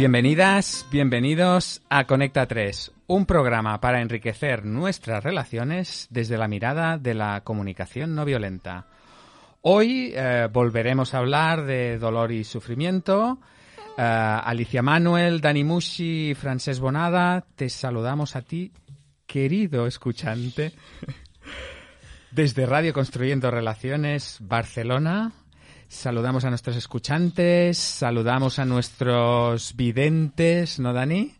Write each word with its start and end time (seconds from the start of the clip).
Bienvenidas, 0.00 0.86
bienvenidos 0.90 1.82
a 1.90 2.06
Conecta 2.06 2.46
3, 2.46 2.90
un 3.06 3.26
programa 3.26 3.82
para 3.82 4.00
enriquecer 4.00 4.64
nuestras 4.64 5.22
relaciones 5.22 6.06
desde 6.08 6.38
la 6.38 6.48
mirada 6.48 6.96
de 6.96 7.12
la 7.12 7.42
comunicación 7.42 8.14
no 8.14 8.24
violenta. 8.24 8.86
Hoy 9.60 10.14
eh, 10.16 10.48
volveremos 10.50 11.12
a 11.12 11.18
hablar 11.18 11.66
de 11.66 11.98
dolor 11.98 12.32
y 12.32 12.44
sufrimiento. 12.44 13.40
Eh, 13.98 14.02
Alicia 14.02 14.80
Manuel, 14.80 15.42
Dani 15.42 15.64
Mushi, 15.64 16.34
Francés 16.34 16.80
Bonada, 16.80 17.44
te 17.54 17.68
saludamos 17.68 18.36
a 18.36 18.40
ti, 18.40 18.72
querido 19.26 19.86
escuchante, 19.86 20.72
desde 22.30 22.64
Radio 22.64 22.94
Construyendo 22.94 23.50
Relaciones 23.50 24.38
Barcelona. 24.40 25.30
Saludamos 25.92 26.44
a 26.44 26.50
nuestros 26.50 26.76
escuchantes, 26.76 27.76
saludamos 27.76 28.60
a 28.60 28.64
nuestros 28.64 29.74
videntes, 29.74 30.78
¿no, 30.78 30.92
Dani? 30.92 31.32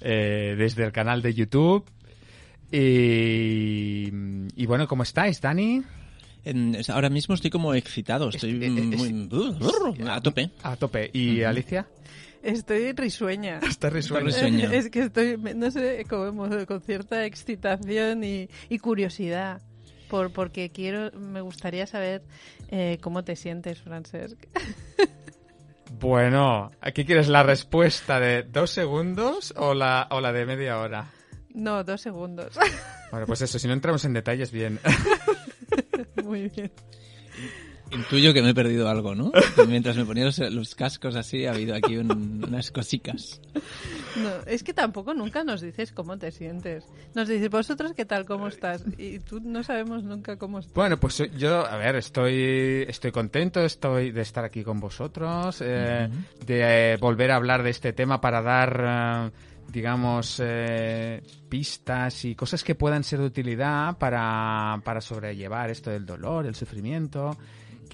Eh, 0.00 0.54
desde 0.56 0.84
el 0.84 0.92
canal 0.92 1.22
de 1.22 1.34
YouTube. 1.34 1.84
Y, 2.70 4.10
y 4.54 4.66
bueno, 4.66 4.86
¿cómo 4.86 5.02
estáis, 5.02 5.40
Dani? 5.40 5.82
En- 6.44 6.76
ahora 6.88 7.10
mismo 7.10 7.34
estoy 7.34 7.50
como 7.50 7.74
excitado, 7.74 8.28
estoy 8.28 8.62
Es- 8.64 9.00
es- 9.02 9.12
muy... 9.12 9.28
a 10.08 10.20
tope. 10.20 10.50
A 10.62 10.76
tope. 10.76 11.10
¿Y 11.12 11.42
Alicia? 11.42 11.84
Estoy 12.44 12.92
risueña. 12.92 13.58
Está 13.68 13.90
risueña. 13.90 14.24
risueña. 14.26 14.72
Es 14.72 14.88
que 14.88 15.00
estoy, 15.00 15.36
no 15.36 15.68
sé, 15.72 16.06
como 16.08 16.48
con 16.66 16.80
cierta 16.80 17.26
excitación 17.26 18.22
y, 18.22 18.48
y 18.68 18.78
curiosidad. 18.78 19.60
Por, 20.08 20.32
porque 20.32 20.70
quiero, 20.70 21.10
me 21.18 21.40
gustaría 21.40 21.86
saber 21.86 22.22
eh, 22.68 22.98
cómo 23.00 23.24
te 23.24 23.36
sientes, 23.36 23.80
Francesc. 23.80 24.38
Bueno, 25.98 26.72
¿aquí 26.80 27.04
quieres 27.04 27.28
la 27.28 27.42
respuesta 27.42 28.18
de 28.18 28.42
dos 28.42 28.70
segundos 28.70 29.54
o 29.56 29.74
la, 29.74 30.08
o 30.10 30.20
la 30.20 30.32
de 30.32 30.44
media 30.44 30.78
hora? 30.78 31.10
No, 31.54 31.84
dos 31.84 32.00
segundos. 32.00 32.58
Bueno, 33.10 33.26
pues 33.26 33.42
eso, 33.42 33.60
si 33.60 33.68
no 33.68 33.74
entramos 33.74 34.04
en 34.04 34.12
detalles, 34.12 34.50
bien. 34.50 34.80
Muy 36.24 36.48
bien. 36.48 36.72
Intuyo 37.94 38.34
que 38.34 38.42
me 38.42 38.50
he 38.50 38.54
perdido 38.54 38.88
algo, 38.88 39.14
¿no? 39.14 39.30
Mientras 39.68 39.96
me 39.96 40.04
ponía 40.04 40.24
los, 40.24 40.38
los 40.38 40.74
cascos 40.74 41.14
así, 41.16 41.46
ha 41.46 41.52
habido 41.52 41.74
aquí 41.74 41.96
un- 41.96 42.44
unas 42.46 42.70
cosicas. 42.70 43.40
No, 44.16 44.30
es 44.46 44.62
que 44.64 44.74
tampoco 44.74 45.14
nunca 45.14 45.44
nos 45.44 45.60
dices 45.60 45.92
cómo 45.92 46.18
te 46.18 46.30
sientes. 46.32 46.84
Nos 47.14 47.28
dices, 47.28 47.48
vosotros 47.50 47.92
qué 47.94 48.04
tal, 48.04 48.24
cómo 48.24 48.48
estás. 48.48 48.84
Y 48.98 49.20
tú 49.20 49.40
no 49.40 49.62
sabemos 49.62 50.02
nunca 50.02 50.36
cómo 50.36 50.58
estás. 50.58 50.74
Bueno, 50.74 50.98
pues 50.98 51.22
yo, 51.36 51.66
a 51.66 51.76
ver, 51.76 51.96
estoy, 51.96 52.84
estoy 52.88 53.12
contento 53.12 53.60
estoy 53.64 54.10
de 54.10 54.22
estar 54.22 54.44
aquí 54.44 54.62
con 54.64 54.80
vosotros, 54.80 55.60
eh, 55.64 56.08
de 56.46 56.92
eh, 56.94 56.96
volver 56.96 57.30
a 57.30 57.36
hablar 57.36 57.62
de 57.62 57.70
este 57.70 57.92
tema 57.92 58.20
para 58.20 58.42
dar, 58.42 59.30
eh, 59.30 59.30
digamos, 59.72 60.40
eh, 60.44 61.22
pistas 61.48 62.24
y 62.24 62.34
cosas 62.34 62.62
que 62.64 62.74
puedan 62.74 63.04
ser 63.04 63.20
de 63.20 63.26
utilidad 63.26 63.96
para, 63.98 64.80
para 64.84 65.00
sobrellevar 65.00 65.70
esto 65.70 65.90
del 65.90 66.04
dolor, 66.06 66.46
el 66.46 66.54
sufrimiento, 66.54 67.36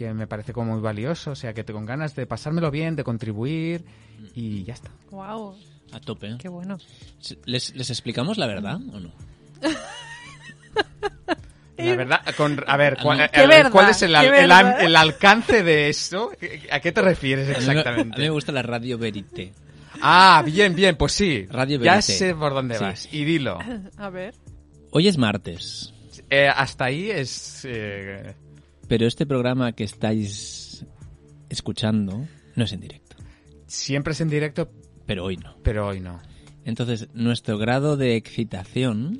que 0.00 0.14
me 0.14 0.26
parece 0.26 0.54
como 0.54 0.72
muy 0.72 0.80
valioso, 0.80 1.32
o 1.32 1.34
sea, 1.34 1.52
que 1.52 1.62
tengo 1.62 1.84
ganas 1.84 2.14
de 2.16 2.26
pasármelo 2.26 2.70
bien, 2.70 2.96
de 2.96 3.04
contribuir 3.04 3.84
y 4.34 4.64
ya 4.64 4.72
está. 4.72 4.90
Wow, 5.10 5.54
A 5.92 6.00
tope. 6.00 6.36
qué 6.38 6.48
bueno. 6.48 6.78
¿Les, 7.44 7.74
les 7.76 7.90
explicamos 7.90 8.38
la 8.38 8.46
verdad 8.46 8.76
o 8.76 8.98
no? 8.98 9.12
La 11.76 11.96
verdad, 11.96 12.20
con, 12.36 12.62
a 12.66 12.76
ver, 12.78 12.96
¿cuál, 13.02 13.18
no. 13.18 13.24
a 13.24 13.28
Qué 13.28 13.40
ver, 13.40 13.48
verdad, 13.48 13.70
¿cuál 13.72 13.90
es 13.90 14.00
el, 14.02 14.14
al- 14.14 14.80
el 14.80 14.96
alcance 14.96 15.62
de 15.62 15.88
eso? 15.90 16.30
¿A 16.70 16.80
qué 16.80 16.92
te 16.92 17.02
refieres 17.02 17.48
A 17.56 17.60
mí 17.60 17.66
me- 17.66 17.70
A 17.70 17.74
mí 17.74 17.78
exactamente? 17.80 18.20
me 18.22 18.30
gusta 18.30 18.52
la 18.52 18.62
radio 18.62 18.96
verité. 18.96 19.52
Ah, 20.00 20.42
bien, 20.46 20.74
bien, 20.74 20.96
pues 20.96 21.12
sí. 21.12 21.46
Radio 21.50 21.78
ya 21.78 21.92
Verité. 21.96 22.12
sé 22.14 22.34
por 22.34 22.54
dónde 22.54 22.76
Sí. 22.76 22.84
vas. 22.84 23.08
Y 23.12 23.24
dilo. 23.24 23.58
A 23.98 24.08
ver. 24.08 24.34
Hoy 24.92 25.08
es 25.08 25.18
martes, 25.18 25.92
Eh, 26.30 26.48
hasta 26.48 26.86
ahí 26.86 27.10
es... 27.10 27.66
eh, 27.68 28.34
pero 28.90 29.06
este 29.06 29.24
programa 29.24 29.70
que 29.72 29.84
estáis 29.84 30.84
escuchando 31.48 32.26
no 32.56 32.64
es 32.64 32.72
en 32.72 32.80
directo. 32.80 33.16
siempre 33.66 34.12
es 34.12 34.20
en 34.20 34.28
directo, 34.28 34.68
Pero 35.06 35.24
hoy 35.24 35.36
no. 35.36 35.54
pero 35.62 35.86
hoy 35.86 36.00
no. 36.00 36.20
Entonces, 36.64 37.08
nuestro 37.14 37.56
grado 37.56 37.96
de 37.96 38.16
excitación 38.16 39.16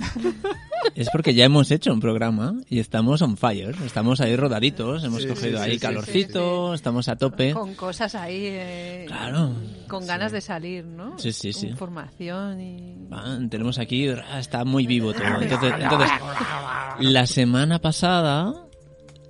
es 0.95 1.09
porque 1.11 1.35
ya 1.35 1.45
hemos 1.47 1.71
hecho 1.71 1.93
un 1.93 1.99
programa 2.01 2.55
y 2.69 2.81
estamos 2.81 3.23
on 3.23 3.37
fire. 3.39 3.75
Estamos 3.85 4.21
ahí 4.21 4.37
rodaditos, 4.37 5.03
hemos 5.05 5.23
Sí, 5.23 5.29
cogido 5.29 5.59
sí, 5.59 5.65
ahí 5.65 5.71
sí, 5.73 5.77
sí, 5.79 5.81
calorcito, 5.81 6.75
estamos 6.75 7.09
a 7.09 7.17
tope. 7.17 7.53
Con 7.55 7.75
cosas 7.75 8.15
ahí. 8.15 8.43
eh, 8.45 9.05
Claro. 9.07 9.55
Con 9.89 10.07
ganas 10.07 10.33
de 10.33 10.41
salir, 10.43 10.85
¿no? 10.85 11.19
Sí, 11.19 11.33
sí, 11.33 11.53
sí. 11.53 11.69
Información 11.69 12.61
y. 12.61 13.09
Ah, 13.11 13.39
tenemos 13.49 13.79
aquí, 13.79 14.07
está 14.37 14.65
muy 14.65 14.87
vivo 14.87 15.13
todo. 15.15 15.41
Entonces, 15.41 15.73
entonces, 15.81 16.11
la 17.01 17.27
semana 17.27 17.79
pasada, 17.79 18.67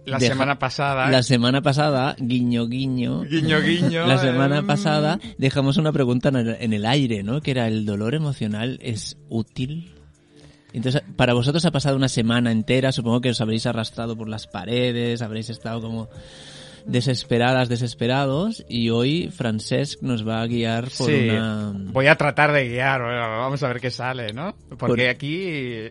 La 0.07 0.19
Deja- 0.19 0.33
semana 0.33 0.59
pasada... 0.59 1.11
la 1.11 1.23
semana 1.23 1.61
pasada, 1.63 2.17
guiño 2.19 2.67
guiño, 2.67 3.23
Guiño, 3.23 3.61
guiño. 3.61 4.07
la 4.07 4.19
semana 4.19 4.59
eh, 4.61 4.63
pasada 4.63 5.21
dejamos 5.39 5.77
una 5.77 5.93
pregunta 5.93 6.31
en 6.31 6.73
el, 6.73 6.87
aire, 6.87 7.23
¿no? 7.23 7.41
Que 7.43 7.51
era, 7.53 7.69
¿el 7.69 7.85
dolor 7.85 8.15
emocional 8.15 8.79
es 8.83 9.19
útil? 9.29 9.93
Entonces, 10.73 11.03
para 11.17 11.35
vosotros 11.35 11.65
ha 11.65 11.71
pasado 11.71 11.97
una 11.97 12.09
semana 12.09 12.51
entera, 12.51 12.93
supongo 12.93 13.21
que 13.21 13.31
os 13.31 13.41
habréis 13.41 13.67
arrastrado 13.67 14.17
por 14.17 14.29
las 14.29 14.47
paredes, 14.47 15.21
habréis 15.21 15.51
estado 15.51 15.81
como 15.83 16.09
desesperadas, 16.87 17.69
desesperados, 17.69 18.65
y 18.69 18.91
hoy 18.91 19.31
Francesc 19.31 20.01
nos 20.03 20.27
va 20.27 20.41
a 20.41 20.47
guiar 20.47 20.85
por 20.97 21.11
Sí, 21.11 21.29
una... 21.29 21.73
voy 21.75 22.07
a 22.07 22.17
tratar 22.17 22.53
de 22.53 22.69
guiar, 22.69 23.03
vamos 23.03 23.63
a 23.63 23.69
ver 23.69 23.81
qué 23.81 23.91
sale, 23.91 24.33
¿no? 24.33 24.57
Porque 24.79 25.03
Por- 25.05 25.11
aquí 25.11 25.43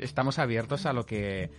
estamos 0.02 0.40
abiertos 0.40 0.86
a 0.88 0.94
lo 0.94 1.06
que 1.06 1.50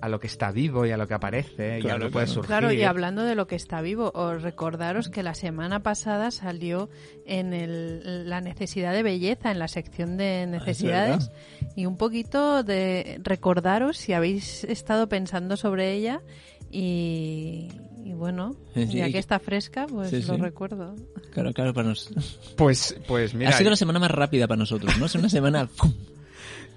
a 0.00 0.08
lo 0.08 0.18
que 0.20 0.26
está 0.26 0.50
vivo 0.50 0.86
y 0.86 0.90
a 0.90 0.96
lo 0.96 1.06
que 1.08 1.14
aparece 1.14 1.76
y 1.76 1.80
a 1.80 1.82
Claro, 1.82 1.98
lo 1.98 2.04
que 2.06 2.12
puede 2.12 2.26
claro. 2.26 2.34
surgir. 2.34 2.46
Claro, 2.48 2.72
y 2.72 2.82
hablando 2.82 3.22
de 3.24 3.34
lo 3.34 3.46
que 3.46 3.56
está 3.56 3.80
vivo, 3.82 4.10
os 4.14 4.42
recordaros 4.42 5.08
que 5.08 5.22
la 5.22 5.34
semana 5.34 5.82
pasada 5.82 6.30
salió 6.30 6.88
en 7.26 7.52
el, 7.52 8.28
la 8.28 8.40
necesidad 8.40 8.92
de 8.92 9.02
belleza, 9.02 9.50
en 9.50 9.58
la 9.58 9.68
sección 9.68 10.16
de 10.16 10.46
necesidades, 10.46 11.30
y 11.76 11.86
un 11.86 11.96
poquito 11.96 12.62
de 12.62 13.20
recordaros 13.22 13.96
si 13.98 14.12
habéis 14.12 14.64
estado 14.64 15.08
pensando 15.08 15.56
sobre 15.56 15.92
ella 15.92 16.22
y, 16.70 17.68
y 18.04 18.12
bueno, 18.14 18.54
Sí, 18.74 18.86
sí. 18.86 18.98
ya 18.98 19.10
que 19.10 19.18
está 19.18 19.38
fresca, 19.38 19.86
pues 19.86 20.10
Sí, 20.10 20.22
lo 20.22 20.34
sí. 20.36 20.40
recuerdo. 20.40 20.94
Claro, 21.32 21.52
claro, 21.52 21.74
para 21.74 21.88
nosotros. 21.88 22.40
Pues, 22.56 22.96
pues 23.06 23.34
mira, 23.34 23.50
ha 23.50 23.52
sido 23.52 23.70
la 23.70 23.76
semana 23.76 23.98
más 23.98 24.10
rápida 24.10 24.46
para 24.46 24.58
nosotros, 24.58 24.96
¿no? 24.98 25.06
Es 25.06 25.14
una 25.14 25.28
semana... 25.28 25.66
¡fum! 25.74 25.92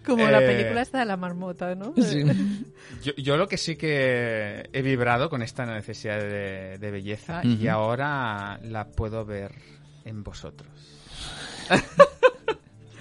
Como 0.06 0.28
la 0.30 0.40
Eh, 0.42 0.46
película 0.48 0.82
esta 0.82 1.00
de 1.00 1.06
la 1.06 1.18
marmota, 1.18 1.76
¿no? 1.76 1.94
Sí. 2.02 2.24
Yo, 3.02 3.14
yo 3.16 3.38
lo 3.38 3.48
que 3.48 3.58
sí 3.58 3.76
que 3.76 4.70
he 4.72 4.82
vibrado 4.82 5.30
con 5.30 5.42
esta 5.42 5.66
necesidad 5.66 6.20
de, 6.20 6.78
de 6.78 6.92
belleza 6.92 7.42
y 7.44 7.56
Ujú. 7.68 7.70
ahora 7.72 8.60
la 8.64 8.88
puedo 8.88 9.26
ver 9.26 9.52
en 10.06 10.24
vosotros. 10.24 10.70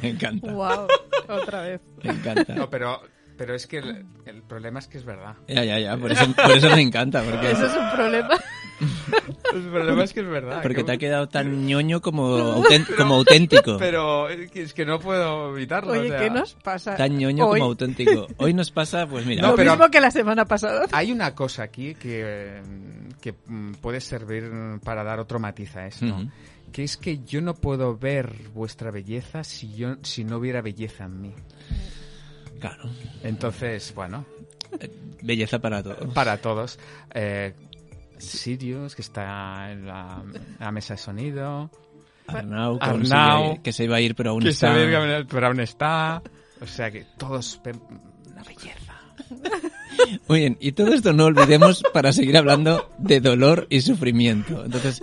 Me 0.01 0.11
encanta, 0.11 0.51
wow, 0.53 0.89
otra 1.29 1.63
vez. 1.63 1.81
me 2.03 2.11
encanta. 2.13 2.55
No, 2.55 2.69
pero, 2.71 3.01
pero 3.37 3.55
es 3.55 3.67
que 3.67 3.79
el, 3.79 4.05
el 4.25 4.43
problema 4.43 4.79
es 4.81 4.89
que 4.89 4.99
es 4.99 5.05
verdad. 5.05 5.37
Ya, 5.47 5.65
ya, 5.65 5.79
ya, 5.79 5.97
por 5.97 6.11
eso, 6.11 6.27
por 6.35 6.51
eso 6.57 6.71
me 6.71 6.81
encanta, 6.83 7.23
porque, 7.23 7.51
Eso 7.53 7.67
es 7.67 7.75
un 7.77 7.91
problema. 7.91 8.37
El 9.55 9.63
problema 9.71 10.05
es 10.05 10.13
que 10.13 10.21
es 10.21 10.27
verdad. 10.29 10.61
porque 10.63 10.79
que- 10.79 10.85
te 10.85 10.93
ha 10.93 10.97
quedado 10.99 11.29
tan 11.29 11.67
ñoño 11.67 12.01
como, 12.01 12.37
auten- 12.57 12.87
como 12.97 13.15
auténtico. 13.17 13.77
Pero 13.79 14.29
es 14.29 14.73
que, 14.75 14.85
no 14.85 14.99
puedo 14.99 15.57
evitarlo. 15.57 15.93
Oye, 15.93 16.07
o 16.07 16.09
sea, 16.09 16.19
¿qué 16.21 16.31
nos 16.31 16.55
pasa? 16.55 16.97
Tan 16.97 17.17
ñoño 17.19 17.47
hoy? 17.47 17.61
como 17.61 17.71
auténtico. 17.71 18.27
Hoy 18.39 18.55
nos 18.55 18.71
pasa, 18.71 19.07
pues 19.07 19.25
mira, 19.27 19.43
No, 19.43 19.51
Lo 19.51 19.57
pero- 19.57 19.73
mismo 19.73 19.91
que 19.91 20.01
la 20.01 20.11
semana 20.11 20.45
pasada. 20.47 20.87
Hay 20.93 21.13
una 21.13 21.35
cosa 21.35 21.63
aquí 21.65 21.95
que, 21.95 22.61
que 23.21 23.35
mm, 23.47 23.73
puede 23.75 24.01
servir 24.01 24.51
para 24.85 25.05
dar 25.05 25.21
otro 25.21 25.39
matiz 25.39 25.77
a 25.77 25.87
esto. 25.87 26.07
Ujú. 26.07 26.29
Que 26.73 26.85
es 26.85 26.97
que 26.97 27.19
yo 27.25 27.43
no 27.43 27.55
puedo 27.55 27.97
ver 27.99 28.33
vuestra 28.55 28.91
belleza 28.91 29.45
si, 29.45 29.75
yo, 29.75 29.97
si 30.03 30.25
no 30.25 30.39
hubiera 30.39 30.63
belleza 30.63 31.05
en 31.05 31.21
mí. 31.21 31.33
claro, 32.59 32.85
Entonces, 33.23 33.93
bueno, 33.95 34.25
belleza 35.21 35.59
para 35.59 35.83
todos. 35.83 36.15
para 36.15 36.37
todos. 36.39 36.79
Eh, 37.15 37.53
Sirius, 38.27 38.95
que 38.95 39.03
está 39.03 39.71
en 39.73 39.87
la, 39.87 40.23
en 40.25 40.57
la 40.59 40.73
mesa 40.73 40.95
de 40.95 40.99
sonido. 40.99 41.71
Arnau, 42.27 42.79
que, 42.79 42.85
Arnau. 42.85 43.43
sigue- 43.51 43.63
que 43.63 43.73
se 43.73 43.85
iba 43.85 43.97
a 43.97 44.01
ir, 44.01 44.15
pero 44.15 44.31
aún 44.31 44.43
que 44.43 44.51
está. 44.51 44.73
se 44.75 44.75
pero 45.29 45.47
aún 45.49 45.61
está. 45.61 46.23
O 46.61 46.67
sea 46.67 46.91
que 46.91 47.05
todos 47.19 47.61
una 48.31 48.43
belleza. 48.45 48.95
Muy 50.29 50.41
bien, 50.41 50.57
y 50.61 50.73
todo 50.73 50.93
esto 50.93 51.13
no 51.13 51.25
olvidemos 51.27 51.83
para 51.93 52.13
seguir 52.13 52.37
hablando 52.37 52.91
de 52.99 53.21
dolor 53.21 53.67
y 53.71 53.81
sufrimiento. 53.81 54.65
Entonces, 54.65 55.03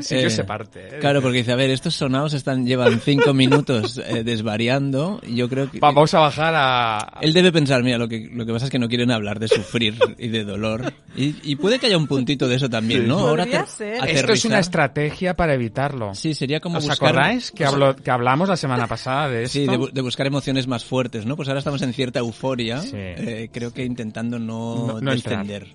sí, 0.00 0.14
eh, 0.14 0.30
se 0.30 0.44
parte. 0.44 0.88
¿eh? 0.88 0.98
Claro, 1.00 1.22
porque 1.22 1.38
dice, 1.38 1.52
a 1.52 1.56
ver, 1.56 1.70
estos 1.70 1.94
sonados 1.94 2.32
están 2.34 2.66
llevan 2.66 3.00
cinco 3.00 3.32
minutos 3.34 3.98
eh, 3.98 4.24
desvariando. 4.24 5.20
Y 5.26 5.36
yo 5.36 5.48
creo 5.48 5.70
que 5.70 5.78
Vamos 5.80 6.12
a 6.14 6.20
bajar 6.20 6.54
a... 6.56 7.18
él 7.20 7.32
debe 7.32 7.52
pensar, 7.52 7.82
mira, 7.82 7.98
lo 7.98 8.08
que 8.08 8.28
lo 8.32 8.44
que 8.46 8.52
pasa 8.52 8.66
es 8.66 8.70
que 8.70 8.78
no 8.78 8.88
quieren 8.88 9.10
hablar 9.10 9.38
de 9.38 9.48
sufrir 9.48 9.94
y 10.18 10.28
de 10.28 10.44
dolor. 10.44 10.92
Y, 11.16 11.34
y 11.42 11.56
puede 11.56 11.78
que 11.78 11.86
haya 11.86 11.96
un 11.96 12.06
puntito 12.06 12.48
de 12.48 12.56
eso 12.56 12.68
también, 12.68 13.06
¿no? 13.06 13.34
Ater- 13.36 13.66
ser. 13.66 14.08
Esto 14.08 14.32
es 14.32 14.44
una 14.44 14.58
estrategia 14.58 15.34
para 15.34 15.54
evitarlo. 15.54 16.14
Sí, 16.14 16.34
sería 16.34 16.60
como 16.60 16.78
¿Os 16.78 16.86
buscar... 16.86 17.08
acordáis 17.10 17.50
que, 17.52 17.64
hablo- 17.66 17.94
que 17.96 18.10
hablamos 18.10 18.48
la 18.48 18.56
semana 18.56 18.86
pasada 18.86 19.28
de 19.28 19.44
esto? 19.44 19.58
Sí, 19.58 19.66
de, 19.66 19.90
de 19.92 20.00
buscar 20.00 20.26
emociones 20.26 20.66
más 20.66 20.84
fuertes, 20.84 21.26
¿no? 21.26 21.36
Pues 21.36 21.48
ahora 21.48 21.58
estamos 21.58 21.82
en 21.82 21.92
cierta 21.92 22.18
euforia, 22.18 22.80
Sí. 22.80 22.90
eh, 22.94 23.48
creo 23.52 23.72
que 23.72 23.84
intentando 23.84 24.25
no, 24.30 24.38
No- 24.86 25.00
no 25.00 25.12
entrar. 25.12 25.46
descender. 25.46 25.66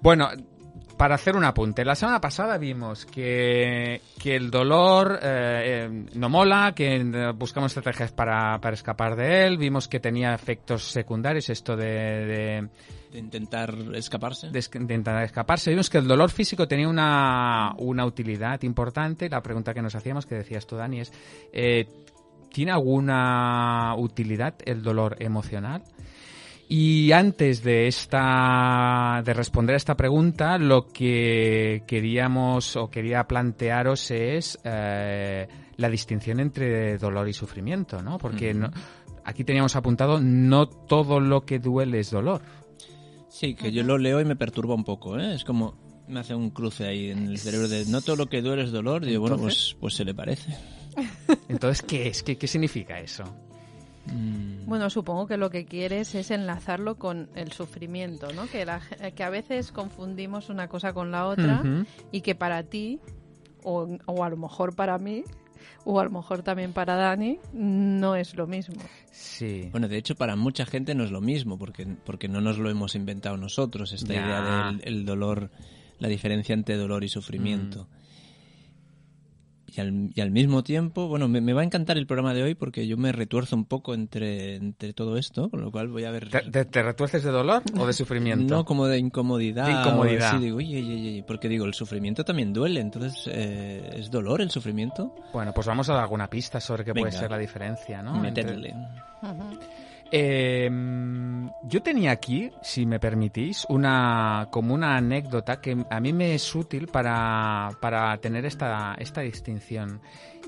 Bueno, 0.00 0.28
para 0.96 1.14
hacer 1.14 1.36
un 1.36 1.44
apunte, 1.44 1.84
la 1.84 1.94
semana 1.94 2.20
pasada 2.20 2.58
vimos 2.58 3.06
que, 3.06 4.00
que 4.20 4.34
el 4.34 4.50
dolor 4.50 5.20
eh, 5.22 5.86
eh, 5.88 6.06
no 6.14 6.28
mola, 6.28 6.72
que 6.74 6.96
eh, 6.96 7.32
buscamos 7.36 7.70
estrategias 7.70 8.10
para, 8.10 8.60
para 8.60 8.74
escapar 8.74 9.14
de 9.14 9.46
él, 9.46 9.58
vimos 9.58 9.86
que 9.86 10.00
tenía 10.00 10.34
efectos 10.34 10.82
secundarios, 10.90 11.50
esto 11.50 11.76
de, 11.76 11.84
de, 11.86 12.68
De 13.12 13.18
intentar 13.20 13.72
escaparse. 13.94 14.50
de 14.50 14.58
es- 14.58 14.70
de 14.72 14.78
intentar 14.80 15.22
escaparse. 15.22 15.70
Vimos 15.70 15.88
que 15.88 15.98
el 15.98 16.08
dolor 16.08 16.30
físico 16.30 16.66
tenía 16.66 16.88
una, 16.88 17.74
una 17.78 18.04
utilidad 18.04 18.60
importante. 18.64 19.28
La 19.28 19.40
pregunta 19.40 19.72
que 19.72 19.82
nos 19.82 19.94
hacíamos, 19.94 20.26
que 20.26 20.34
decías 20.34 20.66
tú, 20.66 20.74
Dani, 20.74 20.98
es, 21.02 21.12
eh, 21.52 21.86
¿tiene 22.52 22.72
alguna 22.72 23.94
utilidad 23.96 24.54
el 24.64 24.82
dolor 24.82 25.14
emocional? 25.20 25.84
Y 26.70 27.12
antes 27.12 27.62
de 27.62 27.86
esta 27.86 29.22
de 29.24 29.32
responder 29.32 29.74
a 29.74 29.76
esta 29.78 29.96
pregunta, 29.96 30.58
lo 30.58 30.86
que 30.88 31.82
queríamos 31.86 32.76
o 32.76 32.90
quería 32.90 33.26
plantearos 33.26 34.10
es 34.10 34.58
eh, 34.64 35.48
la 35.76 35.88
distinción 35.88 36.40
entre 36.40 36.98
dolor 36.98 37.26
y 37.28 37.32
sufrimiento, 37.32 38.02
¿no? 38.02 38.18
Porque 38.18 38.52
no- 38.52 38.70
aquí 39.24 39.44
teníamos 39.44 39.76
apuntado 39.76 40.20
no 40.20 40.68
todo 40.68 41.20
lo 41.20 41.40
que 41.46 41.58
duele 41.58 42.00
es 42.00 42.10
dolor. 42.10 42.42
Sí, 43.30 43.54
que 43.54 43.72
yo 43.72 43.82
lo 43.82 43.96
leo 43.96 44.20
y 44.20 44.24
me 44.26 44.36
perturba 44.36 44.74
un 44.74 44.84
poco, 44.84 45.18
¿eh? 45.18 45.34
Es 45.34 45.44
como 45.44 45.74
me 46.06 46.20
hace 46.20 46.34
un 46.34 46.50
cruce 46.50 46.86
ahí 46.86 47.10
en 47.10 47.28
el 47.28 47.38
cerebro 47.38 47.68
de 47.68 47.84
no 47.86 48.00
todo 48.02 48.16
lo 48.16 48.26
que 48.26 48.42
duele 48.42 48.64
es 48.64 48.72
dolor. 48.72 49.04
Digo, 49.06 49.20
bueno, 49.22 49.38
pues, 49.38 49.74
pues 49.80 49.94
se 49.94 50.04
le 50.04 50.14
parece. 50.14 50.54
Entonces, 51.48 51.82
¿qué 51.82 52.08
es? 52.08 52.22
¿Qué, 52.22 52.36
qué 52.36 52.46
significa 52.46 52.98
eso? 53.00 53.24
Mm, 54.12 54.66
Bueno, 54.66 54.90
supongo 54.90 55.26
que 55.26 55.36
lo 55.36 55.50
que 55.50 55.64
quieres 55.64 56.14
es 56.14 56.30
enlazarlo 56.30 56.96
con 56.96 57.28
el 57.34 57.52
sufrimiento, 57.52 58.32
¿no? 58.34 58.46
Que, 58.48 58.64
la- 58.66 58.80
que 59.14 59.24
a 59.24 59.30
veces 59.30 59.72
confundimos 59.72 60.48
una 60.50 60.68
cosa 60.68 60.92
con 60.92 61.10
la 61.10 61.26
otra 61.26 61.62
y 62.12 62.20
que 62.20 62.34
para 62.34 62.62
ti, 62.64 63.00
o, 63.64 63.96
o 64.06 64.24
a 64.24 64.28
lo 64.30 64.36
mejor 64.36 64.74
para 64.76 64.98
mí, 64.98 65.24
o 65.84 65.98
a 66.00 66.04
lo 66.04 66.10
mejor 66.10 66.42
también 66.42 66.72
para 66.74 66.96
Dani, 66.96 67.38
no 67.54 68.14
es 68.14 68.34
lo 68.36 68.46
mismo. 68.46 68.76
Sí. 69.10 69.68
Bueno, 69.72 69.88
de 69.88 69.96
hecho, 69.96 70.14
para 70.16 70.36
mucha 70.36 70.66
gente 70.66 70.94
no 70.94 71.02
es 71.04 71.10
lo 71.10 71.20
mismo, 71.22 71.58
porque, 71.58 71.86
porque 72.04 72.28
no 72.28 72.40
nos 72.42 72.58
lo 72.58 72.68
hemos 72.68 72.94
inventado 72.94 73.36
nosotros, 73.38 73.92
esta 73.92 74.12
Ya. 74.12 74.20
idea 74.26 74.66
del 74.66 74.80
el 74.84 75.04
dolor, 75.06 75.50
la 75.98 76.08
diferencia 76.08 76.52
entre 76.52 76.76
dolor 76.76 77.04
y 77.04 77.08
sufrimiento. 77.08 77.84
Mm. 77.90 77.97
Y, 79.78 79.80
al, 79.80 80.10
y 80.12 80.20
al 80.20 80.32
mismo 80.32 80.64
tiempo, 80.64 81.06
bueno, 81.06 81.28
me, 81.28 81.40
me 81.40 81.52
va 81.52 81.60
a 81.60 81.64
encantar 81.64 81.98
el 81.98 82.06
programa 82.08 82.34
de 82.34 82.42
hoy 82.42 82.56
porque 82.56 82.88
yo 82.88 82.96
me 82.96 83.12
retuerzo 83.12 83.54
un 83.54 83.64
poco 83.64 83.94
entre, 83.94 84.56
entre 84.56 84.92
todo 84.92 85.16
esto, 85.16 85.48
con 85.50 85.60
lo 85.60 85.70
cual 85.70 85.86
voy 85.86 86.02
a 86.02 86.10
ver... 86.10 86.28
¿Te, 86.30 86.40
te- 86.50 86.64
te 86.64 86.82
retuerces 86.82 87.22
de 87.22 87.30
dolor 87.30 87.62
o 87.78 87.86
de 87.86 87.92
sufrimiento? 87.92 88.52
No, 88.58 88.64
como 88.64 88.86
de 88.88 88.98
incomodidad. 88.98 89.66
De 89.66 89.72
incomodidad. 89.72 90.32
o 90.32 90.36
así, 90.36 90.44
digo, 90.44 90.56
oye, 90.56 90.78
oye, 90.78 90.94
oye, 90.94 91.24
porque 91.26 91.48
digo, 91.48 91.64
el 91.64 91.74
sufrimiento 91.74 92.24
también 92.24 92.52
duele, 92.52 92.80
entonces, 92.80 93.22
eh, 93.32 93.88
¿es 93.94 94.10
dolor 94.10 94.40
el 94.40 94.50
sufrimiento? 94.50 95.14
Bueno, 95.32 95.52
pues 95.54 95.66
vamos 95.68 95.88
a 95.90 95.92
dar 95.94 96.02
alguna 96.02 96.28
pista 96.28 96.60
sobre 96.60 96.84
qué 96.84 96.92
puede 96.92 97.06
Venga. 97.06 97.20
ser 97.20 97.30
la 97.30 97.38
diferencia, 97.38 98.02
¿no? 98.02 98.16
Entre- 98.24 98.44
Meterle. 98.44 98.74
Eh, 100.10 100.70
yo 101.64 101.82
tenía 101.82 102.12
aquí, 102.12 102.50
si 102.62 102.86
me 102.86 102.98
permitís, 102.98 103.66
una 103.68 104.48
como 104.50 104.74
una 104.74 104.96
anécdota 104.96 105.60
que 105.60 105.76
a 105.90 106.00
mí 106.00 106.12
me 106.12 106.34
es 106.34 106.54
útil 106.54 106.86
para, 106.88 107.70
para 107.80 108.16
tener 108.18 108.46
esta, 108.46 108.94
esta 108.98 109.20
distinción. 109.20 110.00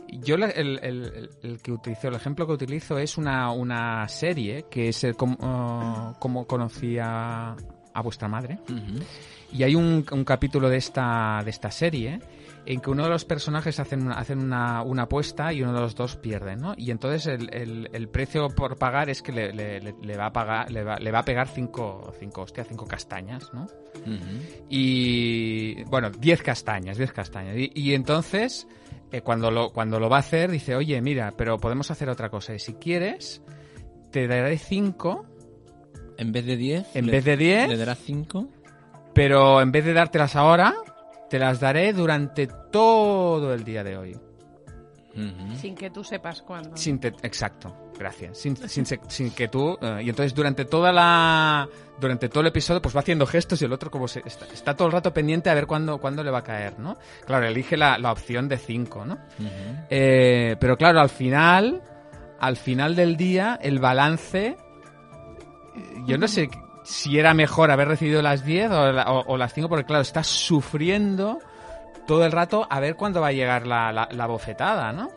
Yo 0.09 0.35
el, 0.37 0.43
el- 0.83 1.31
el 1.43 1.63
que 1.63 1.73
utilizo, 1.73 2.09
el 2.09 2.15
ejemplo 2.17 2.47
que 2.47 2.53
utilizo 2.55 2.99
es 2.99 3.17
una, 3.17 3.53
una 3.53 4.09
serie 4.09 4.65
que 4.71 4.89
es 4.89 5.05
el 5.05 5.15
com- 5.15 5.37
oh, 5.41 6.15
como 6.19 6.47
conocí 6.47 6.99
a, 6.99 7.55
vuestra 8.03 8.27
madre. 8.29 8.59
Y 9.53 9.63
hay 9.63 9.75
un, 9.75 10.05
un 10.11 10.25
capítulo 10.25 10.69
de 10.69 10.79
esta, 10.79 11.43
de 11.45 11.51
esta 11.51 11.71
serie 11.71 12.19
en 12.67 12.81
que 12.81 12.91
uno 12.91 13.05
de 13.05 13.09
los 13.09 13.25
personajes 13.25 13.81
hacen, 13.81 14.03
una- 14.03 14.15
hacen 14.17 14.39
una, 14.39 14.83
una 14.83 15.03
apuesta 15.05 15.53
y 15.53 15.63
uno 15.63 15.73
de 15.73 15.81
los 15.81 15.95
dos 15.95 16.17
pierde, 16.17 16.57
¿no? 16.57 16.75
Y 16.77 16.91
entonces 16.91 17.27
el, 17.27 17.53
el- 17.55 17.89
el 17.93 18.09
precio 18.09 18.49
por 18.51 18.77
pagar 18.77 19.09
es 19.11 19.23
que 19.23 19.33
le, 19.33 19.53
le- 19.53 20.17
va 20.17 20.27
a 20.27 20.33
pagar, 20.33 20.71
le 20.71 20.85
va, 20.85 20.97
le 20.99 21.11
va 21.11 21.21
a 21.21 21.25
pegar 21.25 21.49
cinco, 21.49 22.13
cinco, 22.21 22.43
hostia, 22.43 22.65
cinco 22.65 22.87
castañas, 22.87 23.51
¿no? 23.55 23.67
Y 24.69 25.83
bueno, 25.85 26.11
10 26.11 26.43
castañas, 26.43 26.97
10 26.97 27.13
castañas. 27.13 27.57
Y, 27.57 27.71
y 27.75 27.95
entonces, 27.95 28.67
eh, 29.13 29.21
cuando, 29.23 29.51
lo, 29.51 29.71
cuando 29.71 29.99
lo 29.99 30.09
va 30.09 30.17
a 30.19 30.21
hacer, 30.21 30.51
dice, 30.51 30.77
oye, 30.77 31.01
mira, 31.01 31.33
pero 31.37 31.59
podemos 31.59 31.91
hacer 31.91 32.09
otra 32.09 32.29
cosa. 32.31 32.55
Y 32.55 32.59
si 32.59 32.75
quieres, 32.75 33.43
te 34.11 34.27
daré 34.29 34.59
5 34.59 35.27
En 36.19 36.33
vez 36.33 36.45
de 36.47 36.57
10, 36.57 36.97
en 36.97 37.07
vez 37.07 37.25
de 37.25 37.37
10 37.37 37.69
le 37.69 37.77
dará 37.77 37.95
5. 37.95 38.49
pero 39.15 39.61
en 39.61 39.73
vez 39.73 39.85
de 39.85 39.93
dártelas 39.93 40.37
ahora, 40.37 40.75
te 41.31 41.39
las 41.39 41.61
daré 41.61 41.93
durante 41.93 42.47
todo 42.71 43.55
el 43.55 43.65
día 43.65 43.83
de 43.85 43.97
hoy. 43.97 44.17
Sin 45.57 45.75
que 45.75 45.91
tú 45.91 46.03
sepas 46.05 46.41
cuándo. 46.43 46.77
Sin 46.77 46.99
te- 47.01 47.09
exacto, 47.23 47.91
gracias. 47.99 48.39
Sin, 48.39 48.57
sin 49.09 49.31
que 49.33 49.49
tú... 49.49 49.77
eh, 49.81 50.01
y 50.05 50.09
entonces 50.11 50.35
durante 50.35 50.65
toda 50.65 50.93
la... 50.93 51.69
Durante 52.01 52.29
todo 52.31 52.41
el 52.41 52.47
episodio 52.47 52.81
pues 52.81 52.97
va 52.97 53.01
haciendo 53.01 53.27
gestos 53.27 53.61
y 53.61 53.67
el 53.67 53.73
otro 53.73 53.91
como 53.91 54.09
se, 54.09 54.23
está, 54.25 54.47
está 54.47 54.75
todo 54.75 54.87
el 54.89 54.93
rato 54.93 55.13
pendiente 55.13 55.51
a 55.51 55.55
ver 55.55 55.67
cuándo, 55.67 55.99
cuándo 55.99 56.23
le 56.25 56.31
va 56.31 56.39
a 56.39 56.45
caer, 56.45 56.79
¿no? 56.79 56.97
Claro, 57.27 57.45
elige 57.47 57.77
la, 57.77 57.99
la 57.99 58.13
opción 58.13 58.49
de 58.49 58.57
5, 58.57 59.05
¿no? 59.05 59.19
Eh, 59.91 60.57
pero 60.59 60.79
claro, 60.79 61.01
al 61.01 61.11
final, 61.11 61.83
al 62.39 62.57
final 62.57 62.97
del 62.97 63.17
día, 63.19 63.59
el 63.61 63.81
balance, 63.81 64.47
eh, 64.47 64.57
yo 66.07 66.17
no 66.17 66.27
sé 66.27 66.49
si 66.91 67.19
era 67.19 67.35
mejor 67.35 67.71
haber 67.71 67.89
recibido 67.89 68.21
las 68.23 68.45
10 68.45 68.71
o, 68.71 68.93
la- 68.93 69.05
o- 69.13 69.25
o 69.33 69.37
las 69.37 69.53
5, 69.55 69.69
porque 69.69 69.85
claro, 69.85 70.03
estás 70.03 70.27
sufriendo 70.27 71.39
todo 72.07 72.25
el 72.25 72.33
rato 72.33 72.67
a 72.69 72.81
ver 72.81 72.97
cuándo 72.97 73.21
va 73.21 73.29
a 73.29 73.33
llegar 73.33 73.67
la, 73.67 73.93
la- 73.93 74.09
la 74.11 74.27
bofetada, 74.27 74.93
¿no? 74.93 75.11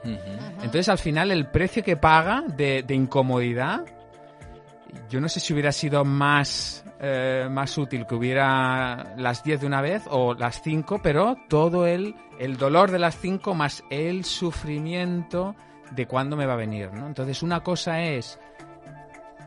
Entonces 0.58 0.90
al 0.90 1.00
final 1.00 1.32
el 1.32 1.48
precio 1.48 1.84
que 1.84 1.98
paga 1.98 2.44
de, 2.48 2.84
de 2.84 2.94
incomodidad, 2.94 3.82
yo 5.10 5.20
no 5.20 5.28
sé 5.30 5.40
si 5.40 5.54
hubiera 5.54 5.72
sido 5.72 6.06
más, 6.06 6.86
eh, 7.00 7.48
más 7.50 7.76
útil 7.78 8.06
que 8.06 8.14
hubiera 8.16 9.16
las 9.18 9.44
10 9.44 9.62
de 9.62 9.68
una 9.68 9.82
vez 9.82 10.04
o 10.10 10.36
las 10.36 10.62
5, 10.62 11.00
pero 11.02 11.36
todo 11.50 11.88
el, 11.88 12.16
el 12.40 12.58
dolor 12.58 12.92
de 12.92 13.00
las 13.00 13.18
5 13.18 13.56
más 13.56 13.84
el 13.90 14.24
sufrimiento 14.24 15.56
de 15.92 16.06
cuándo 16.06 16.36
me 16.36 16.46
va 16.46 16.54
a 16.54 16.58
venir, 16.58 16.92
¿no? 16.94 17.08
Entonces 17.08 17.42
una 17.42 17.62
cosa 17.62 18.02
es 18.02 18.40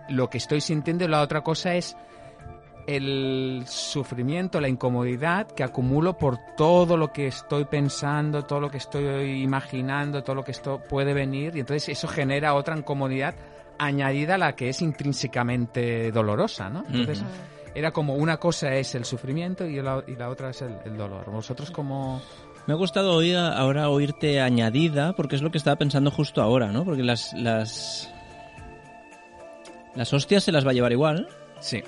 lo 0.09 0.29
que 0.31 0.39
estoy 0.39 0.61
sintiendo 0.61 1.05
y 1.05 1.09
la 1.09 1.21
otra 1.21 1.43
cosa 1.43 1.75
es 1.75 1.97
el 2.87 3.65
sufrimiento, 3.67 4.61
la 4.61 4.69
incomodidad 4.69 5.49
que 5.49 5.65
acumulo 5.65 6.17
por 6.17 6.39
todo 6.57 6.97
lo 6.97 7.13
que 7.13 7.27
estoy 7.27 7.65
pensando, 7.65 8.43
todo 8.43 8.61
lo 8.61 8.71
que 8.71 8.79
estoy 8.79 9.43
imaginando, 9.43 10.23
todo 10.23 10.37
lo 10.37 10.45
que 10.45 10.53
esto 10.53 10.81
puede 10.89 11.13
venir 11.13 11.57
y 11.57 11.61
entonces 11.61 11.89
eso 11.89 12.07
genera 12.07 12.55
otra 12.55 12.77
incomodidad 12.77 13.35
añadida 13.79 14.37
a 14.37 14.39
la 14.39 14.55
que 14.55 14.69
es 14.69 14.81
intrínsecamente 14.83 16.11
dolorosa, 16.13 16.71
¿no? 16.71 16.85
Entonces 16.87 17.25
era 17.75 17.91
como 17.91 18.15
una 18.15 18.39
cosa 18.39 18.73
es 18.75 18.95
el 18.95 19.05
sufrimiento 19.05 19.67
y 19.67 19.83
la, 19.83 20.03
y 20.07 20.17
la 20.17 20.31
otra 20.31 20.51
es 20.51 20.63
el, 20.63 20.77
el 20.85 20.97
dolor. 20.97 21.31
Vosotros 21.31 21.71
como 21.71 22.23
Me 22.67 22.73
ha 22.73 22.77
gustado 22.77 23.15
oír, 23.15 23.37
ahora 23.37 23.91
oírte 23.91 24.41
añadida, 24.41 25.13
porque 25.15 25.37
es 25.37 25.43
lo 25.43 25.51
que 25.51 25.59
estaba 25.59 25.77
pensando 25.77 26.11
justo 26.11 26.41
ahora, 26.41 26.73
¿no? 26.73 26.85
Porque 26.85 27.03
las, 27.03 27.35
las, 27.35 28.11
las 29.95 30.13
hostias 30.13 30.45
se 30.45 30.53
las 30.53 30.65
va 30.65 30.71
a 30.71 30.75
llevar 30.75 30.93
igual, 30.93 31.29
sí, 31.61 31.83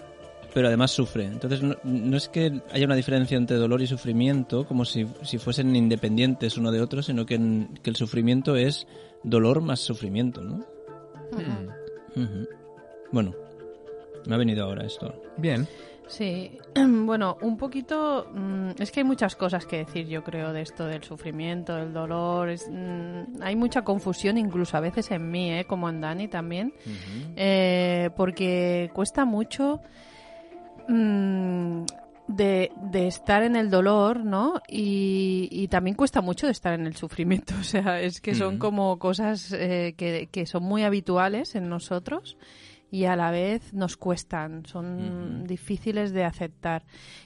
pero 0.59 0.67
además 0.67 0.91
sufre. 0.91 1.25
Entonces 1.25 1.63
no, 1.63 1.77
no 1.85 2.17
es 2.17 2.29
que 2.29 2.61
haya 2.73 2.85
una 2.85 2.97
diferencia 2.97 3.37
entre 3.37 3.57
dolor 3.59 3.81
y 3.81 3.87
sufrimiento, 3.87 4.67
como 4.67 4.85
si, 4.85 5.07
si 5.23 5.39
fuesen 5.39 5.77
independientes 5.77 6.57
uno 6.59 6.73
de 6.73 6.81
otro, 6.81 7.01
sino 7.01 7.25
que, 7.25 7.37
en- 7.37 7.79
que 7.81 7.91
el 7.91 7.95
sufrimiento 7.95 8.57
es 8.57 8.85
dolor 9.23 9.61
más 9.61 9.79
sufrimiento, 9.79 10.43
¿no? 10.43 10.57
Ujú. 12.17 12.49
Bueno, 13.13 13.35
me 14.27 14.35
ha 14.35 14.39
venido 14.39 14.65
ahora 14.65 14.85
esto. 14.85 15.15
bien. 15.37 15.69
Sí, 16.09 16.59
bueno, 16.75 17.37
un 17.43 17.57
poquito. 17.57 18.27
mm, 18.35 18.71
es 18.81 18.91
que 18.91 18.99
hay 19.01 19.05
muchas 19.05 19.37
cosas 19.37 19.65
que 19.65 19.77
decir, 19.77 20.09
yo 20.09 20.25
creo, 20.25 20.53
de 20.53 20.63
esto 20.63 20.87
del 20.87 21.05
sufrimiento, 21.05 21.77
del 21.77 21.93
dolor. 21.93 22.49
es, 22.49 22.67
mm, 22.69 23.43
hay 23.43 23.55
mucha 23.55 23.83
confusión, 23.83 24.39
incluso 24.39 24.77
a 24.77 24.81
veces 24.81 25.09
en 25.13 25.31
mí, 25.31 25.53
¿eh? 25.53 25.67
como 25.69 25.89
en 25.89 26.01
Dani 26.01 26.27
también. 26.27 26.73
Eh, 27.37 28.11
porque 28.17 28.91
cuesta 28.93 29.25
mucho 29.25 29.81
mm, 30.89 31.85
de, 32.29 32.73
de 32.91 33.07
estar 33.07 33.43
en 33.43 33.57
el 33.57 33.71
dolor, 33.71 34.25
¿no? 34.25 34.61
Y, 34.69 35.49
y 35.51 35.69
también 35.69 35.97
cuesta 35.97 36.21
mucho 36.21 36.47
de 36.47 36.53
estar 36.53 36.75
en 36.75 36.87
el 36.87 36.97
sufrimiento. 36.97 37.55
O 37.61 37.65
sea, 37.65 38.01
es 38.01 38.21
que 38.21 38.35
son 38.35 38.59
como 38.59 38.99
cosas 38.99 39.53
eh, 39.53 39.95
que, 39.97 40.29
que 40.31 40.47
son 40.47 40.63
muy 40.63 40.83
habituales 40.85 41.55
en 41.55 41.69
nosotros 41.69 42.37
y 42.91 43.05
a 43.05 43.17
la 43.17 43.31
vez 43.31 43.75
nos 43.75 43.97
cuestan, 43.97 44.65
son 44.65 45.45
difíciles 45.45 46.13
de 46.13 46.25
aceptar. 46.25 46.85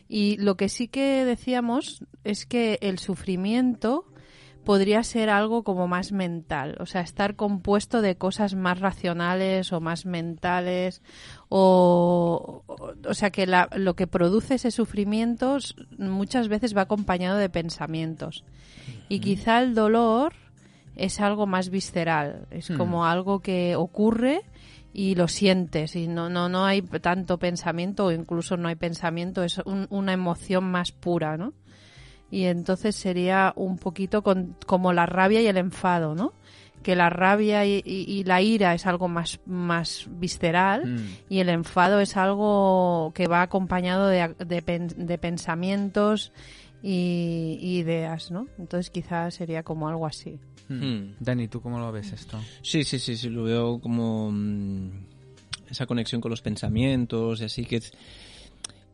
Y 0.08 0.36
lo 0.38 0.56
que 0.56 0.68
sí 0.68 0.88
que 0.88 1.24
decíamos 1.24 2.04
es 2.24 2.46
que 2.46 2.78
el 2.82 2.98
sufrimiento 2.98 4.11
podría 4.64 5.02
ser 5.02 5.28
algo 5.30 5.62
como 5.64 5.88
más 5.88 6.12
mental, 6.12 6.76
o 6.80 6.86
sea, 6.86 7.00
estar 7.00 7.34
compuesto 7.36 8.00
de 8.02 8.16
cosas 8.16 8.54
más 8.54 8.78
racionales 8.80 9.72
o 9.72 9.80
más 9.80 10.06
mentales, 10.06 11.02
o, 11.48 12.62
o, 12.66 12.94
o 13.08 13.14
sea, 13.14 13.30
que 13.30 13.46
la- 13.46 13.68
lo 13.76 13.94
que 13.94 14.06
produce 14.06 14.54
ese 14.54 14.70
sufrimiento 14.70 15.58
muchas 15.98 16.48
veces 16.48 16.76
va 16.76 16.82
acompañado 16.82 17.38
de 17.38 17.48
pensamientos. 17.48 18.44
Y 19.08 19.20
quizá 19.20 19.60
el 19.60 19.74
dolor 19.74 20.32
es 20.96 21.20
algo 21.20 21.46
más 21.46 21.68
visceral, 21.70 22.46
es 22.50 22.70
Hmm. 22.70 22.76
como 22.76 23.04
algo 23.06 23.40
que 23.40 23.76
ocurre 23.76 24.42
y 24.94 25.14
lo 25.14 25.26
sientes 25.26 25.96
y 25.96 26.06
no 26.06 26.28
no 26.28 26.50
no 26.50 26.66
hay 26.66 26.82
tanto 26.82 27.38
pensamiento 27.38 28.04
o 28.06 28.12
incluso 28.12 28.58
no 28.58 28.68
hay 28.68 28.74
pensamiento 28.74 29.42
es 29.42 29.56
un- 29.64 29.86
una 29.88 30.12
emoción 30.12 30.64
más 30.70 30.92
pura 30.92 31.38
no 31.38 31.54
y 32.32 32.44
entonces 32.46 32.96
sería 32.96 33.52
un 33.54 33.76
poquito 33.78 34.22
con- 34.22 34.56
como 34.66 34.92
la 34.92 35.06
rabia 35.06 35.40
y 35.40 35.46
el 35.46 35.56
enfado 35.58 36.14
no 36.16 36.32
que 36.82 36.96
la 36.96 37.10
rabia 37.10 37.64
y, 37.64 37.80
y- 37.84 38.10
y 38.10 38.24
la 38.24 38.42
ira 38.42 38.74
es 38.74 38.86
algo 38.86 39.06
más 39.06 39.38
más 39.46 40.06
visceral 40.18 40.84
Mm. 40.86 41.06
y 41.28 41.38
el 41.38 41.48
enfado 41.50 42.00
es 42.00 42.16
algo 42.16 43.12
que 43.14 43.28
va 43.28 43.42
acompañado 43.42 44.08
de, 44.08 44.34
de 44.44 44.62
pen- 44.62 44.88
de 44.96 45.16
pensamientos 45.18 46.32
y, 46.82 47.58
y 47.60 47.78
ideas 47.78 48.30
no 48.32 48.48
entonces 48.58 48.90
quizás 48.90 49.34
sería 49.34 49.62
como 49.62 49.88
algo 49.88 50.06
así 50.06 50.40
Mm. 50.68 51.16
Dani, 51.20 51.48
¿tú 51.48 51.60
cómo 51.60 51.78
lo 51.78 51.92
ves 51.92 52.12
esto? 52.12 52.40
Sí, 52.62 52.82
sí, 52.84 52.98
sí, 52.98 53.16
sí, 53.16 53.28
lo 53.28 53.42
veo 53.42 53.78
como 53.80 54.30
mm, 54.32 54.90
esa 55.68 55.84
conexión 55.86 56.20
con 56.22 56.30
los 56.30 56.40
pensamientos 56.40 57.42
y 57.42 57.44
así 57.44 57.66
que 57.66 57.82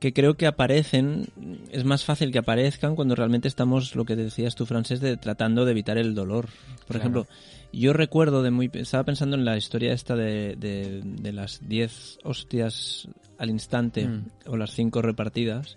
que 0.01 0.13
creo 0.13 0.35
que 0.37 0.47
aparecen, 0.47 1.27
es 1.73 1.85
más 1.85 2.05
fácil 2.05 2.31
que 2.31 2.39
aparezcan 2.39 2.95
cuando 2.95 3.15
realmente 3.17 3.49
estamos, 3.49 3.97
lo 3.97 4.05
que 4.05 4.15
decías 4.17 4.55
tú, 4.55 4.65
Francés, 4.67 5.01
de 5.01 5.17
tratando 5.17 5.65
de 5.65 5.73
evitar 5.73 5.99
el 5.99 6.15
dolor. 6.15 6.47
Por 6.47 6.87
Claro. 6.87 6.99
ejemplo, 7.01 7.27
yo 7.73 7.93
recuerdo 7.93 8.43
de 8.43 8.51
muy... 8.53 8.71
Estaba 8.75 9.03
pensando 9.05 9.37
en 9.37 9.45
la 9.45 9.57
historia 9.57 9.93
esta 9.93 10.15
de, 10.15 10.55
de, 10.57 11.01
de 11.05 11.33
las 11.33 11.69
10 11.69 12.19
hostias 12.25 13.09
al 13.39 13.51
instante 13.51 14.07
Mm. 14.07 14.25
o 14.47 14.57
las 14.57 14.71
5 14.73 15.03
repartidas. 15.03 15.77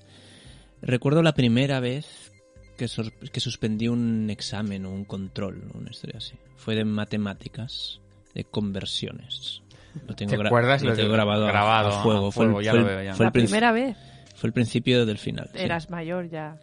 Recuerdo 0.82 1.22
la 1.24 1.34
primera 1.34 1.80
vez 1.80 2.32
que, 2.78 2.88
sor- 2.88 3.12
que 3.14 3.40
suspendí 3.40 3.88
un 3.88 4.30
examen 4.30 4.86
o 4.86 4.92
un 4.92 5.06
control, 5.06 5.64
una 5.74 5.90
historia 5.90 6.18
así. 6.20 6.34
Fue 6.58 6.76
de 6.76 6.86
matemáticas, 6.86 8.00
de 8.34 8.44
conversiones. 8.46 9.62
Lo 10.08 10.16
tengo, 10.16 10.38
¿Te 10.38 10.46
acuerdas? 10.48 10.82
lo 10.84 10.92
Lo 10.92 10.96
tengo 10.96 11.12
grabado, 11.12 11.46
a- 11.48 11.52
grabado 11.52 11.90
a, 11.90 12.04
fuego. 12.04 12.32
Fue 12.32 12.46
el- 12.46 12.52
fuego, 12.52 12.62
ya 12.62 12.72
fue 12.72 12.80
lo 12.82 12.88
el- 12.90 12.96
veo 12.96 13.04
ya. 13.06 13.14
fue 13.16 13.26
el 13.26 13.28
la 13.28 13.32
primera 13.32 13.72
vez 13.72 13.98
fue 14.42 14.48
el 14.48 14.54
principio 14.54 15.06
del 15.06 15.18
final. 15.20 15.50
sí. 15.54 15.60
eras 15.62 15.90
mayor 15.90 16.28
ya 16.30 16.58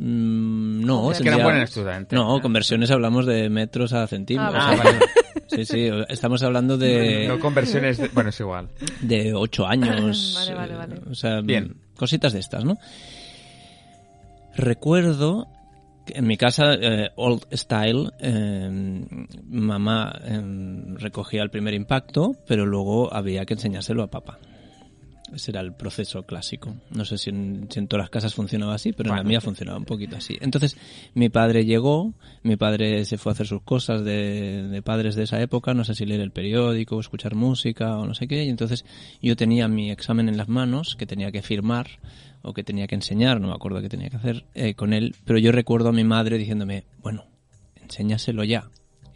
Mm, 0.00 0.84
no, 0.86 1.08
que 1.10 1.24
tendría- 1.24 1.42
buen 1.44 1.56
estudiante. 1.58 2.14
No, 2.14 2.40
conversiones 2.40 2.88
hablamos 2.92 3.26
de 3.26 3.48
metros 3.50 3.92
a 3.92 4.06
centímetros. 4.06 4.54
Ah, 4.56 4.74
vale. 4.76 4.98
Sí, 5.48 5.64
sí, 5.64 5.88
estamos 6.08 6.42
hablando 6.42 6.76
de, 6.76 7.26
No 7.26 7.40
conversiones. 7.40 7.96
de- 7.98 8.08
Bueno, 8.08 8.28
es 8.30 8.38
igual. 8.38 8.68
de 9.00 9.32
8 9.34 9.66
años. 9.66 10.34
Vale, 10.38 10.54
vale, 10.54 10.74
vale. 10.76 11.00
O 11.10 11.14
sea, 11.14 11.40
Bien. 11.40 11.74
cositas 11.96 12.32
de 12.34 12.38
estas, 12.40 12.64
¿no? 12.64 12.76
Recuerdo 14.54 15.46
que 16.06 16.18
en 16.18 16.26
mi 16.26 16.36
casa, 16.36 16.74
eh, 16.74 17.10
old 17.16 17.42
style, 17.52 18.10
eh, 18.20 18.70
mamá 19.48 20.12
eh, 20.22 20.40
recogía 20.96 21.42
el 21.42 21.50
primer 21.50 21.74
impacto, 21.74 22.32
pero 22.46 22.66
luego 22.66 23.12
había 23.12 23.44
que 23.46 23.54
enseñárselo 23.54 24.02
a 24.02 24.10
papá. 24.10 24.38
Ese 25.34 25.50
era 25.50 25.60
el 25.60 25.74
proceso 25.74 26.24
clásico. 26.24 26.74
No 26.90 27.04
sé 27.04 27.18
si 27.18 27.30
en, 27.30 27.68
si 27.70 27.78
en 27.78 27.88
todas 27.88 28.04
las 28.04 28.10
casas 28.10 28.34
funcionaba 28.34 28.74
así, 28.74 28.92
pero 28.92 29.10
en 29.10 29.16
la 29.16 29.22
mía 29.22 29.40
funcionaba 29.40 29.78
un 29.78 29.84
poquito 29.84 30.16
así. 30.16 30.38
Entonces, 30.40 30.76
mi 31.14 31.28
padre 31.28 31.64
llegó, 31.64 32.14
mi 32.42 32.56
padre 32.56 33.04
se 33.04 33.18
fue 33.18 33.30
a 33.30 33.34
hacer 33.34 33.46
sus 33.46 33.62
cosas 33.62 34.04
de, 34.04 34.68
de 34.68 34.82
padres 34.82 35.14
de 35.14 35.24
esa 35.24 35.40
época, 35.40 35.74
no 35.74 35.84
sé 35.84 35.94
si 35.94 36.06
leer 36.06 36.20
el 36.20 36.30
periódico, 36.30 36.96
o 36.96 37.00
escuchar 37.00 37.34
música 37.34 37.96
o 37.96 38.06
no 38.06 38.14
sé 38.14 38.26
qué, 38.26 38.44
y 38.44 38.48
entonces 38.48 38.84
yo 39.20 39.36
tenía 39.36 39.68
mi 39.68 39.90
examen 39.90 40.28
en 40.28 40.36
las 40.36 40.48
manos 40.48 40.96
que 40.96 41.06
tenía 41.06 41.30
que 41.30 41.42
firmar 41.42 41.88
o 42.42 42.52
que 42.54 42.64
tenía 42.64 42.86
que 42.86 42.94
enseñar, 42.94 43.40
no 43.40 43.48
me 43.48 43.54
acuerdo 43.54 43.80
qué 43.80 43.88
tenía 43.88 44.10
que 44.10 44.16
hacer 44.16 44.44
eh, 44.54 44.74
con 44.74 44.92
él, 44.92 45.14
pero 45.24 45.38
yo 45.38 45.52
recuerdo 45.52 45.90
a 45.90 45.92
mi 45.92 46.04
madre 46.04 46.38
diciéndome, 46.38 46.84
bueno, 47.02 47.26
enséñaselo 47.82 48.44
ya, 48.44 48.68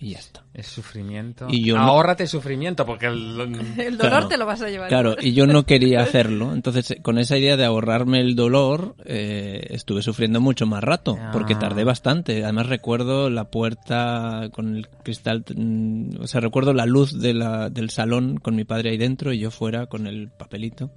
y 0.02 0.10
ya 0.10 0.18
está. 0.18 0.42
Es 0.52 0.66
sufrimiento. 0.66 1.46
Y 1.48 1.64
yo 1.64 1.76
no- 1.76 1.82
Ahórrate 1.84 2.26
sufrimiento 2.26 2.84
porque 2.84 3.06
el... 3.06 3.40
el 3.78 3.96
dolor 3.96 4.10
Claro. 4.10 4.28
te 4.28 4.36
lo 4.36 4.44
vas 4.46 4.60
a 4.60 4.68
llevar 4.68 4.88
Claro, 4.88 5.14
y 5.20 5.32
yo 5.32 5.46
no 5.46 5.64
quería 5.64 6.00
hacerlo. 6.02 6.52
Entonces, 6.52 6.90
eh, 6.90 6.98
con 7.00 7.18
esa 7.18 7.38
idea 7.38 7.56
de 7.56 7.64
ahorrarme 7.64 8.20
el 8.20 8.34
dolor, 8.34 8.96
eh, 9.04 9.64
estuve 9.70 10.02
sufriendo 10.02 10.40
mucho 10.40 10.66
más 10.66 10.82
rato, 10.82 11.16
porque 11.32 11.54
Ah. 11.54 11.58
tardé 11.60 11.84
bastante. 11.84 12.42
Además, 12.42 12.66
recuerdo 12.66 13.30
la 13.30 13.44
puerta 13.50 14.48
con 14.52 14.76
el 14.76 14.88
cristal, 14.88 15.44
mm, 15.54 16.20
o 16.20 16.26
sea, 16.26 16.40
recuerdo 16.40 16.74
la 16.74 16.84
luz 16.86 17.18
de 17.20 17.34
la, 17.34 17.70
del 17.70 17.90
salón 17.90 18.38
con 18.38 18.56
mi 18.56 18.64
padre 18.64 18.90
ahí 18.90 18.96
dentro 18.98 19.32
y 19.32 19.38
yo 19.38 19.50
fuera 19.52 19.86
con 19.86 20.06
el 20.08 20.28
papelito, 20.30 20.90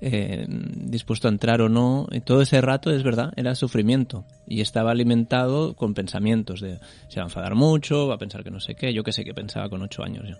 eh, 0.00 0.46
dispuesto 0.48 1.28
a 1.28 1.30
entrar 1.30 1.60
o 1.60 1.68
no. 1.68 2.06
Y 2.10 2.20
todo 2.20 2.42
ese 2.42 2.60
rato, 2.60 2.90
es 2.90 3.02
verdad, 3.02 3.32
era 3.36 3.54
sufrimiento. 3.54 4.24
Y 4.46 4.60
estaba 4.60 4.90
alimentado 4.90 5.74
con 5.74 5.94
pensamientos 5.94 6.60
de, 6.60 6.78
se 7.08 7.20
va 7.20 7.24
a 7.24 7.28
enfadar 7.28 7.54
mucho, 7.54 8.08
va 8.08 8.14
a 8.14 8.18
pensar 8.18 8.44
que 8.44 8.50
no 8.50 8.60
sé 8.60 8.74
qué, 8.74 8.92
yo 8.92 9.04
que 9.04 9.12
sé 9.12 9.24
que 9.24 9.34
pensaba 9.34 9.68
con 9.68 9.82
ocho 9.82 10.02
años. 10.02 10.38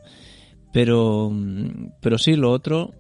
Pero, 0.72 1.30
mm, 1.30 1.92
pero 2.00 2.18
sí, 2.18 2.34
lo 2.34 2.50
otro 2.50 2.94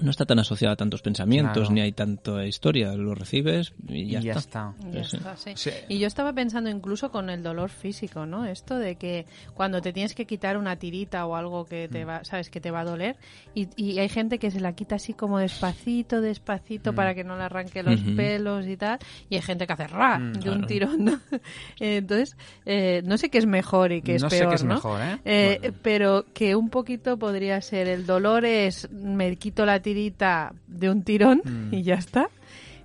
no 0.00 0.10
está 0.10 0.24
tan 0.26 0.38
asociado 0.38 0.72
a 0.72 0.76
tantos 0.76 1.02
pensamientos, 1.02 1.54
Claro. 1.68 1.74
ni 1.74 1.80
hay 1.80 1.92
tanta 1.92 2.44
historia. 2.46 2.92
Lo 2.94 3.14
recibes 3.14 3.72
y 3.88 4.06
ya, 4.10 4.20
y 4.20 4.22
ya 4.22 4.32
está. 4.34 4.74
está. 4.80 4.90
Ya 4.92 5.04
Sí. 5.04 5.16
está, 5.16 5.36
sí. 5.36 5.52
Sí. 5.56 5.70
Y 5.88 5.98
yo 5.98 6.06
estaba 6.06 6.32
pensando 6.32 6.70
incluso 6.70 7.10
con 7.10 7.28
el 7.30 7.42
dolor 7.42 7.70
físico, 7.70 8.26
¿no? 8.26 8.44
Esto 8.46 8.78
de 8.78 8.96
que 8.96 9.26
cuando 9.54 9.80
te 9.82 9.92
tienes 9.92 10.14
que 10.14 10.26
quitar 10.26 10.56
una 10.56 10.76
tirita 10.76 11.26
o 11.26 11.36
algo 11.36 11.64
que 11.66 11.88
Mm. 11.88 11.92
te 11.92 12.04
va, 12.04 12.24
sabes 12.24 12.48
que 12.50 12.60
te 12.60 12.70
va 12.70 12.80
a 12.80 12.84
doler, 12.84 13.16
y, 13.54 13.68
y 13.76 13.98
hay 13.98 14.08
gente 14.08 14.38
que 14.38 14.50
se 14.50 14.60
la 14.60 14.72
quita 14.74 14.94
así 14.96 15.12
como 15.14 15.38
despacito, 15.38 16.20
despacito 16.20 16.92
Mm. 16.92 16.94
para 16.94 17.14
que 17.14 17.24
no 17.24 17.36
le 17.36 17.42
arranque 17.44 17.82
los 17.82 18.00
Ujú. 18.00 18.16
pelos 18.16 18.66
y 18.66 18.76
tal, 18.76 18.98
y 19.28 19.36
hay 19.36 19.42
gente 19.42 19.66
que 19.66 19.72
hace 19.72 19.86
ra 19.88 20.18
Mm, 20.18 20.32
de 20.32 20.40
claro. 20.40 20.58
un 20.58 20.66
tirón, 20.66 21.04
¿no? 21.04 21.20
Entonces, 21.80 22.36
eh, 22.64 23.02
no 23.04 23.18
sé 23.18 23.28
qué 23.30 23.38
es 23.38 23.46
mejor 23.46 23.92
y 23.92 24.02
qué 24.02 24.14
es 24.16 24.22
no 24.22 24.30
sé 24.30 24.46
qué 24.46 24.54
es 24.54 24.64
¿no? 24.64 24.74
mejor, 24.74 25.00
¿eh? 25.00 25.18
Eh, 25.24 25.58
Bueno. 25.60 25.76
Pero 25.82 26.24
que 26.32 26.54
un 26.56 26.70
poquito 26.70 27.18
podría 27.18 27.60
ser 27.60 27.88
el 27.88 28.06
dolor 28.06 28.44
es 28.44 28.90
me 28.90 29.36
quito 29.36 29.66
la 29.66 29.81
tirita 29.82 30.54
de 30.66 30.88
un 30.90 31.02
tirón 31.02 31.42
Mm. 31.44 31.74
y 31.74 31.82
ya 31.82 31.94
está. 31.94 32.28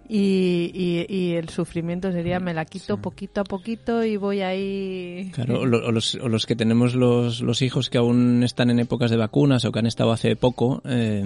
Y, 0.10 0.72
y, 0.74 1.06
y 1.14 1.34
el 1.34 1.50
sufrimiento 1.50 2.14
sería 2.14 2.40
me 2.40 2.54
la 2.54 2.64
quito 2.64 2.96
Sí. 2.96 3.02
poquito 3.02 3.42
a 3.42 3.44
poquito 3.44 4.06
y 4.06 4.16
voy 4.16 4.40
ahí. 4.40 5.30
Claro, 5.34 5.60
o, 5.60 5.66
lo- 5.66 5.86
o 5.86 5.92
los, 5.92 6.16
o 6.16 6.30
los 6.30 6.46
que 6.46 6.56
tenemos 6.56 6.96
los, 6.96 7.42
los 7.42 7.62
hijos 7.62 7.90
que 7.90 7.98
aún 7.98 8.42
están 8.44 8.70
en 8.70 8.80
épocas 8.80 9.12
de 9.12 9.18
vacunas 9.18 9.66
o 9.66 9.72
que 9.74 9.80
han 9.80 9.86
estado 9.86 10.14
hace 10.14 10.38
poco, 10.38 10.82
eh, 10.86 11.22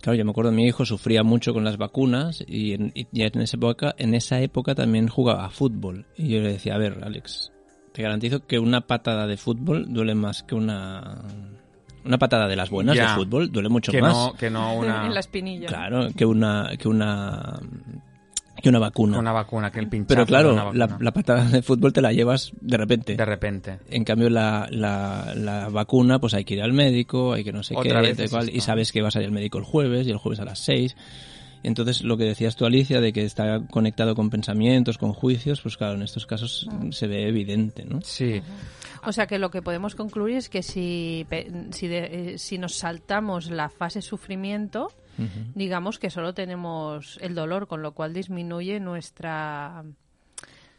claro, 0.00 0.16
yo 0.16 0.24
me 0.24 0.30
acuerdo 0.30 0.52
mi 0.52 0.64
hijo 0.64 0.84
sufría 0.84 1.24
mucho 1.24 1.52
con 1.52 1.64
las 1.64 1.76
vacunas 1.76 2.44
y, 2.46 2.74
en, 2.74 2.92
y 2.94 3.08
ya 3.10 3.26
en 3.26 3.40
esa 3.40 3.56
época, 3.56 3.94
en 3.98 4.14
esa 4.14 4.40
época 4.40 4.76
también 4.76 5.08
jugaba 5.08 5.46
a 5.46 5.50
fútbol 5.50 6.06
y 6.16 6.28
yo 6.28 6.40
le 6.40 6.52
decía, 6.52 6.76
a 6.76 6.78
ver, 6.78 7.00
Alex, 7.02 7.50
te 7.92 8.02
garantizo 8.02 8.46
que 8.46 8.60
una 8.60 8.82
patada 8.82 9.26
de 9.26 9.36
fútbol 9.36 9.86
duele 9.92 10.14
más 10.14 10.44
que 10.44 10.54
una 10.54 11.20
una 12.04 12.18
patada 12.18 12.46
de 12.48 12.56
las 12.56 12.70
buenas 12.70 12.96
Ya. 12.96 13.10
de 13.10 13.14
fútbol 13.16 13.50
duele 13.50 13.68
mucho 13.68 13.92
que 13.92 14.00
más. 14.00 14.12
no, 14.12 14.32
que 14.34 14.50
no 14.50 14.74
una, 14.78 15.06
en 15.06 15.14
la 15.14 15.20
espinilla. 15.20 15.66
Claro, 15.66 16.08
que 16.16 16.24
una 16.26 16.70
que 16.78 16.88
una 16.88 17.58
que 18.62 18.68
una 18.70 18.78
vacuna. 18.78 19.18
una 19.18 19.32
vacuna, 19.32 19.70
que 19.70 19.78
el 19.80 19.88
pinchazo 19.88 20.24
Pero 20.24 20.24
de 20.24 20.52
una 20.52 20.70
claro, 20.70 20.96
la, 21.00 21.12
patada 21.12 21.44
de 21.44 21.60
fútbol 21.60 21.92
te 21.92 22.00
la 22.00 22.12
llevas 22.12 22.52
de 22.60 22.76
repente. 22.78 23.14
De 23.16 23.24
repente. 23.24 23.78
En 23.90 24.04
cambio, 24.04 24.30
la, 24.30 24.66
la, 24.70 25.34
la 25.34 25.68
vacuna, 25.68 26.18
pues 26.18 26.32
hay 26.34 26.44
que 26.44 26.54
ir 26.54 26.62
al 26.62 26.72
médico, 26.72 27.34
hay 27.34 27.44
que 27.44 27.52
no 27.52 27.62
sé 27.62 27.74
Otra 27.76 28.00
qué, 28.00 28.06
vez 28.08 28.16
tal 28.16 28.24
es 28.24 28.30
cual, 28.30 28.44
esto. 28.44 28.56
y 28.56 28.60
sabes 28.60 28.90
que 28.92 29.02
vas 29.02 29.16
a 29.16 29.20
ir 29.20 29.26
al 29.26 29.32
médico 29.32 29.58
el 29.58 29.64
jueves, 29.64 30.06
y 30.06 30.10
el 30.10 30.16
jueves 30.18 30.40
a 30.40 30.44
las 30.46 30.60
seis. 30.60 30.96
Entonces, 31.62 32.02
lo 32.04 32.16
que 32.16 32.24
decías 32.24 32.56
tú, 32.56 32.64
Alicia, 32.64 33.00
de 33.00 33.12
que 33.12 33.24
está 33.24 33.60
conectado 33.70 34.14
con 34.14 34.30
pensamientos, 34.30 34.98
con 34.98 35.12
juicios, 35.12 35.60
pues 35.60 35.76
claro, 35.76 35.94
en 35.94 36.02
estos 36.02 36.24
casos 36.26 36.68
se 36.90 37.06
ve 37.06 37.26
evidente, 37.28 37.84
¿no? 37.84 38.00
Sí. 38.02 38.40
O 39.06 39.12
sea 39.12 39.26
que 39.26 39.38
lo 39.38 39.50
que 39.50 39.62
podemos 39.62 39.94
concluir 39.94 40.36
es 40.36 40.48
que 40.48 40.62
si, 40.62 41.26
si, 41.72 41.88
de- 41.88 42.34
eh, 42.34 42.38
si 42.38 42.58
nos 42.58 42.74
saltamos 42.76 43.50
la 43.50 43.68
fase 43.68 44.02
sufrimiento, 44.02 44.92
digamos 45.54 45.98
que 45.98 46.10
solo 46.10 46.34
tenemos 46.34 47.18
el 47.22 47.34
dolor, 47.34 47.68
con 47.68 47.82
lo 47.82 47.92
cual 47.92 48.12
disminuye 48.12 48.80
nuestra 48.80 49.84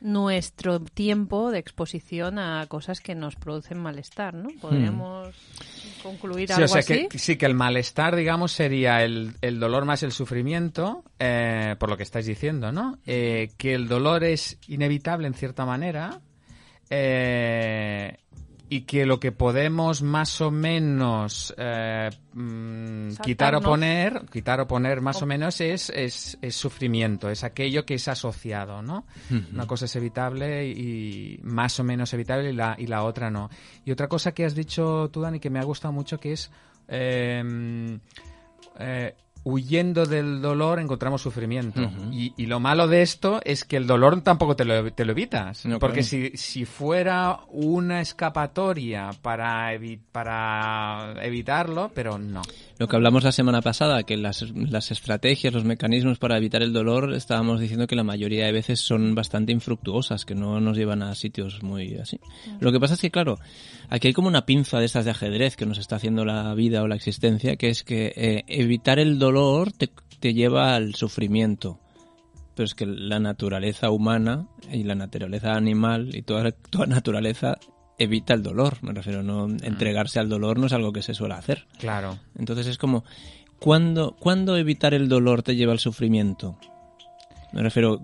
nuestro 0.02 0.82
tiempo 0.82 1.52
de 1.52 1.60
exposición 1.60 2.38
a 2.38 2.66
cosas 2.68 3.00
que 3.00 3.16
nos 3.16 3.36
producen 3.38 3.80
malestar, 3.80 4.34
¿no? 4.34 4.50
Podríamos 4.62 5.34
concluir 6.04 6.48
Sí, 6.50 6.54
algo 6.54 6.66
o 6.66 6.68
sea, 6.68 6.80
así. 6.80 7.08
que, 7.08 7.18
sí, 7.18 7.38
que 7.38 7.46
el 7.46 7.56
malestar, 7.56 8.16
digamos, 8.16 8.52
sería 8.52 9.04
el, 9.04 9.34
el 9.42 9.60
dolor 9.60 9.86
más 9.86 10.04
el 10.04 10.12
sufrimiento, 10.12 11.04
eh, 11.18 11.76
por 11.80 11.90
lo 11.90 11.98
que 11.98 12.04
estáis 12.04 12.26
diciendo, 12.26 12.72
¿no? 12.72 13.00
Eh, 13.08 13.52
que 13.58 13.74
el 13.74 13.88
dolor 13.88 14.24
es 14.26 14.60
inevitable 14.68 15.28
en 15.28 15.34
cierta 15.34 15.66
manera 15.66 16.20
eh, 16.90 18.18
y 18.68 18.82
que 18.82 19.06
lo 19.06 19.20
que 19.20 19.32
podemos 19.32 20.02
más 20.02 20.42
o 20.42 20.50
menos 20.50 21.54
eh, 21.58 22.10
mm, 22.34 23.16
quitar 23.24 23.56
o 23.56 23.62
poner, 23.62 24.26
quitar 24.32 24.60
o 24.60 24.68
poner 24.68 25.02
más 25.02 25.22
o 25.22 25.26
menos 25.26 25.62
es, 25.62 25.92
es, 25.92 26.38
es 26.42 26.56
sufrimiento, 26.56 27.30
es 27.30 27.44
aquello 27.44 27.86
que 27.86 27.96
es 27.96 28.08
asociado, 28.08 28.82
¿no? 28.82 29.06
Una 29.54 29.68
cosa 29.68 29.86
es 29.86 29.96
evitable 29.96 30.68
y 30.68 31.40
más 31.44 31.80
o 31.80 31.84
menos 31.84 32.14
evitable 32.14 32.50
y 32.50 32.54
la, 32.54 32.76
y 32.78 32.88
la 32.88 33.04
otra 33.04 33.30
no. 33.30 33.50
Y 33.86 33.92
otra 33.92 34.08
cosa 34.08 34.34
que 34.34 34.46
has 34.46 34.56
dicho 34.56 35.10
tú, 35.12 35.22
Dani, 35.22 35.40
que 35.40 35.50
me 35.50 35.60
ha 35.60 35.64
gustado 35.64 35.94
mucho, 35.94 36.20
que 36.20 36.34
es 36.34 36.52
eh, 36.88 38.00
eh, 38.80 39.16
huyendo 39.48 40.06
del 40.08 40.42
dolor 40.42 40.80
encontramos 40.80 41.22
sufrimiento. 41.22 41.80
Y, 42.12 42.34
y 42.36 42.48
lo 42.48 42.60
malo 42.60 42.88
de 42.88 43.04
esto 43.04 43.40
es 43.46 43.64
que 43.64 43.78
el 43.78 43.86
dolor 43.86 44.20
tampoco 44.22 44.56
te 44.56 44.66
lo, 44.66 44.92
te 44.92 45.06
lo 45.06 45.12
evitas. 45.12 45.66
No, 45.68 45.78
porque 45.80 46.02
claro. 46.02 46.08
si, 46.08 46.32
si 46.36 46.66
fuera 46.66 47.40
una 47.50 48.02
escapatoria 48.02 49.12
para, 49.22 49.72
evi- 49.74 50.00
para 50.12 51.14
evitarlo, 51.22 51.92
pero 51.94 52.18
no. 52.18 52.42
Lo 52.78 52.90
que 52.90 52.98
hablamos 52.98 53.24
la 53.24 53.32
semana 53.32 53.62
pasada, 53.62 54.04
que 54.04 54.18
las, 54.18 54.52
las 54.54 54.92
estrategias, 54.92 55.54
los 55.54 55.64
mecanismos 55.64 56.20
para 56.20 56.38
evitar 56.38 56.62
el 56.62 56.74
dolor, 56.74 57.14
estábamos 57.14 57.62
diciendo 57.62 57.88
que 57.88 57.96
la 57.96 58.04
mayoría 58.04 58.46
de 58.46 58.52
veces 58.52 58.82
son 58.82 59.16
bastante 59.16 59.54
infructuosas, 59.54 60.26
que 60.26 60.36
no 60.36 60.60
nos 60.60 60.76
llevan 60.76 61.02
a 61.02 61.16
sitios 61.16 61.64
muy 61.64 61.96
así. 61.96 62.20
Lo 62.60 62.74
que 62.74 62.80
pasa 62.82 62.96
es 62.96 63.02
que, 63.02 63.12
claro, 63.12 63.40
aquí 63.90 64.10
hay 64.10 64.14
como 64.14 64.28
una 64.28 64.46
pinza 64.46 64.80
de 64.80 64.86
estas 64.86 65.06
de 65.06 65.12
ajedrez 65.12 65.56
que 65.56 65.66
nos 65.66 65.78
está 65.78 65.96
haciendo 65.96 66.26
la 66.26 66.54
vida 66.54 66.84
o 66.84 66.88
la 66.88 66.96
existencia, 66.96 67.56
que 67.56 67.70
es 67.70 67.84
que 67.84 68.12
eh, 68.14 68.44
evitar 68.48 69.00
el 69.00 69.20
dolor 69.20 69.72
te, 69.72 69.90
te 70.20 70.34
lleva 70.34 70.76
al 70.76 70.96
sufrimiento. 70.96 71.80
Pero 72.56 72.66
es 72.66 72.76
que 72.76 72.86
la 72.86 73.20
naturaleza 73.20 73.90
humana 73.90 74.48
y 74.70 74.84
la 74.84 74.96
naturaleza 74.96 75.56
animal 75.56 76.14
y 76.14 76.24
toda, 76.24 76.52
toda 76.52 76.88
naturaleza 76.88 77.58
evita 77.98 78.34
el 78.34 78.44
dolor. 78.44 78.78
Me 78.82 78.94
refiero, 78.94 79.24
no 79.24 79.48
entregarse 79.48 80.20
al 80.20 80.30
dolor 80.30 80.60
no 80.60 80.68
es 80.68 80.74
algo 80.74 80.92
que 80.94 81.02
se 81.02 81.14
suele 81.14 81.34
hacer. 81.36 81.66
Claro. 81.80 82.18
Entonces 82.38 82.68
es 82.68 82.78
como, 82.78 83.04
¿cuándo, 83.60 84.16
¿cuándo 84.20 84.58
evitar 84.58 84.94
el 84.94 85.08
dolor 85.10 85.44
te 85.44 85.56
lleva 85.56 85.72
al 85.72 85.80
sufrimiento? 85.80 86.58
Me 87.54 87.62
refiero, 87.62 88.02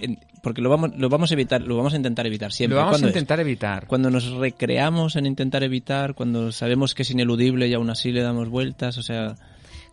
en- 0.00 0.18
porque 0.42 0.62
lo 0.62 0.70
vamos, 0.70 0.90
lo 0.96 1.08
vamos 1.08 1.30
a 1.30 1.34
evitar, 1.34 1.60
lo 1.62 1.76
vamos 1.76 1.92
a 1.92 1.96
intentar 1.96 2.26
evitar 2.26 2.52
siempre. 2.52 2.78
Lo 2.78 2.84
vamos 2.84 3.02
a 3.02 3.06
intentar 3.06 3.40
evitar. 3.40 3.86
Cuando 3.86 4.10
nos 4.10 4.30
recreamos 4.32 5.16
en 5.16 5.26
intentar 5.26 5.62
evitar, 5.62 6.14
cuando 6.14 6.52
sabemos 6.52 6.94
que 6.94 7.02
es 7.02 7.10
ineludible 7.10 7.66
y 7.68 7.74
aún 7.74 7.90
así 7.90 8.12
le 8.12 8.22
damos 8.22 8.48
vueltas, 8.48 8.96
o 8.98 9.02
sea, 9.02 9.34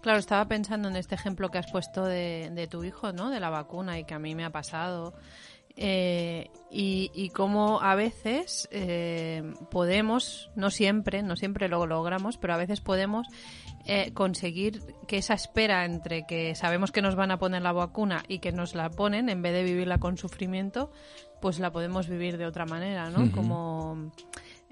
Claro, 0.02 0.18
estaba 0.18 0.48
pensando 0.48 0.88
en 0.90 0.96
este 0.96 1.14
ejemplo 1.14 1.50
que 1.50 1.60
has 1.60 1.72
puesto 1.72 2.04
de, 2.06 2.50
de 2.56 2.66
tu 2.68 2.84
hijo, 2.84 3.12
¿no? 3.14 3.30
De 3.30 3.40
la 3.40 3.52
vacuna 3.52 4.00
y 4.00 4.04
que 4.04 4.16
a 4.16 4.20
mí 4.20 4.34
me 4.34 4.44
ha 4.44 4.50
pasado. 4.50 5.14
Eh, 5.84 6.52
y, 6.70 7.10
y 7.16 7.30
cómo 7.30 7.82
a 7.82 7.96
veces 7.96 8.70
eh, 8.72 9.42
podemos, 9.72 10.52
no 10.56 10.70
siempre, 10.70 11.24
no 11.24 11.36
siempre 11.36 11.68
lo 11.70 11.88
logramos, 11.88 12.38
pero 12.38 12.54
a 12.54 12.58
veces 12.58 12.82
podemos 12.82 13.26
eh, 13.88 14.14
conseguir 14.14 14.84
que 15.08 15.18
esa 15.18 15.34
espera 15.34 15.84
entre 15.86 16.28
que 16.28 16.54
sabemos 16.54 16.92
que 16.92 17.02
nos 17.02 17.16
van 17.16 17.32
a 17.32 17.40
poner 17.40 17.64
la 17.64 17.72
vacuna 17.72 18.22
y 18.28 18.40
que 18.40 18.52
nos 18.52 18.76
la 18.76 18.92
ponen, 18.92 19.28
en 19.28 19.42
vez 19.42 19.54
de 19.54 19.64
vivirla 19.64 19.98
con 19.98 20.18
sufrimiento, 20.18 20.92
pues 21.42 21.58
la 21.58 21.72
podemos 21.72 22.08
vivir 22.08 22.38
de 22.38 22.46
otra 22.46 22.68
manera, 22.68 23.10
¿no? 23.10 23.32
Como 23.32 24.12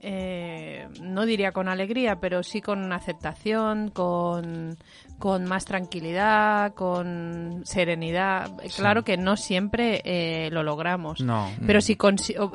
eh, 0.02 0.88
no 1.02 1.26
diría 1.26 1.52
con 1.52 1.68
alegría, 1.68 2.20
pero 2.20 2.44
sí 2.44 2.62
con 2.62 2.92
aceptación, 2.94 3.90
con, 3.90 4.78
con 5.18 5.46
más 5.46 5.66
tranquilidad, 5.66 6.74
con 6.74 7.62
serenidad. 7.66 8.52
Claro 8.76 9.04
que 9.04 9.18
no 9.18 9.36
siempre 9.38 10.02
eh, 10.06 10.50
lo 10.52 10.64
logramos. 10.64 11.22
No. 11.22 11.50
Pero 11.66 11.82
si 11.82 11.98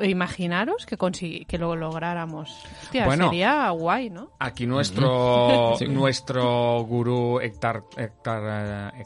imaginaros 0.01 0.85
que, 0.85 0.97
consi- 0.97 1.45
que 1.45 1.57
lo 1.57 1.75
lográramos. 1.75 2.63
Hostia, 2.83 3.05
Bueno. 3.05 3.25
sería 3.29 3.69
guay, 3.69 4.09
¿no? 4.09 4.31
Aquí 4.39 4.65
nuestro 4.65 5.75
Sí. 5.79 5.87
nuestro 5.87 6.81
gurú 6.83 7.39
Héctor, 7.39 7.87
Héctor, 7.97 8.43
eh, 8.49 9.03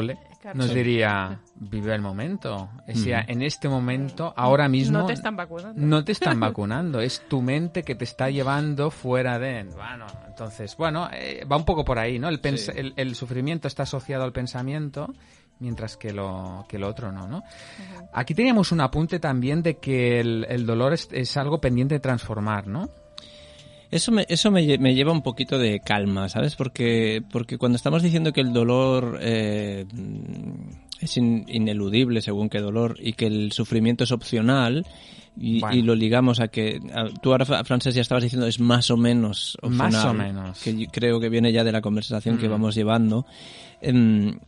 Eckhart 0.00 0.56
nos 0.56 0.72
diría 0.74 1.40
vive 1.56 1.94
el 1.94 2.00
momento. 2.02 2.70
O 2.88 2.94
sea, 2.94 3.24
en 3.28 3.42
este 3.42 3.68
momento, 3.68 4.32
ahora 4.36 4.68
mismo 4.68 4.98
No 4.98 5.06
te 5.06 5.12
están 5.12 5.36
vacunando. 5.36 5.80
no 5.80 6.04
te 6.04 6.12
están 6.12 6.40
vacunando, 6.40 7.00
es 7.00 7.22
tu 7.28 7.40
mente 7.42 7.82
que 7.82 7.94
te 7.94 8.04
está 8.04 8.28
llevando 8.30 8.90
fuera 8.90 9.38
de... 9.38 9.64
Bueno, 9.64 10.06
entonces, 10.26 10.76
bueno, 10.76 11.08
eh, 11.12 11.44
va 11.50 11.56
un 11.56 11.64
poco 11.64 11.84
por 11.84 11.98
ahí, 11.98 12.18
¿no? 12.18 12.28
El, 12.28 12.40
pens- 12.40 12.72
Sí. 12.72 12.72
el, 12.74 12.92
el 12.96 13.14
sufrimiento 13.14 13.68
está 13.68 13.84
asociado 13.84 14.24
al 14.24 14.32
pensamiento, 14.32 15.12
mientras 15.60 15.96
que 15.96 16.12
lo, 16.12 16.64
que 16.68 16.78
lo 16.78 16.88
otro 16.88 17.12
no, 17.12 17.28
¿no? 17.28 17.42
Aquí 18.12 18.34
teníamos 18.34 18.72
un 18.72 18.80
apunte 18.80 19.20
también 19.20 19.62
de 19.62 19.76
que 19.78 20.18
el, 20.18 20.44
el 20.48 20.66
dolor 20.66 20.92
es, 20.92 21.08
es 21.12 21.36
algo 21.36 21.60
pendiente 21.60 21.94
de 21.94 22.00
transformar, 22.00 22.66
¿no? 22.66 22.88
Eso 23.92 24.10
me, 24.10 24.24
eso 24.28 24.50
me, 24.50 24.76
me 24.78 24.94
lleva 24.94 25.12
un 25.12 25.22
poquito 25.22 25.58
de 25.58 25.78
calma, 25.80 26.28
¿sabes? 26.28 26.56
Porque, 26.56 27.22
porque 27.30 27.58
cuando 27.58 27.76
estamos 27.76 28.02
diciendo 28.02 28.32
que 28.32 28.40
el 28.40 28.52
dolor 28.52 29.18
eh, 29.20 29.84
es 31.00 31.16
in- 31.18 31.44
ineludible 31.46 32.22
según 32.22 32.48
qué 32.48 32.58
dolor 32.60 32.96
y 33.00 33.12
que 33.12 33.26
el 33.26 33.52
sufrimiento 33.52 34.04
es 34.04 34.10
opcional 34.12 34.86
y, 35.36 35.60
Bueno. 35.60 35.76
y 35.76 35.82
lo 35.82 35.94
ligamos 35.94 36.40
a 36.40 36.48
que 36.48 36.80
a- 36.94 37.08
tú 37.20 37.32
ahora, 37.32 37.44
Fra- 37.44 37.64
Francés, 37.64 37.94
ya 37.94 38.00
estabas 38.02 38.24
diciendo 38.24 38.46
es 38.46 38.60
más 38.60 38.90
o 38.90 38.96
menos 38.96 39.56
opcional. 39.62 39.92
Más 39.92 40.04
o 40.06 40.14
menos. 40.14 40.62
Que 40.62 40.74
yo 40.76 40.86
creo 40.90 41.20
que 41.20 41.28
viene 41.28 41.52
ya 41.52 41.62
de 41.62 41.72
la 41.72 41.80
conversación 41.82 42.38
que 42.38 42.48
Mm. 42.48 42.50
vamos 42.50 42.74
llevando. 42.74 43.26
Em, 43.82 44.38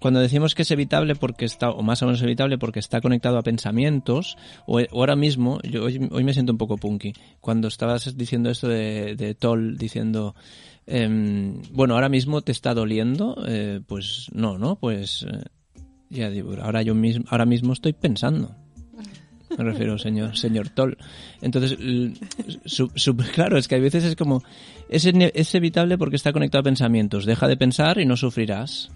cuando 0.00 0.20
decimos 0.20 0.54
que 0.54 0.62
es 0.62 0.70
evitable 0.70 1.14
porque 1.16 1.44
está, 1.44 1.70
o 1.70 1.82
más 1.82 2.02
o 2.02 2.06
menos 2.06 2.22
evitable 2.22 2.58
porque 2.58 2.78
está 2.78 3.00
conectado 3.00 3.38
a 3.38 3.42
pensamientos, 3.42 4.36
o, 4.66 4.80
ahora 4.92 5.16
mismo, 5.16 5.60
yo 5.62 5.84
hoy, 5.84 6.08
hoy 6.10 6.24
me 6.24 6.32
siento 6.34 6.52
un 6.52 6.58
poco 6.58 6.76
punky, 6.76 7.12
cuando 7.40 7.68
estabas 7.68 8.16
diciendo 8.16 8.50
esto 8.50 8.68
de, 8.68 9.16
de 9.16 9.34
Toll, 9.34 9.76
diciendo, 9.76 10.34
em, 10.86 11.60
bueno, 11.72 11.94
ahora 11.94 12.08
mismo 12.08 12.40
te 12.42 12.52
está 12.52 12.74
doliendo, 12.74 13.36
eh, 13.46 13.80
pues 13.86 14.28
no, 14.32 14.58
¿no? 14.58 14.76
Pues 14.76 15.26
eh, 15.28 15.42
ya 16.10 16.30
digo, 16.30 16.54
ahora 16.62 16.82
yo 16.82 16.94
mismo, 16.94 17.24
ahora 17.28 17.44
mismo 17.46 17.72
estoy 17.72 17.92
pensando. 17.92 18.54
Me 19.56 19.64
refiero, 19.64 19.96
señor, 19.98 20.36
señor 20.36 20.68
Toll. 20.68 20.98
Entonces, 21.40 21.78
su- 22.66 22.90
su- 22.94 23.16
claro, 23.16 23.56
es 23.56 23.66
que 23.66 23.76
a 23.76 23.78
veces 23.78 24.04
es 24.04 24.14
como, 24.14 24.42
es, 24.90 25.06
es 25.06 25.54
evitable 25.54 25.96
porque 25.96 26.16
está 26.16 26.34
conectado 26.34 26.60
a 26.60 26.64
pensamientos. 26.64 27.24
Deja 27.24 27.48
de 27.48 27.56
pensar 27.56 27.98
y 27.98 28.04
no 28.04 28.16
sufrirás. 28.18 28.90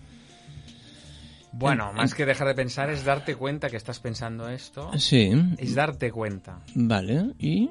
Bueno, 1.53 1.93
más 1.93 2.15
que 2.15 2.25
dejar 2.27 2.49
de 2.49 2.55
pensar 2.55 2.91
es 2.91 3.05
darte 3.05 3.37
cuenta 3.37 3.69
que 3.69 3.77
estás 3.77 4.01
pensando 4.01 4.49
esto. 4.49 4.91
Sí, 4.99 5.31
Es 5.59 5.75
darte 5.75 6.11
cuenta. 6.11 6.61
vale. 6.75 7.33
Y 7.39 7.71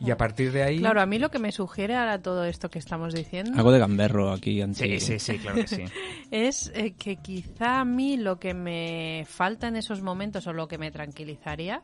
Y 0.00 0.10
a 0.10 0.16
partir 0.16 0.50
de 0.52 0.62
ahí... 0.62 0.78
Claro, 0.78 1.02
a 1.02 1.06
mí 1.06 1.18
lo 1.18 1.30
que 1.30 1.38
me 1.38 1.52
sugiere 1.52 1.94
ahora 1.94 2.22
todo 2.22 2.46
esto 2.46 2.70
que 2.70 2.78
estamos 2.78 3.12
diciendo 3.12 3.58
hago 3.58 3.70
de 3.70 3.78
gamberro 3.78 4.32
aquí. 4.32 4.62
Ante... 4.62 4.98
Sí, 4.98 5.00
sí, 5.00 5.18
sí, 5.18 5.38
claro 5.38 5.56
que 5.56 5.66
sí. 5.66 5.84
es 6.30 6.72
eh, 6.74 6.94
que 6.98 7.16
quizá 7.16 7.80
a 7.80 7.84
mí 7.84 8.16
lo 8.16 8.38
que 8.38 8.54
me 8.54 9.24
falta 9.28 9.68
en 9.68 9.76
esos 9.76 10.00
momentos 10.00 10.46
o 10.46 10.54
lo 10.54 10.66
que 10.68 10.78
me 10.78 10.90
tranquilizaría 10.90 11.82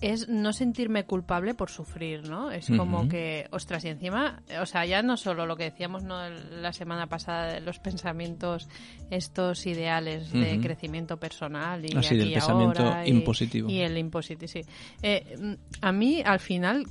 es 0.00 0.28
no 0.28 0.52
sentirme 0.52 1.04
culpable 1.04 1.54
por 1.54 1.70
sufrir, 1.70 2.28
¿no? 2.28 2.50
Es 2.52 2.68
como 2.68 3.08
que, 3.08 3.46
ostras, 3.50 3.84
y 3.84 3.88
encima, 3.88 4.42
o 4.60 4.66
sea, 4.66 4.86
ya 4.86 5.02
no 5.02 5.16
solo 5.16 5.44
lo 5.46 5.56
que 5.56 5.64
decíamos 5.64 6.04
¿no? 6.04 6.16
la 6.30 6.72
semana 6.72 7.08
pasada 7.08 7.54
de 7.54 7.60
los 7.60 7.78
pensamientos 7.80 8.68
estos 9.10 9.66
ideales 9.66 10.32
de 10.32 10.60
crecimiento 10.60 11.16
personal 11.16 11.84
y 11.84 11.96
Así, 11.96 12.08
aquí 12.14 12.18
del 12.18 12.32
pensamiento 12.34 12.82
ahora 12.84 13.06
y- 13.06 13.10
impositivo. 13.10 13.68
Y 13.70 13.80
el 13.80 13.98
impositivo, 13.98 14.48
sí. 14.48 14.60
Eh, 15.02 15.36
mm, 15.40 15.52
a 15.80 15.92
mí, 15.92 16.22
al 16.24 16.38
final, 16.40 16.84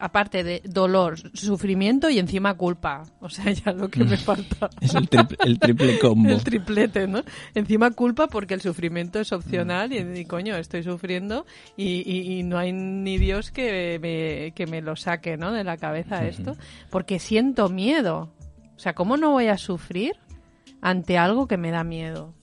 aparte 0.00 0.42
de 0.44 0.62
dolor, 0.64 1.18
sufrimiento 1.36 2.08
y 2.10 2.18
encima 2.18 2.54
culpa, 2.54 3.02
o 3.20 3.28
sea, 3.28 3.44
ya 3.52 3.72
lo 3.72 3.88
que 3.88 4.04
me 4.04 4.16
falta. 4.16 4.70
Es 4.80 4.94
el, 4.94 5.08
trip- 5.10 5.36
el 5.44 5.58
triple 5.58 5.98
combo. 5.98 6.30
El 6.30 6.42
triplete, 6.42 7.06
¿no? 7.06 7.22
Encima 7.54 7.90
culpa 7.90 8.28
porque 8.28 8.54
el 8.54 8.60
sufrimiento 8.62 9.20
es 9.20 9.30
opcional 9.32 9.92
y, 9.92 10.20
y, 10.20 10.24
coño, 10.24 10.56
estoy 10.56 10.82
sufriendo 10.82 11.44
y, 11.76 12.02
y- 12.10 12.29
y 12.38 12.42
no 12.42 12.58
hay 12.58 12.72
ni 12.72 13.18
Dios 13.18 13.50
que 13.50 13.98
me, 14.00 14.52
que 14.54 14.66
me 14.66 14.80
lo 14.82 14.96
saque, 14.96 15.36
¿no? 15.36 15.52
De 15.52 15.64
la 15.64 15.76
cabeza 15.76 16.24
esto. 16.26 16.56
Porque 16.90 17.18
siento 17.18 17.68
miedo. 17.68 18.32
O 18.76 18.78
sea, 18.78 18.94
¿cómo 18.94 19.16
no 19.16 19.30
voy 19.30 19.48
a 19.48 19.58
sufrir 19.58 20.12
ante 20.80 21.18
algo 21.18 21.46
que 21.48 21.56
me 21.56 21.70
da 21.70 21.84
miedo? 21.84 22.34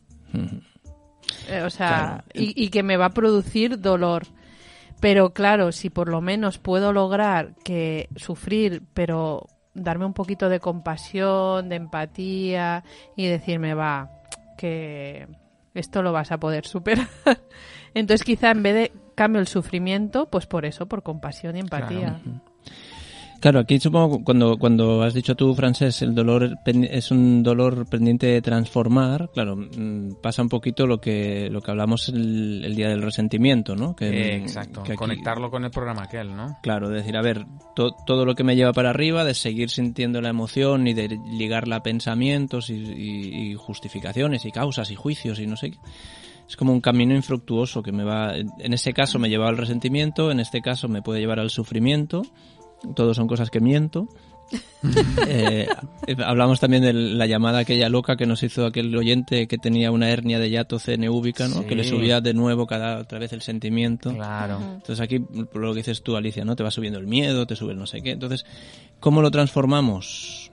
Eh, 1.50 1.62
o 1.62 1.69
sea, 1.69 2.23
Claro. 2.23 2.23
y, 2.34 2.63
y 2.63 2.69
que 2.69 2.84
me 2.84 2.97
va 2.97 3.06
a 3.08 3.10
producir 3.12 3.80
dolor. 3.80 4.23
Pero 5.00 5.34
claro, 5.34 5.71
si 5.71 5.89
por 5.89 6.10
lo 6.10 6.21
menos 6.21 6.58
puedo 6.58 6.91
lograr 6.91 7.56
que 7.63 8.10
sufrir, 8.15 8.82
pero 8.93 9.47
darme 9.73 10.06
un 10.06 10.13
poquito 10.13 10.50
de 10.50 10.60
compasión, 10.60 11.69
de 11.69 11.76
empatía 11.76 12.84
y 13.15 13.28
decirme, 13.28 13.76
va, 13.76 14.10
que 14.58 15.28
esto 15.76 16.02
lo 16.02 16.12
vas 16.12 16.32
a 16.32 16.39
poder 16.39 16.65
superar. 16.65 17.08
Entonces 17.93 18.26
quizá 18.26 18.52
en 18.52 18.63
vez 18.63 18.73
de 18.76 18.91
cambio 19.17 19.41
el 19.41 19.47
sufrimiento, 19.47 20.30
pues 20.30 20.45
por 20.45 20.63
eso, 20.63 20.86
por 20.86 21.01
compasión 21.01 21.58
y 21.58 21.60
empatía. 21.60 22.21
Claro, 23.39 23.60
aquí 23.60 23.80
supongo 23.80 24.23
cuando, 24.23 24.58
cuando 24.58 25.01
has 25.03 25.13
dicho 25.13 25.36
tú, 25.36 25.53
Francés, 25.53 26.01
el 26.03 26.13
dolor 26.15 26.58
es 26.65 27.12
un 27.12 27.43
dolor 27.43 27.88
pendiente 27.88 28.27
de 28.27 28.41
transformar, 28.41 29.30
claro, 29.34 29.56
mm, 29.56 30.21
pasa 30.21 30.41
un 30.41 30.49
poquito 30.49 30.88
lo 30.88 30.99
que, 30.99 31.49
lo 31.51 31.62
que 31.62 31.71
hablamos 31.71 32.10
el, 32.10 32.75
día 32.75 32.89
del 32.89 33.01
resentimiento, 33.01 33.75
¿no? 33.75 33.95
Que, 33.95 34.10
eh, 34.10 34.36
exacto, 34.38 34.84
conectarlo 34.95 35.49
con 35.49 35.65
el 35.65 35.71
programa 35.71 36.03
aquel, 36.03 36.36
¿no? 36.36 36.58
Claro, 36.62 36.89
decir, 36.89 37.15
a 37.17 37.21
ver, 37.21 37.45
todo 37.75 38.25
lo 38.25 38.36
que 38.36 38.43
me 38.43 38.56
lleva 38.56 38.73
para 38.73 38.89
arriba, 38.89 39.23
de 39.23 39.34
seguir 39.34 39.69
sintiendo 39.69 40.21
la 40.21 40.30
emoción 40.30 40.88
y 40.88 40.93
de 40.93 41.19
ligarla 41.32 41.77
a 41.77 41.84
pensamientos 41.84 42.69
y, 42.69 43.56
justificaciones 43.56 44.45
y 44.45 44.51
causas 44.51 44.91
y 44.91 44.95
juicios 44.95 45.39
y 45.39 45.47
no 45.47 45.56
sé 45.58 45.71
qué 45.71 45.77
es 46.47 46.55
como 46.55 46.73
un 46.73 46.81
camino 46.81 47.13
infructuoso 47.13 47.83
que 47.83 47.91
me 47.91 48.03
va, 48.03 48.36
en 48.36 48.73
ese 48.73 48.93
caso 48.93 49.19
me 49.19 49.29
lleva 49.29 49.47
al 49.47 49.57
resentimiento, 49.57 50.31
en 50.31 50.39
este 50.39 50.62
caso 50.62 50.88
me 50.88 51.01
puede 51.01 51.19
llevar 51.19 51.39
al 51.39 51.49
sufrimiento 51.49 52.23
todos 52.95 53.17
son 53.17 53.27
cosas 53.27 53.49
que 53.49 53.60
miento. 53.60 54.07
Eh, 55.27 55.67
hablamos 56.25 56.62
también 56.62 56.81
de 56.81 56.93
la 56.93 57.25
llamada 57.25 57.60
aquella 57.60 57.89
loca 57.89 58.15
que 58.15 58.25
nos 58.25 58.43
hizo 58.43 58.65
aquel 58.65 58.95
oyente 58.95 59.45
que 59.45 59.57
tenía 59.57 59.91
una 59.91 60.10
hernia 60.10 60.39
de 60.39 60.49
yato 60.49 60.79
cenúbica, 60.79 61.49
¿no? 61.49 61.65
Que 61.65 61.75
le 61.75 61.83
subía 61.83 62.21
de 62.21 62.33
nuevo 62.33 62.65
cada 62.65 62.99
otra 62.99 63.19
vez 63.19 63.33
el 63.33 63.41
sentimiento. 63.41 64.13
Claro. 64.13 64.60
Entonces 64.62 65.01
aquí, 65.01 65.19
por 65.19 65.57
lo 65.57 65.73
que 65.73 65.79
dices 65.79 66.01
tú, 66.01 66.15
Alicia, 66.15 66.45
¿no? 66.45 66.55
Te 66.55 66.63
va 66.63 66.71
subiendo 66.71 66.97
el 66.97 67.07
miedo, 67.07 67.45
te 67.45 67.57
sube 67.57 67.73
el 67.73 67.79
no 67.79 67.88
sé 67.88 68.01
qué. 68.01 68.12
Entonces, 68.12 68.45
¿cómo 69.01 69.21
lo 69.21 69.31
transformamos? 69.31 70.49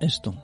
Esto. 0.00 0.34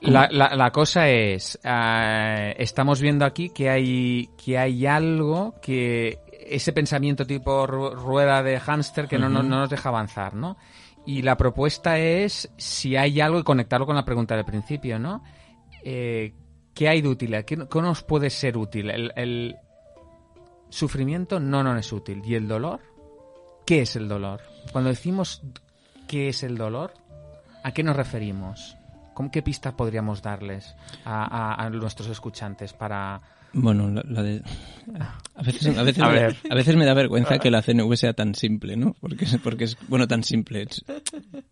La, 0.00 0.28
la, 0.30 0.70
cosa 0.70 1.08
es, 1.08 1.58
eh, 1.62 2.54
estamos 2.58 3.00
viendo 3.00 3.24
aquí 3.24 3.50
que 3.50 3.68
hay, 3.68 4.30
que 4.42 4.56
hay 4.56 4.86
algo 4.86 5.54
que 5.60 6.18
ese 6.50 6.72
pensamiento 6.72 7.26
tipo 7.26 7.66
rueda 7.66 8.42
de 8.42 8.58
hámster 8.58 9.08
que 9.08 9.18
no, 9.18 9.28
no, 9.28 9.42
nos 9.42 9.68
deja 9.68 9.90
avanzar, 9.90 10.34
¿no? 10.34 10.56
Y 11.06 11.22
la 11.22 11.36
propuesta 11.36 11.98
es, 11.98 12.50
si 12.56 12.96
hay 12.96 13.20
algo, 13.20 13.38
y 13.38 13.42
conectarlo 13.42 13.86
con 13.86 13.96
la 13.96 14.04
pregunta 14.04 14.36
del 14.36 14.44
principio, 14.44 14.98
¿no? 14.98 15.22
Eh, 15.84 16.34
¿Qué 16.74 16.88
hay 16.88 17.02
de 17.02 17.08
útil? 17.08 17.44
¿Qué, 17.44 17.56
nos 17.56 18.02
puede 18.02 18.30
ser 18.30 18.56
útil? 18.56 18.90
El, 18.90 19.56
sufrimiento 20.68 21.40
no 21.40 21.62
nos 21.62 21.78
es 21.78 21.92
útil. 21.92 22.22
¿Y 22.24 22.36
el 22.36 22.46
dolor? 22.46 22.80
¿Qué 23.66 23.82
es 23.82 23.96
el 23.96 24.08
dolor? 24.08 24.40
Cuando 24.72 24.90
decimos 24.90 25.42
qué 26.06 26.28
es 26.28 26.42
el 26.42 26.56
dolor, 26.56 26.94
¿a 27.64 27.72
qué 27.72 27.82
nos 27.82 27.96
referimos? 27.96 28.76
¿Con 29.20 29.28
qué 29.28 29.42
pista 29.42 29.76
podríamos 29.76 30.22
darles 30.22 30.74
a 31.04 31.68
nuestros 31.70 32.08
escuchantes 32.08 32.72
para, 32.72 33.20
bueno, 33.52 33.90
la, 33.90 34.22
de... 34.22 34.42
A 35.34 35.42
veces, 35.42 35.76
a, 35.76 35.82
veces 35.82 35.98
me, 36.02 36.50
a 36.50 36.54
veces, 36.54 36.76
me, 36.76 36.84
da 36.84 36.94
vergüenza 36.94 37.38
que 37.40 37.50
la 37.50 37.62
CNV 37.62 37.96
sea 37.96 38.12
tan 38.12 38.34
simple, 38.34 38.76
¿no? 38.76 38.94
Porque, 39.00 39.26
porque 39.42 39.64
es, 39.64 39.76
bueno, 39.88 40.06
tan 40.06 40.22
simple. 40.22 40.62
Es 40.62 40.84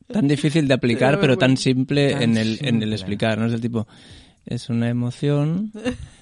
tan 0.07 0.29
difícil 0.29 0.69
de 0.69 0.75
aplicar, 0.75 1.21
pero 1.21 1.37
tan 1.37 1.57
simple, 1.57 2.23
en, 2.23 2.37
el, 2.37 2.59
en 2.63 2.83
el 2.83 2.93
explicar, 2.93 3.39
¿no? 3.39 3.47
Es 3.47 3.53
del 3.53 3.61
tipo, 3.61 3.89
es 4.47 4.69
una 4.69 4.89
emoción, 4.89 5.73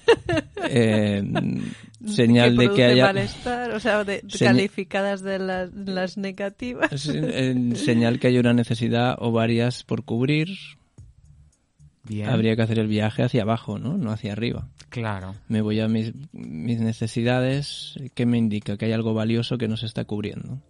eh, 0.69 1.23
señal 2.05 2.57
de 2.57 2.71
que 2.71 2.83
haya... 2.83 3.05
malestar, 3.05 3.71
o 3.71 3.79
sea, 3.79 4.03
de, 4.03 4.23
calificadas 4.39 5.21
de 5.21 5.39
las, 5.39 5.71
las 5.73 6.17
negativas. 6.17 6.89
señal 7.01 8.19
que 8.19 8.27
hay 8.27 8.39
una 8.39 8.53
necesidad 8.53 9.15
o 9.19 9.31
varias 9.31 9.83
por 9.83 10.03
cubrir, 10.03 10.49
Habría 12.27 12.55
que 12.55 12.61
hacer 12.61 12.79
el 12.79 12.87
viaje 12.87 13.23
hacia 13.23 13.43
abajo, 13.43 13.79
¿no? 13.79 13.97
No 13.97 14.11
hacia 14.11 14.31
arriba. 14.31 14.69
Claro. 14.89 15.35
Me 15.47 15.61
voy 15.61 15.79
a 15.79 15.87
mis, 15.87 16.13
mis 16.31 16.79
necesidades, 16.79 17.95
¿qué 18.15 18.25
me 18.25 18.37
indica? 18.37 18.77
Que 18.77 18.85
hay 18.85 18.93
algo 18.93 19.13
valioso 19.13 19.57
que 19.57 19.67
no 19.67 19.77
se 19.77 19.85
está 19.85 20.05
cubriendo. 20.05 20.61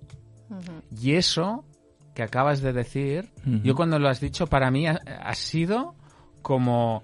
Y 1.00 1.14
eso 1.14 1.66
que 2.16 2.24
acabas 2.24 2.62
de 2.62 2.74
decir, 2.74 3.30
yo 3.64 3.76
cuando 3.76 4.00
lo 4.00 4.10
has 4.10 4.20
dicho, 4.20 4.48
para 4.48 4.72
mí 4.72 4.88
ha, 4.88 5.36
sido 5.36 5.94
como 6.42 7.04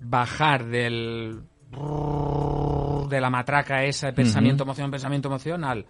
bajar 0.00 0.66
del 0.66 1.42
de 3.10 3.20
la 3.20 3.30
matraca 3.30 3.82
esa 3.84 4.06
de 4.06 4.12
pensamiento, 4.12 4.62
emoción, 4.62 4.92
pensamiento, 4.92 5.26
emoción 5.26 5.64
al 5.64 5.86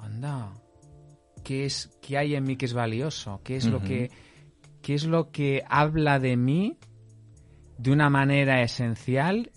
anda, 0.00 0.52
¿qué 1.42 1.64
es 1.64 1.98
qué 2.02 2.18
hay 2.18 2.34
en 2.34 2.44
mí 2.44 2.56
que 2.56 2.66
es 2.66 2.74
valioso? 2.74 3.40
¿Qué 3.42 3.56
es 3.56 3.64
lo 3.64 3.80
que 3.80 4.10
qué 4.82 4.94
es 4.94 5.04
lo 5.04 5.30
que 5.30 5.62
habla 5.68 6.18
de 6.18 6.36
mí 6.36 6.76
de 7.78 7.92
una 7.92 8.10
manera 8.10 8.62
esencial 8.62 9.50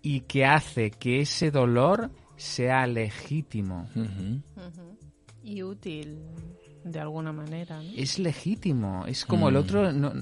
y 0.00 0.20
que 0.20 0.44
hace 0.44 0.90
que 0.90 1.20
ese 1.20 1.50
dolor 1.50 2.10
sea 2.36 2.86
legítimo. 2.86 3.88
Y 5.42 5.62
útil, 5.62 6.18
de 6.84 7.00
alguna 7.00 7.32
manera. 7.32 7.80
Es 7.96 8.18
legítimo, 8.18 9.06
es 9.06 9.24
como 9.24 9.48
el 9.48 9.54
mm. 9.54 9.58
otro 9.58 9.92
no, 9.92 10.12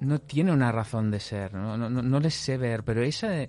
no, 0.00 0.18
tiene 0.20 0.52
una 0.52 0.72
razón 0.72 1.10
de 1.10 1.20
ser, 1.20 1.54
no, 1.54 1.76
no, 1.76 1.88
no 1.88 2.20
le 2.20 2.30
sé 2.30 2.56
ver, 2.56 2.82
pero 2.84 3.02
esa 3.02 3.28
de, 3.28 3.48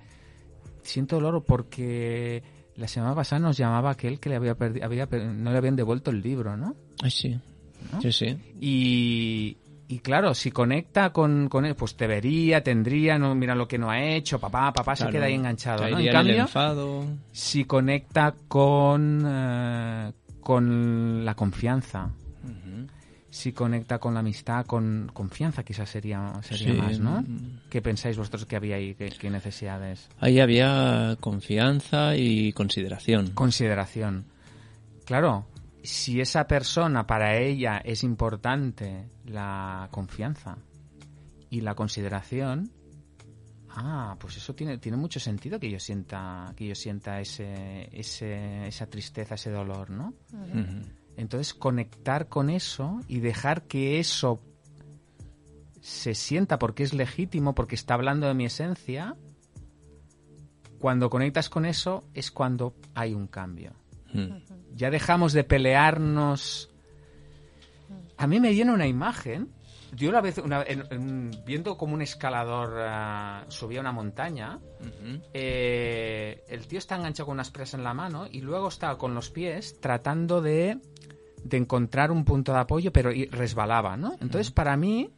siento 0.84 1.17
dolor 1.17 1.43
porque 1.46 2.43
la 2.76 2.88
semana 2.88 3.15
pasada 3.15 3.39
nos 3.39 3.58
llamaba 3.58 3.91
aquel 3.91 4.20
que 4.20 4.30
le 4.30 4.36
había, 4.36 4.56
había 4.84 5.06
no 5.08 5.52
le 5.52 5.58
habían 5.58 5.76
devuelto 5.76 6.12
el 6.12 6.22
libro, 6.22 6.56
¿no? 6.56 6.76
Ay, 7.02 7.12
sí. 7.12 7.39
Sí, 8.02 8.12
sí. 8.12 8.38
Y, 8.60 9.58
y 9.89 10.00
claro, 10.00 10.34
si 10.34 10.52
conecta 10.52 11.12
con, 11.12 11.47
con 11.47 11.65
él, 11.65 11.76
pues 11.76 11.95
debería, 11.95 12.62
tendría, 12.62 13.17
no 13.17 13.34
mira 13.36 13.56
lo 13.56 13.67
que 13.67 13.78
no 13.78 13.89
ha 13.89 14.02
hecho, 14.02 14.38
papá, 14.39 14.73
papá 14.73 14.95
se 14.95 15.08
queda 15.08 15.26
ahí 15.26 15.36
enganchado. 15.36 15.88
En 15.88 16.12
cambio, 16.12 16.45
si 17.32 17.63
conecta 17.63 18.36
con, 18.50 19.23
eh, 19.26 20.12
con 20.41 21.23
la 21.23 21.36
confianza, 21.36 22.10
si 23.30 23.54
conecta 23.54 24.00
con 24.00 24.13
la 24.13 24.19
amistad, 24.21 24.65
con 24.65 25.10
confianza 25.13 25.63
quizás 25.63 25.89
sería, 25.89 26.34
sería 26.41 26.73
más, 26.73 27.00
¿no? 27.00 27.23
¿Qué 27.69 27.82
pensáis 27.82 28.17
vosotros 28.17 28.45
que 28.45 28.56
había 28.56 28.76
ahí? 28.76 28.93
¿Qué, 28.95 29.10
¿Qué, 29.10 29.30
necesidades? 29.30 30.10
Ahí 30.19 30.39
había 30.39 31.15
confianza 31.19 32.15
y 32.17 32.52
consideración. 32.54 33.32
Consideración. 33.32 34.26
Claro, 35.06 35.45
si 35.88 36.19
esa 36.19 36.47
persona 36.47 37.08
para 37.08 37.38
ella 37.38 37.78
es 37.78 38.04
importante 38.04 39.08
la 39.26 39.88
confianza 39.89 40.58
y 41.50 41.62
la 41.62 41.76
consideración, 41.76 42.69
ah, 43.69 44.17
pues 44.19 44.36
eso 44.36 44.54
tiene, 44.54 44.80
tiene 44.80 44.97
mucho 44.97 45.21
sentido 45.21 45.62
que 45.62 45.71
yo 45.71 45.80
sienta, 45.80 46.54
que 46.58 46.67
yo 46.67 46.76
sienta 46.76 47.21
ese, 47.21 47.88
ese, 47.97 48.67
esa 48.67 48.88
tristeza, 48.88 49.36
ese 49.36 49.50
dolor, 49.50 49.89
¿no? 49.89 50.13
Entonces 51.15 51.54
conectar 51.54 52.28
con 52.28 52.50
eso 52.50 53.00
y 53.08 53.21
dejar 53.21 53.63
que 53.63 53.97
eso 53.97 54.41
se 55.80 56.15
sienta 56.15 56.60
porque 56.60 56.84
es 56.84 56.93
legítimo, 56.93 57.56
porque 57.56 57.76
está 57.76 57.93
hablando 57.93 58.28
de 58.28 58.34
mi 58.34 58.43
esencia, 58.43 59.15
cuando 60.80 61.10
conectas 61.10 61.47
con 61.50 61.65
eso 61.65 62.04
es 62.13 62.30
cuando 62.30 62.76
hay 62.93 63.13
un 63.13 63.28
cambio 63.28 63.71
ya 64.76 64.89
dejamos 64.89 65.34
de 65.34 65.43
pelearnos. 65.43 66.70
A 68.17 68.28
mí 68.28 68.39
me 68.39 68.52
viene 68.52 68.72
una 68.72 68.88
imagen. 68.88 69.54
Yo 69.96 70.10
una 70.10 70.20
vez, 70.22 70.41
viendo 71.46 71.78
como 71.78 71.93
un 71.93 72.02
escalador 72.02 72.76
ah, 72.80 73.46
subía 73.48 73.80
una 73.80 73.93
montaña, 73.93 74.60
eh, 75.34 76.43
el 76.50 76.67
tío 76.67 76.78
está 76.78 76.98
enganchado 76.98 77.28
con 77.28 77.34
unas 77.36 77.52
presas 77.52 77.76
en 77.76 77.84
la 77.86 77.93
mano 77.93 78.28
y 78.30 78.41
luego 78.41 78.67
está 78.67 78.96
con 78.98 79.15
los 79.15 79.30
pies 79.30 79.80
tratando 79.80 80.41
de, 80.41 80.80
de 81.43 81.58
encontrar 81.58 82.12
un 82.12 82.26
punto 82.26 82.52
de 82.52 82.60
apoyo, 82.60 82.91
pero 82.91 83.12
resbalaba, 83.32 83.96
¿no? 83.96 84.15
Entonces, 84.20 84.52
para 84.52 84.76
mí, 84.76 85.10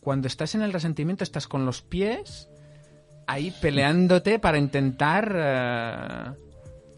cuando 0.00 0.26
estás 0.26 0.54
en 0.54 0.62
el 0.62 0.72
resentimiento, 0.72 1.22
estás 1.22 1.46
con 1.46 1.66
los 1.66 1.82
pies 1.82 2.48
ahí 3.26 3.52
peleándote 3.60 4.38
para 4.38 4.58
intentar... 4.58 6.36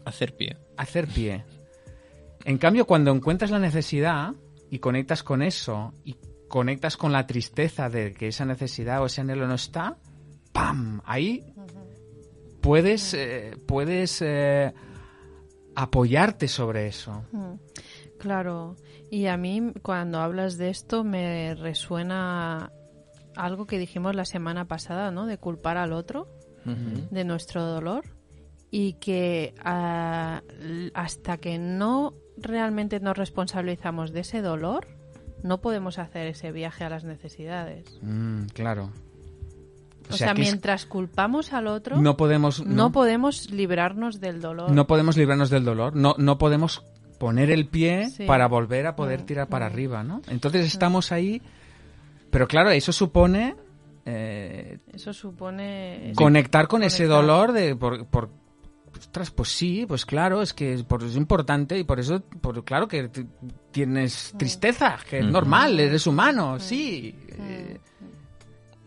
Hacer 0.07 0.37
pie. 0.37 0.55
Hacer 0.77 1.05
pie. 1.05 1.43
En 2.45 2.57
cambio, 2.57 2.87
cuando 2.87 3.11
encuentras 3.11 3.51
la 3.51 3.59
necesidad 3.59 4.33
y 4.69 4.79
conectas 4.79 5.21
con 5.21 5.41
eso 5.41 5.93
y 6.05 6.15
conectas 6.47 6.95
con 6.95 7.11
la 7.11 7.27
tristeza 7.27 7.89
de 7.89 8.13
que 8.13 8.29
esa 8.29 8.45
necesidad 8.45 9.01
o 9.01 9.07
ese 9.07 9.19
anhelo 9.19 9.47
no 9.47 9.55
está, 9.55 9.97
¡pam! 10.53 11.01
Ahí 11.03 11.53
puedes, 12.61 13.13
eh, 13.15 13.57
puedes 13.65 14.21
eh, 14.21 14.73
apoyarte 15.75 16.47
sobre 16.47 16.87
eso. 16.87 17.25
Claro. 18.17 18.77
Y 19.11 19.25
a 19.25 19.35
mí, 19.35 19.73
cuando 19.81 20.19
hablas 20.19 20.57
de 20.57 20.69
esto, 20.69 21.03
me 21.03 21.53
resuena 21.53 22.71
algo 23.35 23.67
que 23.67 23.77
dijimos 23.77 24.15
la 24.15 24.23
semana 24.23 24.69
pasada, 24.69 25.11
¿no? 25.11 25.25
De 25.25 25.37
culpar 25.37 25.75
al 25.75 25.91
otro 25.91 26.29
de 26.63 27.23
nuestro 27.25 27.65
dolor 27.65 28.16
y 28.71 28.93
que 28.93 29.53
ah, 29.63 30.41
hasta 30.93 31.37
que 31.37 31.57
no 31.57 32.13
realmente 32.37 32.99
nos 32.99 33.17
responsabilizamos 33.17 34.11
de 34.11 34.19
ese 34.21 34.41
dolor, 34.41 34.87
no 35.43 35.59
podemos 35.59 35.99
hacer 35.99 36.27
ese 36.27 36.51
viaje 36.51 36.83
a 36.83 36.89
las 36.89 37.03
necesidades. 37.03 37.85
Mm, 38.01 38.45
claro. 38.53 38.91
O, 40.09 40.13
O 40.13 40.17
sea, 40.17 40.27
sea, 40.27 40.33
que 40.35 40.41
es- 40.41 40.47
mientras 40.49 40.85
culpamos 40.85 41.51
al 41.53 41.67
otro, 41.67 41.97
No 42.01 42.15
podemos... 42.17 42.65
no 42.65 42.91
podemos 42.91 43.51
librarnos 43.51 44.19
del 44.21 44.39
dolor. 44.41 44.71
no 44.71 44.87
podemos 44.87 45.17
librarnos 45.17 45.49
del 45.49 45.65
dolor, 45.65 45.95
no, 45.95 46.15
no 46.17 46.37
podemos 46.37 46.83
poner 47.19 47.49
el 47.51 47.67
pie 47.67 48.09
Sí. 48.09 48.25
para 48.25 48.47
volver 48.47 48.85
a 48.87 48.95
poder 48.95 49.21
Mm, 49.21 49.25
tirar 49.25 49.47
para 49.47 49.67
mm. 49.69 49.71
arriba, 49.73 50.03
¿no? 50.03 50.21
Entonces 50.29 50.65
estamos 50.67 51.11
ahí, 51.11 51.41
pero 52.29 52.47
claro, 52.47 52.69
eso 52.71 52.91
supone 52.91 53.55
eh, 54.05 54.77
Eso 54.93 55.11
supone... 55.11 56.13
conectar 56.15 56.67
con 56.69 56.83
ese 56.83 57.05
dolor 57.07 57.51
de 57.51 57.75
por, 57.75 58.05
por- 58.05 58.29
ostras, 58.99 59.31
pues 59.31 59.49
sí, 59.49 59.85
pues 59.87 60.05
claro, 60.05 60.41
es 60.41 60.53
que 60.53 60.73
es, 60.73 60.83
por- 60.83 61.03
es 61.03 61.15
importante 61.15 61.77
y 61.77 61.83
por 61.83 61.99
eso, 61.99 62.21
por, 62.41 62.63
claro 62.63 62.87
que 62.87 63.09
tienes 63.71 64.33
tristeza, 64.37 64.97
que 65.09 65.19
es 65.19 65.25
normal, 65.25 65.79
eres 65.79 66.05
humano, 66.07 66.59
sí. 66.59 67.15
Eh, 67.29 67.79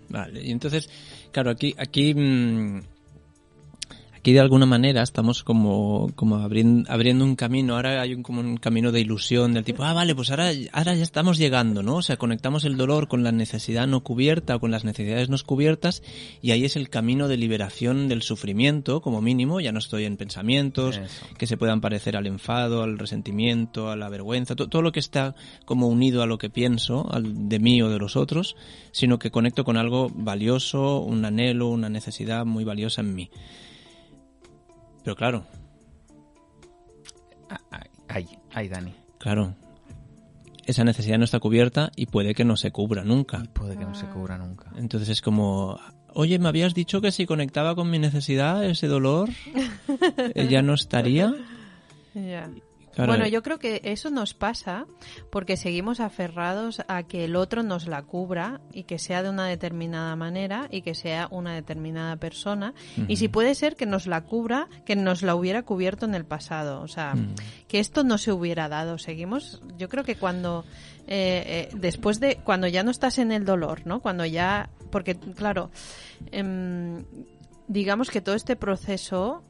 Vale, 0.08 0.42
y 0.42 0.50
entonces, 0.50 0.90
claro, 1.30 1.50
aquí, 1.52 1.74
aquí, 1.78 2.12
mm, 2.14 2.80
aquí 4.20 4.32
de 4.34 4.40
alguna 4.40 4.66
manera 4.66 5.02
estamos 5.02 5.42
como, 5.42 6.10
como 6.14 6.36
abriendo, 6.36 6.90
abriendo 6.92 7.24
un 7.24 7.36
camino. 7.36 7.74
Ahora 7.76 8.02
hay 8.02 8.12
un, 8.14 8.22
como 8.22 8.40
un 8.40 8.58
camino 8.58 8.92
de 8.92 9.00
ilusión 9.00 9.54
del 9.54 9.64
tipo, 9.64 9.82
ah, 9.82 9.94
vale, 9.94 10.14
pues 10.14 10.30
ahora, 10.30 10.50
ahora 10.72 10.94
ya 10.94 11.02
estamos 11.02 11.38
llegando, 11.38 11.82
¿no? 11.82 11.96
O 11.96 12.02
sea, 12.02 12.18
conectamos 12.18 12.64
el 12.64 12.76
dolor 12.76 13.08
con 13.08 13.22
la 13.22 13.32
necesidad 13.32 13.86
no 13.86 14.02
cubierta 14.02 14.56
o 14.56 14.60
con 14.60 14.70
las 14.70 14.84
necesidades 14.84 15.30
no 15.30 15.36
cubiertas 15.44 16.02
y 16.42 16.50
ahí 16.50 16.64
es 16.66 16.76
el 16.76 16.90
camino 16.90 17.28
de 17.28 17.38
liberación 17.38 18.08
del 18.08 18.20
sufrimiento, 18.20 19.00
como 19.00 19.22
mínimo. 19.22 19.58
Ya 19.60 19.72
no 19.72 19.78
estoy 19.78 20.04
en 20.04 20.18
pensamientos 20.18 20.98
Eso. 20.98 21.26
que 21.38 21.46
se 21.46 21.56
puedan 21.56 21.80
parecer 21.80 22.14
al 22.16 22.26
enfado, 22.26 22.82
al 22.82 22.98
resentimiento, 22.98 23.90
a 23.90 23.96
la 23.96 24.10
vergüenza, 24.10 24.54
to- 24.54 24.68
todo 24.68 24.82
lo 24.82 24.92
que 24.92 25.00
está 25.00 25.34
como 25.64 25.88
unido 25.88 26.22
a 26.22 26.26
lo 26.26 26.36
que 26.36 26.50
pienso, 26.50 27.10
al 27.10 27.48
de 27.48 27.58
mí 27.58 27.80
o 27.80 27.88
de 27.88 27.98
los 27.98 28.16
otros, 28.16 28.54
sino 28.92 29.18
que 29.18 29.30
conecto 29.30 29.64
con 29.64 29.78
algo 29.78 30.10
valioso, 30.14 30.98
un 31.00 31.24
anhelo, 31.24 31.68
una 31.68 31.88
necesidad 31.88 32.44
muy 32.44 32.64
valiosa 32.64 33.00
en 33.00 33.14
mí. 33.14 33.30
Pero 35.02 35.16
claro, 35.16 35.44
ay, 37.70 37.90
ay, 38.08 38.28
ay, 38.52 38.68
Dani. 38.68 38.94
claro, 39.18 39.54
esa 40.66 40.84
necesidad 40.84 41.18
no 41.18 41.24
está 41.24 41.40
cubierta 41.40 41.90
y 41.96 42.06
puede 42.06 42.34
que 42.34 42.44
no 42.44 42.56
se 42.56 42.70
cubra 42.70 43.02
nunca. 43.04 43.42
Y 43.44 43.48
puede 43.48 43.76
que 43.76 43.84
no 43.84 43.94
se 43.94 44.06
cubra 44.06 44.38
nunca. 44.38 44.70
Entonces 44.76 45.08
es 45.08 45.22
como, 45.22 45.78
oye, 46.14 46.38
me 46.38 46.48
habías 46.48 46.74
dicho 46.74 47.00
que 47.00 47.12
si 47.12 47.26
conectaba 47.26 47.74
con 47.74 47.90
mi 47.90 47.98
necesidad, 47.98 48.64
ese 48.64 48.86
dolor, 48.86 49.30
ya 50.48 50.62
no 50.62 50.74
estaría. 50.74 51.34
Ya. 52.14 52.48
Claro, 53.06 53.12
Bueno, 53.12 53.26
yo 53.26 53.42
creo 53.42 53.58
que 53.58 53.80
eso 53.84 54.10
nos 54.10 54.34
pasa 54.34 54.86
porque 55.30 55.56
seguimos 55.56 56.00
aferrados 56.00 56.82
a 56.88 57.02
que 57.02 57.24
el 57.24 57.36
otro 57.36 57.62
nos 57.62 57.86
la 57.86 58.02
cubra 58.02 58.60
y 58.72 58.84
que 58.84 58.98
sea 58.98 59.22
de 59.22 59.30
una 59.30 59.46
determinada 59.46 60.14
manera 60.16 60.68
y 60.70 60.82
que 60.82 60.94
sea 60.94 61.28
una 61.30 61.54
determinada 61.54 62.16
persona. 62.16 62.74
Y 63.08 63.16
si 63.16 63.28
puede 63.28 63.54
ser 63.54 63.76
que 63.76 63.86
nos 63.86 64.06
la 64.06 64.22
cubra, 64.22 64.68
que 64.84 64.96
nos 64.96 65.22
la 65.22 65.34
hubiera 65.34 65.62
cubierto 65.62 66.06
en 66.06 66.14
el 66.14 66.24
pasado. 66.24 66.80
O 66.82 66.88
sea, 66.88 67.14
Mm. 67.14 67.34
que 67.68 67.78
esto 67.80 68.04
no 68.04 68.18
se 68.18 68.32
hubiera 68.32 68.68
dado. 68.68 68.98
Seguimos, 68.98 69.62
yo 69.78 69.88
creo 69.88 70.04
que 70.04 70.16
cuando, 70.16 70.64
eh, 71.06 71.68
eh, 71.70 71.74
después 71.74 72.20
de, 72.20 72.36
cuando 72.44 72.66
ya 72.68 72.82
no 72.82 72.90
estás 72.90 73.18
en 73.18 73.32
el 73.32 73.44
dolor, 73.44 73.82
¿no? 73.86 74.00
Cuando 74.00 74.24
ya, 74.24 74.70
porque 74.90 75.16
claro, 75.16 75.70
em, 76.32 77.04
digamos 77.68 78.10
que 78.10 78.20
todo 78.20 78.34
este 78.34 78.56
proceso 78.56 79.42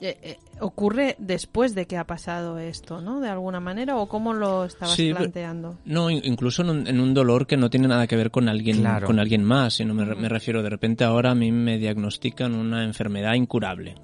eh, 0.00 0.18
eh, 0.22 0.38
ocurre 0.60 1.14
después 1.18 1.74
de 1.74 1.86
que 1.86 1.96
ha 1.96 2.04
pasado 2.04 2.58
esto, 2.58 3.00
¿no? 3.00 3.20
De 3.20 3.28
alguna 3.28 3.60
manera, 3.60 3.96
o 3.96 4.08
cómo 4.08 4.32
lo 4.34 4.64
estabas 4.64 4.94
Sí, 4.96 5.12
planteando. 5.12 5.78
No, 5.84 6.10
in- 6.10 6.20
incluso 6.24 6.62
en 6.62 6.70
un, 6.70 6.86
en 6.86 7.00
un 7.00 7.14
dolor 7.14 7.46
que 7.46 7.56
no 7.56 7.70
tiene 7.70 7.86
nada 7.88 8.06
que 8.06 8.16
ver 8.16 8.30
con 8.30 8.48
alguien, 8.48 8.78
Claro. 8.80 9.06
con 9.06 9.18
alguien 9.20 9.44
más, 9.44 9.74
sino 9.74 9.94
me, 9.94 10.04
re- 10.04 10.16
me 10.16 10.28
refiero, 10.28 10.62
de 10.62 10.70
repente 10.70 11.04
ahora 11.04 11.30
a 11.30 11.34
mí 11.34 11.52
me 11.52 11.78
diagnostican 11.78 12.54
una 12.54 12.84
enfermedad 12.84 13.34
incurable, 13.34 13.94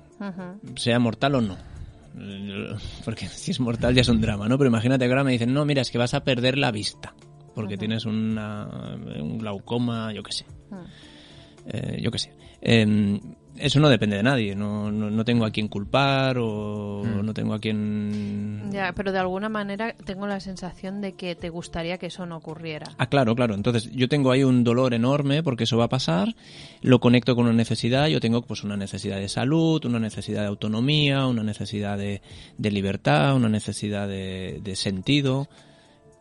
sea 0.76 0.98
mortal 0.98 1.34
o 1.36 1.40
no. 1.40 1.56
Porque 3.04 3.26
si 3.26 3.50
es 3.50 3.58
mortal 3.60 3.94
ya 3.94 4.02
es 4.02 4.08
un 4.08 4.20
drama, 4.20 4.48
¿no? 4.48 4.56
Pero 4.58 4.68
imagínate 4.68 5.04
que 5.06 5.10
ahora 5.10 5.24
me 5.24 5.32
dicen, 5.32 5.52
no, 5.52 5.64
mira, 5.64 5.82
es 5.82 5.90
que 5.90 5.98
vas 5.98 6.14
a 6.14 6.22
perder 6.22 6.56
la 6.58 6.70
vista, 6.70 7.14
porque 7.54 7.76
tienes 7.76 8.04
una, 8.04 8.96
un 9.20 9.38
glaucoma, 9.38 10.12
yo 10.12 10.22
qué 10.22 10.32
sé. 10.32 10.46
Eh, 11.66 12.00
yo 12.02 12.10
qué 12.10 12.18
sé. 12.18 12.32
Eh, 12.60 13.20
eso 13.58 13.80
no 13.80 13.88
depende 13.88 14.16
de 14.16 14.22
nadie, 14.22 14.54
no, 14.54 14.90
no, 14.90 15.10
no 15.10 15.24
tengo 15.24 15.44
a 15.44 15.50
quien 15.50 15.68
culpar 15.68 16.36
o 16.38 17.02
Mm. 17.04 17.24
no 17.26 17.34
tengo 17.34 17.54
a 17.54 17.58
quien... 17.58 18.70
Ya, 18.72 18.92
pero 18.94 19.12
de 19.12 19.18
alguna 19.18 19.48
manera 19.48 19.94
tengo 20.04 20.26
la 20.26 20.40
sensación 20.40 21.00
de 21.00 21.12
que 21.14 21.34
te 21.36 21.48
gustaría 21.50 21.98
que 21.98 22.06
eso 22.06 22.26
no 22.26 22.36
ocurriera. 22.36 22.86
Ah, 22.98 23.06
claro, 23.06 23.34
claro. 23.34 23.54
Entonces, 23.54 23.90
yo 23.92 24.08
tengo 24.08 24.30
ahí 24.30 24.42
un 24.42 24.64
dolor 24.64 24.94
enorme 24.94 25.42
porque 25.42 25.64
eso 25.64 25.76
va 25.76 25.84
a 25.84 25.88
pasar, 25.88 26.34
lo 26.80 26.98
conecto 27.00 27.36
con 27.36 27.44
una 27.44 27.54
necesidad, 27.54 28.06
yo 28.08 28.20
tengo 28.20 28.42
pues 28.42 28.64
una 28.64 28.76
necesidad 28.76 29.18
de 29.18 29.28
salud, 29.28 29.84
una 29.84 29.98
necesidad 29.98 30.42
de 30.42 30.48
autonomía, 30.48 31.26
una 31.26 31.42
necesidad 31.42 31.98
de, 31.98 32.22
de 32.58 32.70
libertad, 32.70 33.36
una 33.36 33.48
necesidad 33.48 34.08
de, 34.08 34.60
de 34.62 34.76
sentido. 34.76 35.48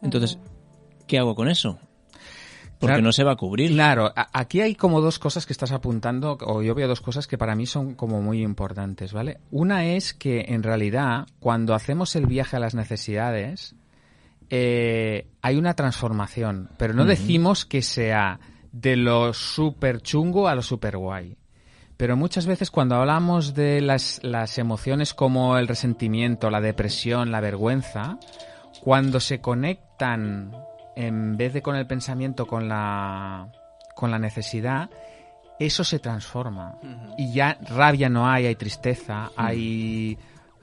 Entonces, 0.02 0.38
¿qué 1.08 1.18
hago 1.18 1.34
con 1.36 1.48
eso? 1.48 1.80
Porque 2.80 2.94
Claro. 2.94 3.04
no 3.04 3.12
se 3.14 3.24
va 3.24 3.34
a 3.34 3.36
cubrir. 3.36 3.72
Claro, 3.72 4.12
aquí 4.16 4.60
hay 4.62 4.76
como 4.76 5.00
dos 5.00 5.20
cosas 5.20 5.46
que 5.46 5.54
estás 5.54 5.72
apuntando, 5.72 6.38
o 6.42 6.62
yo 6.62 6.76
veo 6.76 6.88
dos 6.88 7.02
cosas 7.02 7.28
que 7.28 7.38
para 7.38 7.56
mí 7.56 7.66
son 7.66 7.94
como 7.96 8.22
muy 8.22 8.42
importantes, 8.42 9.14
¿vale? 9.14 9.40
Una 9.52 9.86
es 9.86 10.14
que 10.14 10.46
en 10.50 10.64
realidad, 10.64 11.28
cuando 11.40 11.74
hacemos 11.76 12.16
el 12.16 12.26
viaje 12.26 12.58
a 12.58 12.60
las 12.60 12.76
necesidades, 12.76 13.76
eh, 14.50 15.28
hay 15.42 15.56
una 15.56 15.74
transformación, 15.76 16.70
pero 16.78 16.94
no 16.94 17.06
decimos 17.06 17.66
que 17.66 17.82
sea 17.82 18.40
de 18.72 18.98
lo 18.98 19.34
súper 19.34 20.02
chungo 20.02 20.48
a 20.48 20.56
lo 20.56 20.62
súper 20.62 20.98
guay. 20.98 21.38
Pero 21.96 22.18
muchas 22.18 22.48
veces 22.48 22.70
cuando 22.72 22.96
hablamos 22.96 23.54
de 23.54 23.80
las, 23.80 24.20
las 24.24 24.58
emociones 24.58 25.14
como 25.14 25.58
el 25.58 25.68
resentimiento, 25.68 26.50
la 26.50 26.60
depresión, 26.60 27.32
la 27.32 27.40
vergüenza, 27.40 28.18
cuando 28.82 29.20
se 29.20 29.40
conectan 29.40 30.52
en 30.96 31.38
vez 31.38 31.54
de 31.54 31.62
con 31.62 31.76
el 31.76 31.88
pensamiento 31.88 32.46
con 32.46 32.68
la 32.68 33.48
con 33.96 34.12
la 34.12 34.20
necesidad 34.20 34.90
eso 35.60 35.84
se 35.84 36.00
transforma. 36.00 36.76
Y 37.18 37.32
ya 37.32 37.58
rabia 37.62 38.10
no 38.10 38.28
hay 38.28 38.48
hay 38.48 38.56
tristeza 38.56 39.30
hay 39.36 40.18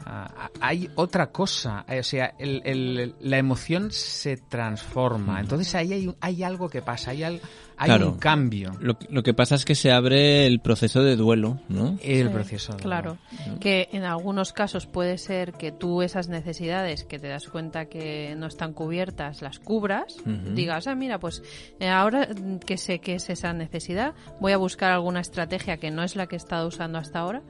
ah, 0.07 0.51
hay 0.61 0.91
otra 0.95 1.31
cosa 1.31 1.85
eh, 1.89 2.01
o 2.01 2.03
sea 2.03 2.35
el- 2.39 2.63
el- 2.65 3.15
la 3.21 3.39
emoción 3.39 3.91
se 3.91 4.37
transforma. 4.37 5.41
Entonces 5.41 5.75
ahí 5.75 5.93
hay, 5.93 6.15
hay 6.21 6.43
algo 6.43 6.69
que 6.69 6.83
pasa 6.83 7.11
hay, 7.13 7.23
al- 7.23 7.41
hay 7.77 7.87
Claro. 7.87 8.11
un 8.11 8.19
cambio. 8.19 8.73
Lo, 8.81 8.99
lo 9.09 9.23
que 9.23 9.33
pasa 9.33 9.55
es 9.55 9.65
que 9.65 9.75
se 9.75 9.91
abre 9.91 10.47
el 10.47 10.61
proceso 10.61 11.03
de 11.03 11.17
duelo, 11.17 11.59
¿no? 11.69 11.99
el 12.03 12.27
Sí, 12.29 12.33
proceso 12.33 12.73
de- 12.75 12.83
Claro, 12.83 13.17
que 13.59 13.89
en 13.93 14.05
algunos 14.05 14.53
casos 14.53 14.87
puede 14.87 15.17
ser 15.17 15.53
que 15.55 15.73
tú 15.73 16.03
esas 16.03 16.29
necesidades 16.29 17.05
que 17.05 17.19
te 17.19 17.29
das 17.29 17.49
cuenta 17.49 17.87
que 17.87 18.35
no 18.37 18.47
están 18.47 18.75
cubiertas 18.75 19.41
las 19.41 19.59
cubras, 19.59 20.17
digas, 20.55 20.87
ah, 20.89 20.95
mira, 20.95 21.19
pues 21.19 21.43
eh, 21.81 21.89
ahora 21.89 22.29
que 22.67 22.77
sé 22.77 22.99
que 22.99 23.15
es 23.15 23.31
esa 23.31 23.53
necesidad, 23.55 24.15
voy 24.41 24.53
a 24.53 24.57
buscar 24.59 24.91
alguna 24.93 25.21
estrategia 25.21 25.79
que 25.79 25.91
no 25.91 26.03
es 26.03 26.17
la 26.17 26.27
que 26.27 26.37
he 26.37 26.39
estado 26.39 26.69
usando 26.69 26.99
hasta 26.99 27.21
ahora 27.21 27.43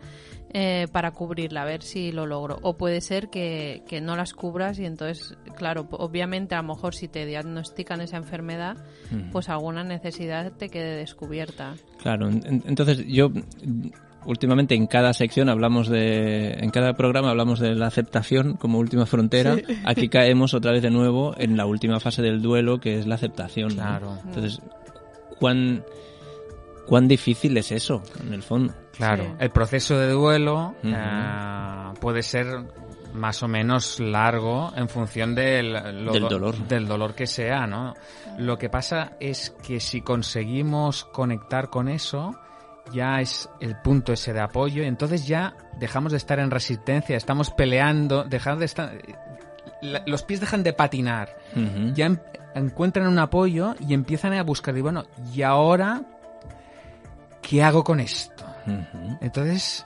eh, 0.53 0.89
para 0.91 1.13
cubrirla, 1.13 1.63
a 1.63 1.65
ver 1.65 1.83
si 1.83 2.11
lo 2.13 2.27
logro. 2.27 2.59
O 2.63 2.77
puede 2.77 3.01
ser 3.01 3.29
que, 3.29 3.83
que 3.89 4.01
no 4.01 4.17
las 4.17 4.35
cubras 4.35 4.79
y 4.79 4.85
entonces, 4.85 5.37
claro, 5.57 5.87
obviamente 5.93 6.55
a 6.55 6.63
lo 6.63 6.69
mejor 6.75 6.95
si 6.95 7.07
te 7.09 7.25
diagnostican 7.27 8.01
esa 8.01 8.17
enfermedad, 8.17 8.77
pues 9.33 9.49
alguna 9.49 9.85
necesidad 9.85 10.53
te 10.53 10.69
quede 10.69 10.97
descubierta. 10.97 11.75
Claro, 12.03 12.29
en- 12.29 12.45
en- 12.47 12.65
entonces 12.67 13.05
yo 13.07 13.31
últimamente 14.27 14.75
en 14.75 14.87
cada 14.87 15.13
sección 15.15 15.49
hablamos 15.49 15.89
de, 15.89 16.53
en 16.53 16.71
cada 16.71 16.93
programa 16.95 17.31
hablamos 17.31 17.59
de 17.59 17.75
la 17.75 17.87
aceptación 17.87 18.55
como 18.57 18.79
última 18.79 19.07
frontera. 19.07 19.57
Aquí 19.87 20.09
caemos 20.09 20.53
otra 20.53 20.73
vez 20.73 20.83
de 20.83 20.91
nuevo 20.91 21.35
en 21.39 21.57
la 21.57 21.65
última 21.67 22.01
fase 22.01 22.21
del 22.23 22.43
duelo 22.43 22.81
que 22.81 22.99
es 22.99 23.07
la 23.07 23.15
aceptación. 23.15 23.69
¿no? 23.77 23.83
Claro. 23.83 24.19
Entonces, 24.27 24.61
¿cuán, 25.39 25.83
cuán 26.91 27.07
difícil 27.09 27.57
es 27.57 27.71
eso 27.73 28.03
en 28.21 28.35
el 28.35 28.43
fondo? 28.43 28.75
Claro, 28.97 29.23
Sí. 29.25 29.31
el 29.39 29.51
proceso 29.51 29.97
de 29.97 30.11
duelo 30.11 30.75
eh, 30.83 31.93
puede 32.01 32.23
ser 32.25 32.47
más 33.15 33.43
o 33.43 33.49
menos 33.49 33.99
largo 34.01 34.73
en 34.77 34.89
función 34.89 35.35
del, 35.37 35.73
lo 36.05 36.13
Del 36.13 36.23
do- 36.23 36.29
dolor. 36.29 36.57
del 36.69 36.87
dolor 36.89 37.15
que 37.15 37.27
sea, 37.27 37.67
¿no? 37.67 37.95
Lo 38.39 38.59
que 38.59 38.69
pasa 38.69 39.13
es 39.21 39.51
que 39.67 39.79
si 39.81 40.01
conseguimos 40.03 41.05
conectar 41.05 41.71
con 41.71 41.89
eso, 41.89 42.35
ya 42.93 43.21
es 43.21 43.49
el 43.61 43.77
punto 43.77 44.13
ese 44.13 44.33
de 44.33 44.41
apoyo, 44.41 44.83
y 44.83 44.87
entonces 44.87 45.27
ya 45.29 45.55
dejamos 45.79 46.11
de 46.13 46.19
estar 46.19 46.39
en 46.41 46.51
resistencia, 46.51 47.17
estamos 47.17 47.51
peleando, 47.51 48.25
dejamos 48.25 48.59
de 48.61 48.67
estar... 48.67 48.93
la- 49.83 50.03
Los 50.07 50.23
pies 50.25 50.41
dejan 50.41 50.63
de 50.65 50.73
patinar, 50.73 51.37
ya 51.95 52.07
en- 52.07 52.21
encuentran 52.55 53.07
un 53.07 53.19
apoyo 53.21 53.75
y 53.81 53.95
empiezan 53.95 54.33
a 54.35 54.43
buscar, 54.43 54.77
y 54.77 54.81
bueno, 54.83 55.05
¿y 55.33 55.43
ahora 55.43 56.03
qué 57.43 57.63
hago 57.63 57.85
con 57.85 58.01
esto? 58.01 58.45
Entonces, 59.21 59.85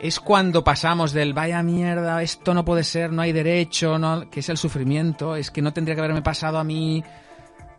es 0.00 0.20
cuando 0.20 0.64
pasamos 0.64 1.12
del 1.12 1.34
vaya 1.34 1.62
mierda, 1.62 2.22
esto 2.22 2.54
no 2.54 2.64
puede 2.64 2.84
ser, 2.84 3.12
no 3.12 3.22
hay 3.22 3.32
derecho, 3.32 3.98
no, 3.98 4.28
que 4.30 4.40
es 4.40 4.48
el 4.48 4.56
sufrimiento, 4.56 5.36
es 5.36 5.50
que 5.50 5.62
no 5.62 5.72
tendría 5.72 5.94
que 5.94 6.00
haberme 6.00 6.22
pasado 6.22 6.58
a 6.58 6.64
mí 6.64 7.02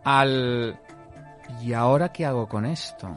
al 0.03 0.79
¿y 1.61 1.73
ahora 1.73 2.09
qué 2.09 2.25
hago 2.25 2.47
con 2.47 2.65
esto? 2.65 3.15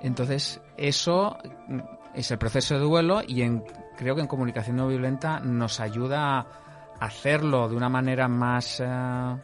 Entonces, 0.00 0.60
eso 0.76 1.36
mm, 1.68 1.78
es 2.14 2.30
el 2.30 2.38
proceso 2.38 2.74
de 2.74 2.80
duelo 2.80 3.22
y 3.26 3.42
en, 3.42 3.64
creo 3.96 4.14
que 4.14 4.20
en 4.20 4.26
comunicación 4.26 4.76
no 4.76 4.88
violenta 4.88 5.40
nos 5.40 5.80
ayuda 5.80 6.38
a 6.38 6.46
hacerlo 7.00 7.68
de 7.68 7.76
una 7.76 7.88
manera 7.88 8.28
más 8.28 8.80
eh, 8.80 9.36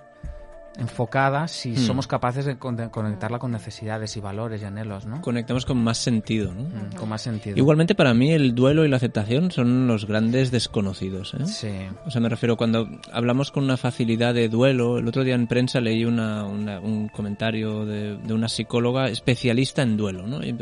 enfocada 0.79 1.49
si 1.49 1.71
Hmm. 1.73 1.77
somos 1.77 2.07
capaces 2.07 2.45
de, 2.45 2.59
con- 2.59 2.77
de 2.77 2.91
conectarla 2.91 3.39
con 3.39 3.51
necesidades 3.53 4.17
y 4.17 4.21
valores 4.21 4.61
y 4.62 4.65
anhelos, 4.65 5.07
¿no? 5.07 5.21
Conectamos 5.23 5.65
con 5.67 5.79
más 5.79 5.99
sentido, 5.99 6.53
¿no? 6.55 6.62
Mm, 6.65 6.97
Con 6.97 7.09
más 7.09 7.23
sentido. 7.23 7.57
Igualmente 7.57 7.95
para 7.95 8.12
mí 8.15 8.33
el 8.33 8.55
duelo 8.55 8.85
y 8.85 8.89
la 8.89 8.97
aceptación 8.97 9.51
son 9.51 9.87
los 9.87 10.07
grandes 10.07 10.51
desconocidos. 10.51 11.35
¿eh? 11.35 11.47
Sí. 11.47 11.71
O 12.05 12.11
sea, 12.11 12.21
me 12.21 12.29
refiero 12.29 12.57
cuando 12.57 12.89
hablamos 13.12 13.51
con 13.51 13.65
una 13.65 13.77
facilidad 13.77 14.35
de 14.35 14.49
duelo. 14.49 14.99
El 14.99 15.09
otro 15.09 15.25
día 15.25 15.35
en 15.35 15.47
prensa 15.47 15.81
leí 15.81 16.05
una, 16.05 16.45
una- 16.45 16.81
un 16.81 17.09
comentario 17.09 17.85
de, 17.87 18.17
de 18.19 18.35
una 18.35 18.49
psicóloga 18.49 19.09
especialista 19.09 19.83
en 19.83 19.97
duelo, 19.97 20.27
¿no? 20.27 20.43
Y 20.45 20.55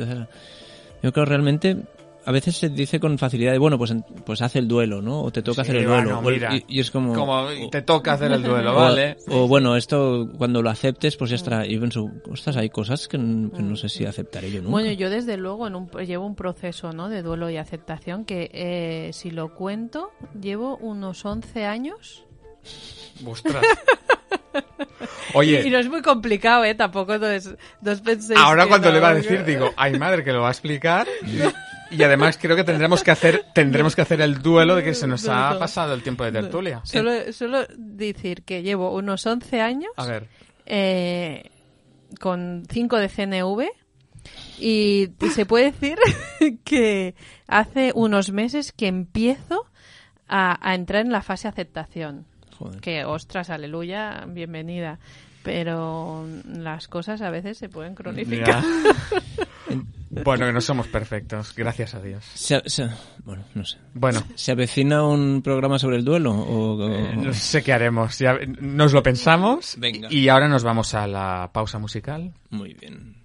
yo 1.02 1.12
creo 1.12 1.24
realmente 1.26 1.76
a 2.26 2.32
veces 2.32 2.56
se 2.56 2.68
dice 2.68 2.98
con 3.00 3.18
facilidad 3.18 3.52
de 3.52 3.58
bueno 3.58 3.78
pues 3.78 3.94
pues 4.24 4.42
hace 4.42 4.58
el 4.58 4.68
duelo, 4.68 5.02
¿no? 5.02 5.22
O 5.22 5.30
te 5.30 5.42
toca 5.42 5.62
Sí, 5.64 5.70
hacer 5.70 5.76
el 5.82 5.86
duelo. 5.86 6.20
bueno, 6.22 6.30
mira, 6.30 6.54
y, 6.56 6.64
y 6.68 6.80
es 6.80 6.90
como 6.90 7.14
Como 7.14 7.46
te 7.70 7.82
toca 7.82 8.12
hacer 8.14 8.32
el 8.32 8.42
duelo, 8.42 8.72
o- 8.72 8.74
¿vale? 8.76 9.16
O, 9.28 9.46
bueno, 9.48 9.76
esto 9.76 10.28
cuando 10.38 10.62
lo 10.62 10.70
aceptes, 10.70 11.16
pues 11.16 11.30
ya 11.30 11.36
estará. 11.36 11.66
Y 11.66 11.78
pienso, 11.78 12.10
ostras, 12.30 12.56
hay 12.56 12.70
cosas 12.70 13.08
que, 13.08 13.18
no 13.18 13.76
sé 13.76 13.88
si 13.88 14.04
aceptaré 14.06 14.50
yo 14.50 14.58
nunca. 14.58 14.70
Bueno, 14.70 14.92
yo 14.92 15.10
desde 15.10 15.36
luego 15.36 15.66
en 15.66 15.74
un, 15.74 15.88
llevo 15.90 16.26
un 16.26 16.34
proceso 16.36 16.92
¿no? 16.92 17.08
de 17.08 17.22
duelo 17.22 17.50
y 17.50 17.56
aceptación 17.56 18.24
que 18.24 18.50
eh, 18.52 19.10
si 19.12 19.30
lo 19.30 19.54
cuento, 19.54 20.10
llevo 20.40 20.76
unos 20.78 21.24
11 21.24 21.64
años. 21.66 22.24
Ostras. 23.26 23.62
Y 25.34 25.36
Oye, 25.36 25.68
no 25.70 25.78
es 25.78 25.88
muy 25.88 26.00
complicado, 26.00 26.64
¿eh? 26.64 26.74
Tampoco 26.76 27.18
no 27.18 27.26
es, 27.26 27.46
no 27.82 27.96
penséis 28.04 28.38
ahora 28.38 28.66
cuando 28.68 28.88
no, 28.88 28.94
le 28.94 29.00
va 29.00 29.08
a 29.08 29.14
decir, 29.14 29.44
digo, 29.44 29.70
ay 29.76 29.98
madre, 29.98 30.22
que 30.22 30.32
lo 30.32 30.42
va 30.42 30.48
a 30.48 30.52
explicar. 30.52 31.08
Y 31.90 32.02
además 32.02 32.38
creo 32.40 32.56
que 32.56 32.64
tendremos 32.64 33.02
que 33.02 33.10
hacer 33.10 33.44
tendremos 33.54 33.94
que 33.94 34.02
hacer 34.02 34.20
el 34.20 34.40
duelo 34.42 34.76
de 34.76 34.82
que 34.82 34.94
se 34.94 35.06
nos 35.06 35.28
ha 35.28 35.58
pasado 35.58 35.94
el 35.94 36.02
tiempo 36.02 36.24
de 36.24 36.32
tertulia. 36.32 36.80
Solo, 36.84 37.32
solo 37.32 37.66
decir 37.76 38.42
que 38.42 38.62
llevo 38.62 38.94
unos 38.94 39.26
11 39.26 39.60
años 39.60 39.92
A 39.96 40.06
ver. 40.06 40.28
eh, 40.66 41.50
con 42.20 42.64
5 42.70 42.98
de 42.98 43.08
CNV 43.08 43.68
y 44.58 45.10
se 45.34 45.46
puede 45.46 45.72
decir 45.72 45.98
que 46.64 47.14
hace 47.46 47.92
unos 47.94 48.32
meses 48.32 48.72
que 48.72 48.86
empiezo 48.86 49.66
a, 50.26 50.58
a 50.68 50.74
entrar 50.74 51.04
en 51.04 51.12
la 51.12 51.22
fase 51.22 51.48
aceptación. 51.48 52.26
Joder. 52.58 52.80
Que, 52.80 53.04
ostras, 53.04 53.50
aleluya, 53.50 54.24
bienvenida. 54.28 54.98
Pero 55.42 56.26
las 56.46 56.88
cosas 56.88 57.20
a 57.20 57.28
veces 57.30 57.58
se 57.58 57.68
pueden 57.68 57.94
cronificar. 57.94 58.62
Bueno, 60.22 60.46
que 60.46 60.52
no 60.52 60.60
somos 60.60 60.86
perfectos, 60.88 61.54
gracias 61.56 61.94
a 61.94 62.00
Dios. 62.00 62.24
Se- 62.34 62.62
se- 62.66 62.88
bueno, 63.24 63.44
no 63.54 63.64
sé. 63.64 63.78
Bueno, 63.94 64.22
¿Se 64.34 64.52
avecina 64.52 65.02
un 65.02 65.42
programa 65.42 65.78
sobre 65.78 65.96
el 65.96 66.04
duelo? 66.04 66.32
O, 66.32 66.74
o- 66.76 66.88
eh, 66.88 67.14
no 67.16 67.32
sé 67.32 67.62
qué 67.62 67.72
haremos. 67.72 68.18
Ya 68.18 68.38
nos 68.60 68.92
lo 68.92 69.02
pensamos. 69.02 69.74
Venga. 69.78 70.08
Y 70.10 70.28
ahora 70.28 70.48
nos 70.48 70.62
vamos 70.62 70.94
a 70.94 71.06
la 71.06 71.50
pausa 71.52 71.78
musical. 71.78 72.32
Muy 72.50 72.74
bien. 72.74 73.24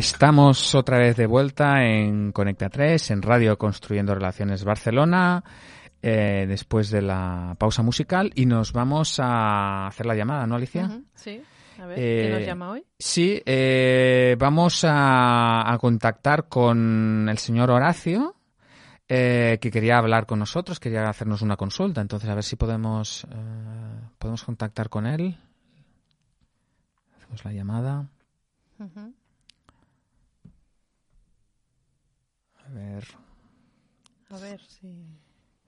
Estamos 0.00 0.74
otra 0.74 0.96
vez 0.96 1.14
de 1.18 1.26
vuelta 1.26 1.84
en 1.84 2.32
Conecta 2.32 2.70
3, 2.70 3.10
en 3.10 3.20
Radio 3.20 3.58
Construyendo 3.58 4.14
Relaciones 4.14 4.64
Barcelona, 4.64 5.44
eh, 6.00 6.46
después 6.48 6.88
de 6.88 7.02
la 7.02 7.54
pausa 7.58 7.82
musical 7.82 8.32
y 8.34 8.46
nos 8.46 8.72
vamos 8.72 9.20
a 9.20 9.88
hacer 9.88 10.06
la 10.06 10.14
llamada, 10.14 10.46
¿no, 10.46 10.54
Alicia? 10.54 11.02
Sí. 11.14 11.42
A 11.78 11.84
ver, 11.84 11.98
Eh, 11.98 12.18
¿quién 12.22 12.32
nos 12.32 12.46
llama 12.46 12.70
hoy? 12.70 12.86
Sí, 12.98 13.42
eh, 13.44 14.36
vamos 14.38 14.84
a, 14.88 15.70
a 15.70 15.76
contactar 15.76 16.48
con 16.48 17.28
el 17.28 17.36
señor 17.36 17.70
Horacio, 17.70 18.36
eh, 19.06 19.58
que 19.60 19.70
quería 19.70 19.98
hablar 19.98 20.24
con 20.24 20.38
nosotros, 20.38 20.80
quería 20.80 21.06
hacernos 21.10 21.42
una 21.42 21.58
consulta. 21.58 22.00
Entonces, 22.00 22.30
a 22.30 22.34
ver 22.34 22.44
si 22.44 22.56
podemos, 22.56 23.24
eh, 23.24 24.08
podemos 24.18 24.44
contactar 24.44 24.88
con 24.88 25.06
él. 25.06 25.36
Hacemos 27.18 27.44
la 27.44 27.52
llamada. 27.52 28.08
Ujú. 28.78 29.12
A 32.70 32.74
ver. 32.74 33.04
A 34.30 34.38
ver 34.38 34.60
si... 34.60 34.88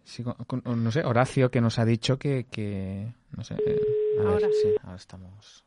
Sí, 0.05 0.23
con- 0.23 0.35
con- 0.63 0.85
no 0.85 0.91
sé, 0.91 1.05
Horacio 1.05 1.51
que 1.51 1.61
nos 1.61 1.79
ha 1.79 1.85
dicho 1.85 2.19
que, 2.19 2.47
que 2.51 3.13
no 3.37 3.45
sé, 3.45 3.55
eh, 3.55 3.77
a 4.19 4.23
ver, 4.25 4.33
Ahora. 4.33 4.49
sí, 4.53 4.75
ahora 4.83 4.97
estamos. 4.97 5.65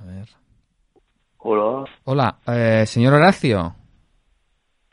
A 0.00 0.04
ver. 0.04 0.28
Hola, 1.38 1.84
Hola, 2.04 2.38
eh, 2.46 2.84
señor 2.86 3.12
Horacio. 3.14 3.74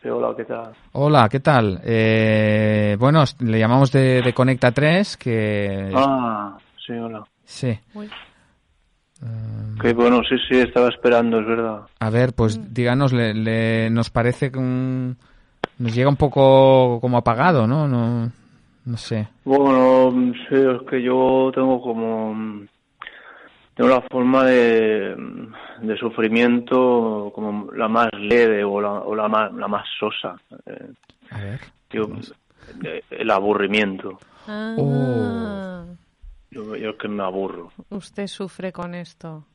sí, 0.01 0.09
hola, 0.09 0.35
¿qué 0.35 0.43
tal? 0.43 0.73
Hola, 0.93 1.29
¿qué 1.29 1.39
tal? 1.39 1.81
Eh, 1.85 2.97
bueno, 2.99 3.23
le 3.39 3.59
llamamos 3.59 3.91
de, 3.93 4.21
de 4.21 4.33
Conecta 4.33 4.71
3, 4.73 5.15
que... 5.15 5.91
Ah, 5.95 6.57
sí, 6.85 6.91
hola. 6.93 7.23
Sí. 7.45 7.79
Uy. 7.93 8.09
Eh, 9.23 9.75
Qué 9.81 9.93
bueno, 9.93 10.21
sí, 10.27 10.35
sí, 10.49 10.57
estaba 10.59 10.89
esperando, 10.89 11.39
es 11.39 11.47
verdad. 11.47 11.81
a 11.99 12.09
ver, 12.09 12.33
pues 12.33 12.57
Mm. 12.57 12.73
díganos, 12.73 13.13
le, 13.13 13.33
le- 13.33 13.89
nos 13.89 14.09
parece 14.09 14.51
que 14.51 14.57
un- 14.59 15.17
nos 15.79 15.93
llega 15.95 16.09
un 16.09 16.15
poco 16.17 16.99
como 17.01 17.17
apagado, 17.17 17.65
¿no? 17.67 17.87
No, 17.87 18.31
no 18.85 18.97
sé. 18.97 19.27
Bueno, 19.43 20.33
sí, 20.49 20.55
es 20.55 20.81
que 20.89 21.01
yo 21.01 21.51
tengo 21.53 21.81
como... 21.81 22.61
Tengo 23.73 23.89
la 23.89 24.01
forma 24.11 24.43
de, 24.45 25.15
de 25.81 25.97
sufrimiento 25.97 27.31
como 27.33 27.71
la 27.71 27.87
más 27.87 28.09
leve 28.19 28.63
o 28.63 28.81
la, 28.81 28.91
o 28.91 29.15
la, 29.15 29.27
más, 29.29 29.51
la 29.53 29.67
más 29.67 29.85
sosa. 29.97 30.35
Eh, 30.65 30.89
A 31.31 31.39
ver. 31.39 31.59
yo, 31.89 32.09
eh, 32.83 33.01
el 33.11 33.31
aburrimiento. 33.31 34.19
Ah. 34.47 34.75
Oh. 34.77 35.85
Yo, 36.51 36.75
yo 36.75 36.89
es 36.91 36.95
que 36.97 37.07
me 37.07 37.23
aburro 37.23 37.71
Usted 37.89 38.27
sufre 38.27 38.71
con 38.71 38.93
esto. 38.93 39.45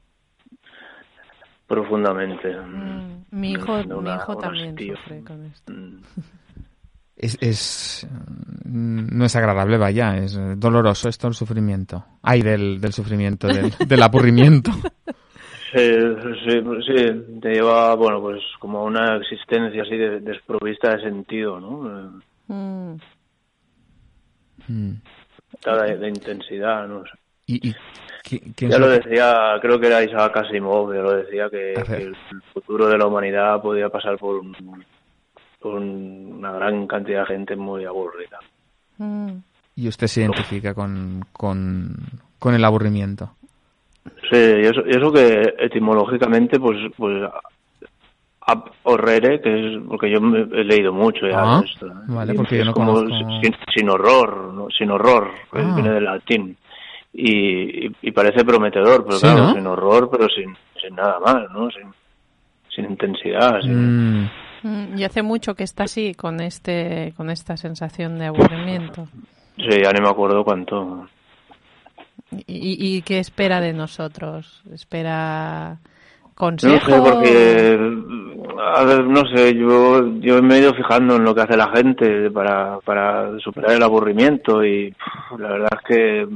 profundamente. 1.67 2.57
Mm, 2.57 3.25
Mi 3.33 3.53
hijo, 3.53 3.83
mi 3.85 4.11
hijo 4.11 4.37
también 4.39 4.77
sufre 4.79 5.23
con 5.25 5.45
esto. 5.45 5.73
Mm. 5.73 6.01
Es, 7.17 7.39
es- 7.41 8.07
no 8.65 9.25
es 9.25 9.35
agradable, 9.37 9.79
vaya, 9.79 10.17
es 10.19 10.39
doloroso 10.59 11.09
esto 11.09 11.29
el 11.29 11.35
sufrimiento. 11.35 12.05
Ay, 12.23 12.43
del, 12.43 12.79
del 12.81 12.93
sufrimiento, 12.93 13.49
del, 13.49 13.73
del 13.89 14.03
aburrimiento. 14.03 14.71
Sí, 15.75 15.81
sí, 16.47 16.61
sí, 16.87 17.41
te 17.41 17.49
lleva, 17.55 17.95
bueno, 17.97 18.21
pues 18.21 18.41
como 18.61 18.79
a 18.81 18.85
una 18.85 19.17
existencia 19.17 19.83
así 19.83 19.97
de- 19.97 20.21
desprovista 20.21 20.95
de 20.95 21.03
sentido, 21.03 21.59
¿no? 21.59 22.21
Mm, 22.49 22.97
De, 25.65 25.97
de 25.97 26.09
intensidad, 26.09 26.87
¿no? 26.87 27.03
¿Y, 27.47 27.69
y 27.71 27.75
qui- 28.25 28.53
quién 28.57 28.71
Ya 28.71 28.79
lo 28.79 28.89
decía, 28.89 29.59
creo 29.61 29.79
que 29.79 29.87
era 29.87 30.03
Isaac 30.03 30.37
Asimov, 30.37 30.93
ya 30.95 31.01
lo 31.01 31.13
decía 31.17 31.49
que, 31.51 31.75
el 31.75 32.17
futuro 32.53 32.89
de 32.89 32.99
la 32.99 33.07
humanidad 33.07 33.61
podía 33.63 33.89
pasar 33.89 34.17
por, 34.19 34.37
un- 34.37 34.85
por 35.61 35.75
un- 35.75 36.35
una 36.39 36.53
gran 36.53 36.87
cantidad 36.87 37.21
de 37.21 37.27
gente 37.35 37.57
muy 37.57 37.85
aburrida. 37.85 38.39
mm. 38.99 39.33
Y 39.79 39.89
usted 39.89 40.07
se 40.07 40.23
identifica 40.23 40.73
con, 40.73 41.21
con, 41.33 41.95
con 42.39 42.55
el 42.55 42.65
aburrimiento. 42.65 43.31
Sí, 44.31 44.37
y 44.39 44.63
eso, 44.67 44.81
y 44.87 44.91
eso 44.97 45.13
que 45.13 45.55
etimológicamente, 45.59 46.59
pues, 46.59 46.79
pues, 46.97 47.29
ab 48.47 48.71
horrere, 48.85 49.41
que 49.41 49.51
es 49.77 49.83
porque 49.89 50.11
yo 50.11 50.21
me 50.21 50.41
he 50.41 50.65
leído 50.65 50.93
mucho 50.93 51.27
ya 51.29 51.41
Ah, 51.43 51.61
de 51.61 51.67
esto. 51.67 51.87
¿eh? 51.87 51.91
vale, 52.09 52.35
porque 52.35 52.57
yo 52.57 52.61
es 52.63 52.67
no 52.67 52.73
como 52.75 52.95
conozco- 52.95 53.41
sin, 53.43 53.55
sin 53.75 53.91
horror, 53.91 54.55
¿no? 54.55 54.69
sin 54.77 54.91
horror, 54.91 55.31
que 55.53 55.59
Ah. 55.61 55.73
viene 55.75 55.91
del 55.91 56.05
latín. 56.05 56.57
Y, 57.13 57.87
y, 57.87 57.97
y 58.03 58.11
parece 58.13 58.45
prometedor, 58.45 59.05
pero 59.05 59.17
Sí, 59.17 59.23
claro, 59.27 59.45
¿no? 59.45 59.53
sin 59.55 59.67
horror, 59.67 60.09
pero 60.11 60.29
sin, 60.29 60.55
sin 60.81 60.95
nada 60.95 61.19
más, 61.19 61.51
¿no? 61.51 61.71
Sin, 61.71 61.89
sin 62.75 62.85
intensidad, 62.91 63.61
sin, 63.63 64.23
Mm, 64.23 64.31
Mm, 64.63 64.99
Y 64.99 65.05
hace 65.05 65.23
mucho 65.23 65.55
que 65.55 65.65
está 65.65 65.85
así, 65.85 66.15
con 66.15 66.41
este, 66.41 67.13
con 67.17 67.31
esta 67.31 67.57
sensación 67.57 68.19
de 68.19 68.27
aburrimiento. 68.27 69.07
Sí, 69.57 69.81
ya 69.83 69.93
ni 69.93 70.01
me 70.01 70.09
acuerdo 70.09 70.43
cuánto. 70.45 71.07
¿Y, 72.47 72.97
y- 72.97 73.03
qué 73.03 73.19
espera 73.19 73.61
de 73.61 73.73
nosotros? 73.73 74.63
¿Espera 74.73 75.79
No 76.23 76.31
consejo? 76.35 76.91
sé, 76.91 77.01
porque, 77.01 77.79
a 78.61 78.85
ver, 78.85 79.05
no 79.05 79.23
sé, 79.27 79.55
yo, 79.55 80.07
yo 80.21 80.43
me 80.43 80.57
he 80.57 80.61
ido 80.61 80.75
fijando 80.75 81.17
en 81.17 81.25
lo 81.25 81.35
que 81.35 81.43
hace 81.43 81.57
la 81.57 81.69
gente 81.75 82.31
para, 82.31 82.79
para 82.85 83.39
superar 83.39 83.73
el 83.73 83.83
aburrimiento 83.83 84.65
y 84.65 84.95
la 85.39 85.49
verdad 85.49 85.71
es 85.73 85.81
que, 85.89 86.27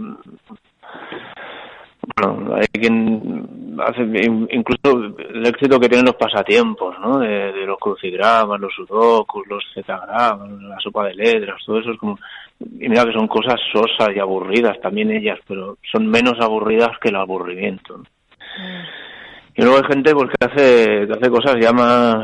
bueno, 2.16 2.55
hay 2.57 2.66
quien 2.73 3.77
hace, 3.87 4.03
in- 4.03 4.49
incluso 4.51 5.14
el 5.18 5.47
éxito 5.47 5.79
que 5.79 5.89
tienen 5.89 6.07
los 6.07 6.16
pasatiempos, 6.16 6.99
¿no? 7.01 7.18
De, 7.18 7.53
los 7.66 7.79
crucigramas, 7.79 8.61
los 8.61 8.73
sudokus, 8.75 9.47
los 9.49 9.64
zetagramas, 9.75 10.51
la 10.62 10.79
sopa 10.81 11.07
de 11.07 11.14
letras, 11.14 11.62
todo 11.64 11.79
eso 11.79 11.93
es 11.93 11.99
como, 11.99 12.18
y 12.59 12.89
mira 12.89 13.05
que 13.05 13.12
son 13.12 13.29
cosas 13.29 13.61
sosas 13.73 14.09
y 14.14 14.18
aburridas 14.18 14.81
también 14.81 15.11
ellas, 15.11 15.39
pero 15.47 15.77
son 15.93 16.07
menos 16.07 16.35
aburridas 16.41 16.99
que 17.01 17.11
el 17.11 17.16
aburrimiento. 17.16 17.99
¿no? 17.99 18.05
Y 19.61 19.62
luego 19.62 19.76
hay 19.76 19.92
gente 19.92 20.14
pues 20.14 20.30
que 20.30 20.46
hace, 20.46 21.06
que 21.06 21.12
hace 21.12 21.30
cosas 21.30 21.74
más... 21.74 22.16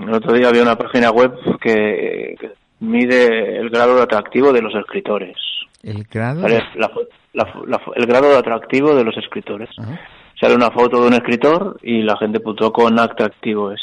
El 0.00 0.14
otro 0.14 0.32
día 0.32 0.48
había 0.48 0.62
una 0.62 0.76
página 0.76 1.10
web 1.10 1.32
que, 1.60 2.36
que 2.38 2.52
mide 2.78 3.58
el 3.58 3.68
grado 3.68 3.96
de 3.96 4.02
atractivo 4.02 4.52
de 4.52 4.62
los 4.62 4.72
escritores. 4.76 5.36
el 5.82 6.04
grado. 6.04 6.46
El 6.46 8.06
grado 8.06 8.30
de 8.30 8.36
atractivo 8.36 8.94
de 8.94 9.04
los 9.04 9.16
escritores. 9.16 9.68
Ajá. 9.76 9.98
Sale 10.40 10.54
una 10.54 10.70
foto 10.70 11.00
de 11.00 11.08
un 11.08 11.14
escritor 11.14 11.78
y 11.82 12.02
la 12.02 12.16
gente 12.16 12.38
puntúa 12.38 12.72
con 12.72 12.96
atractivo 12.98 13.72
es. 13.72 13.80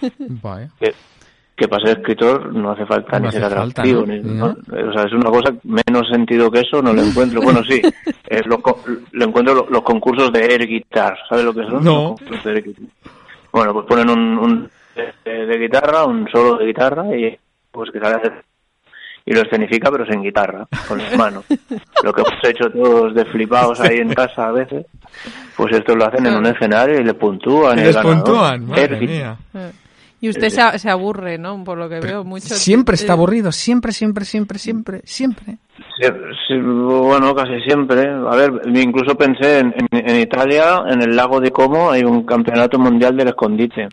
Vaya. 0.18 0.70
Que, 1.56 1.68
para 1.68 1.86
ser 1.86 1.98
escritor 1.98 2.52
no 2.54 2.70
hace 2.72 2.86
falta 2.86 3.18
No 3.18 3.24
ni 3.24 3.28
hace 3.28 3.38
ser 3.40 3.50
falta, 3.50 3.82
atractivo. 3.82 4.00
¿no? 4.00 4.06
ni- 4.06 4.20
¿No? 4.20 4.46
¿no? 4.66 4.88
O 4.88 4.92
sea, 4.92 5.02
es 5.04 5.12
una 5.12 5.30
cosa 5.30 5.52
menos 5.64 6.08
sentido 6.10 6.50
que 6.50 6.60
eso, 6.60 6.80
no 6.82 6.92
lo 6.92 7.02
encuentro. 7.02 7.40
Bueno, 7.42 7.62
sí, 7.62 7.80
eh, 8.28 8.40
lo, 8.46 8.58
co- 8.60 8.82
lo 9.12 9.24
encuentro 9.24 9.54
lo- 9.54 9.66
los 9.70 9.82
concursos 9.82 10.32
de 10.32 10.44
air 10.46 10.66
guitar. 10.66 11.16
¿Sabes 11.28 11.44
lo 11.44 11.52
que 11.54 11.64
son? 11.64 11.84
No. 11.84 11.94
Los 11.94 12.20
concursos 12.20 12.44
de 12.44 12.50
air 12.52 12.64
guitar. 12.64 12.84
Bueno, 13.52 13.72
pues 13.74 13.86
ponen 13.86 14.08
un, 14.10 14.38
un 14.38 14.70
de, 15.24 15.46
de 15.46 15.58
guitarra, 15.58 16.04
un 16.04 16.26
solo 16.30 16.56
de 16.56 16.66
guitarra 16.66 17.04
y 17.16 17.36
pues 17.70 17.90
que 17.90 18.00
sale 18.00 18.18
y 19.24 19.32
lo 19.34 19.42
escenifica 19.42 19.88
pero 19.92 20.04
sin 20.04 20.20
guitarra, 20.22 20.66
con 20.88 20.98
las 20.98 21.16
manos. 21.16 21.44
Lo 22.02 22.12
que 22.12 22.22
hemos 22.22 22.44
hecho 22.44 22.68
todos 22.70 23.14
de 23.14 23.24
flipados 23.26 23.78
ahí 23.80 23.98
en 23.98 24.12
casa 24.12 24.48
a 24.48 24.52
veces, 24.52 24.84
pues 25.56 25.72
esto 25.76 25.94
lo 25.94 26.06
hacen 26.06 26.26
en 26.26 26.34
un 26.34 26.46
escenario 26.46 26.98
y 27.00 27.04
le 27.04 27.14
puntúan. 27.14 27.78
Y 27.78 27.82
el 27.82 27.86
les 27.86 27.94
ganador. 27.94 28.24
puntúan, 28.24 28.66
madre 28.66 28.98
mía. 29.00 29.36
Eh. 30.22 30.26
Y 30.26 30.28
usted 30.30 30.48
se, 30.50 30.60
a- 30.60 30.78
se 30.78 30.88
aburre, 30.88 31.36
¿no? 31.38 31.62
Por 31.64 31.76
lo 31.78 31.88
que 31.88 32.00
veo 32.00 32.22
mucho. 32.24 32.54
Siempre 32.54 32.94
está 32.94 33.12
eh, 33.12 33.16
aburrido, 33.16 33.50
siempre, 33.52 33.92
siempre, 33.92 34.24
siempre, 34.24 34.58
siempre, 34.58 35.00
siempre. 35.04 35.58
Sí, 36.00 36.06
sí, 36.48 36.54
bueno, 36.58 37.34
casi 37.34 37.60
siempre. 37.66 38.08
A 38.08 38.36
ver, 38.36 38.52
incluso 38.74 39.16
pensé 39.16 39.58
en, 39.58 39.74
en, 39.90 40.10
en 40.10 40.20
Italia, 40.20 40.82
en 40.88 41.02
el 41.02 41.16
lago 41.16 41.40
de 41.40 41.50
Como, 41.50 41.90
hay 41.90 42.02
un 42.04 42.24
campeonato 42.24 42.78
mundial 42.78 43.16
del 43.16 43.28
escondite. 43.28 43.88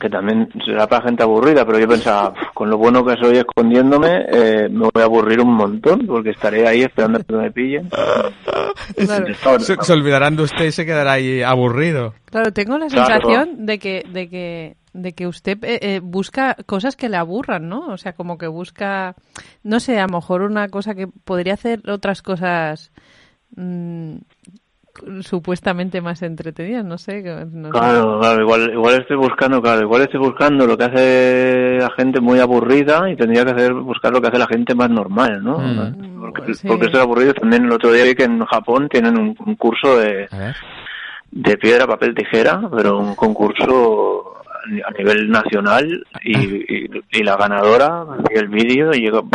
Que 0.00 0.10
también 0.10 0.48
será 0.64 0.88
para 0.88 1.04
gente 1.06 1.22
aburrida, 1.22 1.64
pero 1.64 1.78
yo 1.78 1.86
pensaba, 1.86 2.34
"Pf, 2.34 2.46
con 2.54 2.68
lo 2.68 2.76
bueno 2.76 3.04
que 3.04 3.14
soy 3.22 3.36
escondiéndome, 3.36 4.26
eh, 4.32 4.68
me 4.68 4.80
voy 4.92 5.00
a 5.00 5.04
aburrir 5.04 5.40
un 5.40 5.54
montón, 5.54 6.04
porque 6.08 6.30
estaré 6.30 6.66
ahí 6.66 6.82
esperando 6.82 7.18
a 7.18 7.22
que 7.22 7.32
me 7.34 7.50
pillen. 7.52 7.88
Claro. 8.96 9.60
Se, 9.60 9.76
se 9.80 9.92
olvidarán 9.92 10.36
de 10.36 10.42
usted 10.44 10.64
y 10.66 10.72
se 10.72 10.84
quedará 10.86 11.12
ahí 11.12 11.42
aburrido. 11.42 12.14
Claro, 12.26 12.52
tengo 12.52 12.78
la 12.78 12.86
Claro. 12.86 13.06
sensación 13.28 13.66
de 13.66 13.78
que, 13.78 14.04
de 14.12 14.28
que, 14.28 14.76
de 14.96 15.12
que 15.12 15.26
usted 15.26 15.62
eh, 15.64 15.78
eh, 15.82 16.00
busca 16.02 16.56
cosas 16.66 16.96
que 16.96 17.08
le 17.08 17.16
aburran, 17.16 17.68
¿no? 17.68 17.86
O 17.88 17.96
sea, 17.98 18.14
como 18.14 18.38
que 18.38 18.46
busca, 18.48 19.14
no 19.62 19.78
sé, 19.80 19.98
a 19.98 20.06
lo 20.06 20.14
mejor 20.14 20.42
una 20.42 20.68
cosa 20.68 20.94
que 20.94 21.06
podría 21.06 21.54
hacer 21.54 21.88
otras 21.88 22.22
cosas 22.22 22.90
mm, 23.56 24.16
supuestamente 25.20 26.00
más 26.00 26.22
entretenidas, 26.22 26.84
no 26.84 26.96
sé. 26.98 27.22
que- 27.22 27.46
no 27.52 27.68
sé. 27.68 27.78
Claro, 27.78 28.18
claro, 28.20 28.40
igual, 28.42 28.70
igual 28.72 28.94
estoy 29.00 29.16
buscando, 29.16 29.60
claro, 29.60 29.82
igual 29.82 30.02
estoy 30.02 30.20
buscando 30.20 30.66
lo 30.66 30.76
que 30.76 30.84
hace 30.84 31.76
la 31.78 31.90
gente 31.90 32.20
muy 32.20 32.38
aburrida 32.40 33.10
y 33.10 33.16
tendría 33.16 33.44
que 33.44 33.50
hacer 33.52 33.74
buscar 33.74 34.12
lo 34.12 34.20
que 34.22 34.28
hace 34.28 34.38
la 34.38 34.46
gente 34.46 34.74
más 34.74 34.88
normal, 34.90 35.42
¿no? 35.42 35.58
Mm. 35.58 36.20
Porque, 36.20 36.42
Pues 36.42 36.58
sí. 36.58 36.68
porque 36.68 36.86
estoy 36.86 37.00
aburrido 37.00 37.34
también 37.34 37.64
el 37.64 37.72
otro 37.72 37.92
día 37.92 38.04
vi 38.04 38.14
que 38.14 38.24
en 38.24 38.44
Japón 38.46 38.88
tienen 38.88 39.18
un, 39.18 39.36
un 39.44 39.56
curso 39.56 39.98
de, 39.98 40.28
A 40.30 40.38
ver. 40.38 40.56
de 41.30 41.58
piedra, 41.58 41.86
papel, 41.86 42.14
tijera, 42.14 42.62
pero 42.74 42.98
un 42.98 43.14
concurso 43.14 44.32
a 44.66 44.70
ni- 44.70 44.80
a 44.82 44.90
nivel 44.98 45.30
nacional 45.30 46.04
y, 46.22 46.36
y, 46.38 46.90
y 47.12 47.22
la 47.22 47.36
ganadora 47.36 48.04
vi 48.28 48.38
el 48.38 48.48
vídeo 48.48 48.90
y 48.94 49.00
llegó 49.00 49.28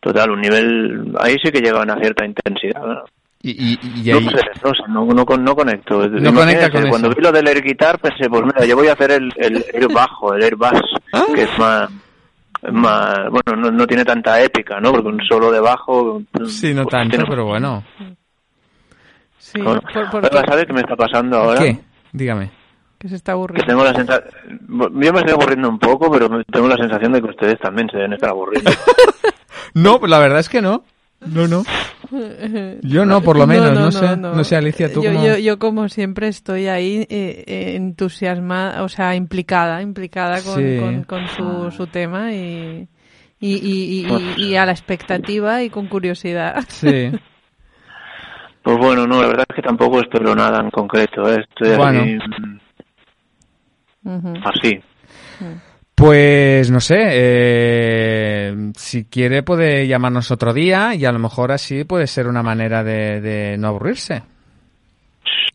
total 0.00 0.30
un 0.30 0.40
nivel 0.40 1.12
ahí 1.20 1.36
sí 1.42 1.50
que 1.50 1.60
llega 1.60 1.80
a 1.80 1.82
una 1.82 1.98
cierta 2.00 2.24
intensidad 2.24 2.80
¿no? 2.84 3.04
Y, 3.40 3.50
y, 3.50 3.78
y 4.04 4.10
No 4.10 4.18
ahí... 4.18 4.28
sé, 4.30 4.50
no 4.64 4.70
sé, 4.74 4.82
no, 4.88 5.04
no, 5.06 5.24
con- 5.24 5.44
no 5.44 5.54
conecto. 5.54 6.08
No 6.08 6.34
conecta 6.34 6.70
con 6.70 6.88
Cuando 6.88 7.08
eso. 7.08 7.16
vi 7.16 7.22
lo 7.22 7.30
del 7.30 7.46
air 7.46 7.62
guitar 7.62 7.96
pensé, 8.00 8.28
pues 8.28 8.42
mira, 8.42 8.64
yo 8.66 8.74
voy 8.74 8.88
a 8.88 8.94
hacer 8.94 9.12
el, 9.12 9.32
el 9.36 9.64
air 9.74 9.86
bajo, 9.94 10.34
el 10.34 10.42
air 10.42 10.56
bass, 10.56 10.80
Ah. 11.12 11.22
que 11.32 11.42
es 11.42 11.58
más, 11.58 11.88
más, 12.72 13.16
bueno, 13.30 13.62
no, 13.62 13.70
no 13.70 13.86
tiene 13.86 14.04
tanta 14.04 14.42
épica, 14.42 14.80
¿no? 14.80 14.90
Porque 14.90 15.06
un 15.08 15.20
solo 15.28 15.52
de 15.52 15.60
bajo... 15.60 16.20
Sí, 16.46 16.74
no 16.74 16.82
pues, 16.82 16.90
tanto, 16.92 17.10
tiene- 17.16 17.26
pero 17.30 17.44
bueno. 17.44 17.84
Sí, 19.38 19.60
Bueno, 19.62 19.80
por- 20.10 20.28
¿sabes 20.46 20.66
qué 20.66 20.72
me 20.72 20.80
está 20.80 20.96
pasando 20.96 21.38
ahora? 21.38 21.60
¿Qué? 21.60 21.78
Dígame. 22.12 22.50
Que 22.98 23.08
se 23.08 23.14
está 23.16 23.32
aburriendo. 23.32 23.66
tengo 23.66 23.84
la 23.84 23.94
sensación... 23.94 24.28
Yo 24.68 25.12
me 25.12 25.18
estoy 25.20 25.32
aburriendo 25.34 25.68
un 25.68 25.78
poco, 25.78 26.10
pero 26.10 26.28
tengo 26.52 26.68
la 26.68 26.76
sensación 26.76 27.12
de 27.12 27.22
que 27.22 27.28
ustedes 27.28 27.58
también 27.60 27.88
se 27.90 27.96
deben 27.96 28.12
estar 28.14 28.30
aburriendo. 28.30 28.70
No, 29.74 29.98
pues 30.00 30.08
la 30.10 30.18
verdad 30.18 30.38
es 30.40 30.48
que 30.48 30.62
no. 30.62 30.82
No, 31.26 31.46
no. 31.46 31.62
Yo 32.82 33.04
no, 33.04 33.20
por 33.20 33.36
lo 33.36 33.46
menos. 33.46 33.74
No, 33.74 33.90
sé. 33.92 34.16
No, 34.16 34.42
sé, 34.44 34.56
Alicia, 34.56 34.90
tú 34.92 35.02
yo, 35.02 35.12
cómo... 35.12 35.26
yo, 35.26 35.36
yo 35.36 35.58
como 35.58 35.88
siempre 35.88 36.28
estoy 36.28 36.68
ahí 36.68 37.06
eh, 37.10 37.44
eh, 37.46 37.74
entusiasmada, 37.76 38.82
o 38.82 38.88
sea, 38.88 39.14
implicada, 39.14 39.82
implicada 39.82 40.40
con, 40.42 40.54
Sí. 40.56 40.78
con, 40.78 41.04
con 41.04 41.28
su, 41.28 41.70
su 41.76 41.86
tema 41.88 42.32
y, 42.32 42.88
y, 43.40 43.56
y, 43.56 44.06
y- 44.38 44.42
y 44.46 44.56
a 44.56 44.64
la 44.64 44.72
expectativa 44.72 45.62
y 45.62 45.70
con 45.70 45.86
curiosidad. 45.88 46.64
Sí. 46.68 47.10
Pues 48.62 48.76
bueno, 48.76 49.06
no, 49.06 49.22
la 49.22 49.28
verdad 49.28 49.46
es 49.48 49.56
que 49.56 49.62
tampoco 49.62 50.00
espero 50.00 50.34
nada 50.34 50.60
en 50.60 50.70
concreto, 50.70 51.26
¿eh? 51.32 51.42
Estoy 51.48 51.76
Bueno. 51.76 52.00
así, 52.02 52.18
así. 54.04 54.80
Pues 55.94 56.70
no 56.70 56.78
sé, 56.80 56.96
eh, 57.00 58.54
si 58.76 59.04
quiere 59.06 59.42
puede 59.42 59.88
llamarnos 59.88 60.30
otro 60.30 60.52
día 60.52 60.94
y 60.94 61.04
a 61.04 61.10
lo 61.12 61.18
mejor 61.18 61.50
así 61.50 61.82
puede 61.84 62.06
ser 62.06 62.28
una 62.28 62.42
manera 62.42 62.84
de, 62.84 63.20
de 63.20 63.56
no 63.58 63.68
aburrirse. 63.68 64.22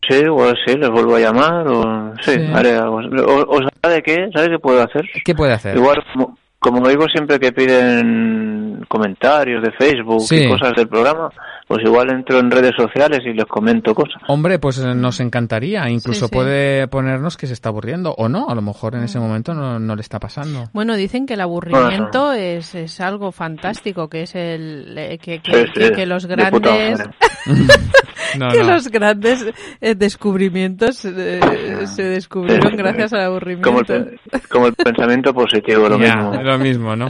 Sí, 0.10 0.16
igual 0.16 0.54
sí, 0.66 0.76
les 0.76 0.90
vuelvo 0.90 1.16
a 1.16 1.20
llamar 1.22 1.66
o... 1.68 2.14
Sí, 2.22 2.32
Sí. 2.32 2.42
haré 2.54 2.72
algo. 2.76 2.98
¿O, 2.98 3.56
o 3.56 3.60
sabe 3.82 4.02
qué? 4.04 4.30
¿Sabe 4.36 4.50
qué 4.50 4.60
puedo 4.60 4.84
hacer? 4.84 5.04
¿Qué 5.24 5.34
puede 5.34 5.54
hacer? 5.54 5.78
Igual, 5.78 6.04
como, 6.12 6.38
como 6.64 6.88
digo 6.88 7.06
siempre 7.12 7.40
que 7.40 7.52
piden 7.52 8.86
comentarios 8.88 9.62
de 9.64 9.72
Facebook 9.72 10.22
Sí. 10.22 10.44
y 10.44 10.48
cosas 10.50 10.74
del 10.76 10.88
programa, 10.88 11.30
pues 11.68 11.84
igual 11.86 12.10
entro 12.12 12.40
en 12.40 12.50
redes 12.52 12.74
sociales 12.78 13.20
y 13.26 13.34
les 13.34 13.46
comento 13.46 13.94
cosas. 13.94 14.22
Hombre, 14.28 14.60
pues 14.60 14.80
eh, 14.80 14.94
nos 14.96 15.20
encantaría. 15.20 15.90
Incluso 15.90 16.22
Sí, 16.22 16.30
sí. 16.30 16.34
puede 16.36 16.88
ponernos 16.88 17.38
que 17.38 17.48
se 17.48 17.54
está 17.54 17.70
aburriendo 17.70 18.14
o 18.18 18.28
no. 18.30 18.48
A 18.50 18.56
lo 18.56 18.62
mejor 18.62 18.96
en 18.96 19.04
ese 19.04 19.20
momento 19.20 19.54
no, 19.54 19.80
no 19.80 19.96
le 19.96 20.02
está 20.02 20.20
pasando. 20.20 20.70
Bueno, 20.74 20.96
dicen 20.96 21.26
que 21.26 21.34
el 21.36 21.42
aburrimiento 21.42 22.34
es, 22.34 22.76
es 22.76 23.00
algo 23.02 23.32
fantástico, 23.32 24.10
que 24.10 24.24
es 24.24 24.36
el 24.36 24.96
eh, 24.98 25.18
que, 25.18 25.40
que, 25.40 25.52
Sí, 25.52 25.66
sí, 25.74 25.80
que- 25.80 25.92
que 25.92 26.06
los 26.06 26.26
grandes. 26.26 27.04
No, 28.38 28.50
que 28.50 28.60
no. 28.60 28.72
los 28.74 28.88
grandes 28.90 29.46
eh, 29.82 29.96
descubrimientos 29.96 31.04
eh, 31.06 31.40
se 31.88 32.04
descubrieron 32.04 32.76
gracias 32.76 33.14
al 33.14 33.20
Como 33.22 33.32
aburrimiento. 33.32 33.94
el, 33.96 34.20
como 34.50 34.68
el 34.68 34.74
pensamiento 34.74 35.34
positivo, 35.34 35.88
lo 35.90 36.00
Ya, 36.00 36.16
mismo. 36.16 36.42
lo 36.44 36.58
mismo, 36.60 36.96
¿no? 36.96 37.10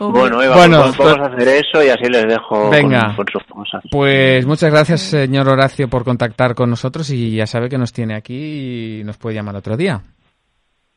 Bueno, 0.00 0.40
Eva, 0.40 0.56
Bueno, 0.56 0.82
pues 0.96 0.96
vamos 1.12 1.28
a 1.28 1.34
hacer 1.34 1.48
eso 1.48 1.82
y 1.82 1.88
así 1.88 2.04
les 2.08 2.22
dejo 2.28 2.70
Venga. 2.70 3.14
Con, 3.16 3.16
con 3.16 3.26
sus 3.32 3.42
cosas. 3.52 3.82
Pues 3.90 4.46
muchas 4.46 4.70
gracias, 4.70 5.00
señor 5.00 5.48
Horacio, 5.48 5.88
por 5.88 6.04
contactar 6.04 6.54
con 6.54 6.70
nosotros 6.70 7.10
y 7.10 7.34
ya 7.34 7.46
sabe 7.46 7.68
que 7.68 7.78
nos 7.78 7.92
tiene 7.92 8.14
aquí 8.14 9.00
y 9.00 9.04
nos 9.04 9.16
puede 9.16 9.34
llamar 9.34 9.56
otro 9.56 9.76
día. 9.76 10.00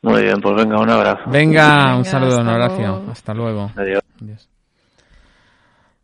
Muy 0.02 0.22
bien, 0.22 0.40
pues 0.40 0.54
venga, 0.56 0.80
un 0.80 0.90
abrazo. 0.90 1.22
Venga, 1.30 1.66
Venga, 1.78 1.96
un 1.96 2.04
saludo, 2.04 2.36
don 2.36 2.48
hasta 2.48 2.54
Horacio. 2.54 2.86
luego. 2.86 3.10
Hasta 3.10 3.34
luego. 3.34 3.70
Adiós. 3.76 4.02
Adiós. 4.22 4.48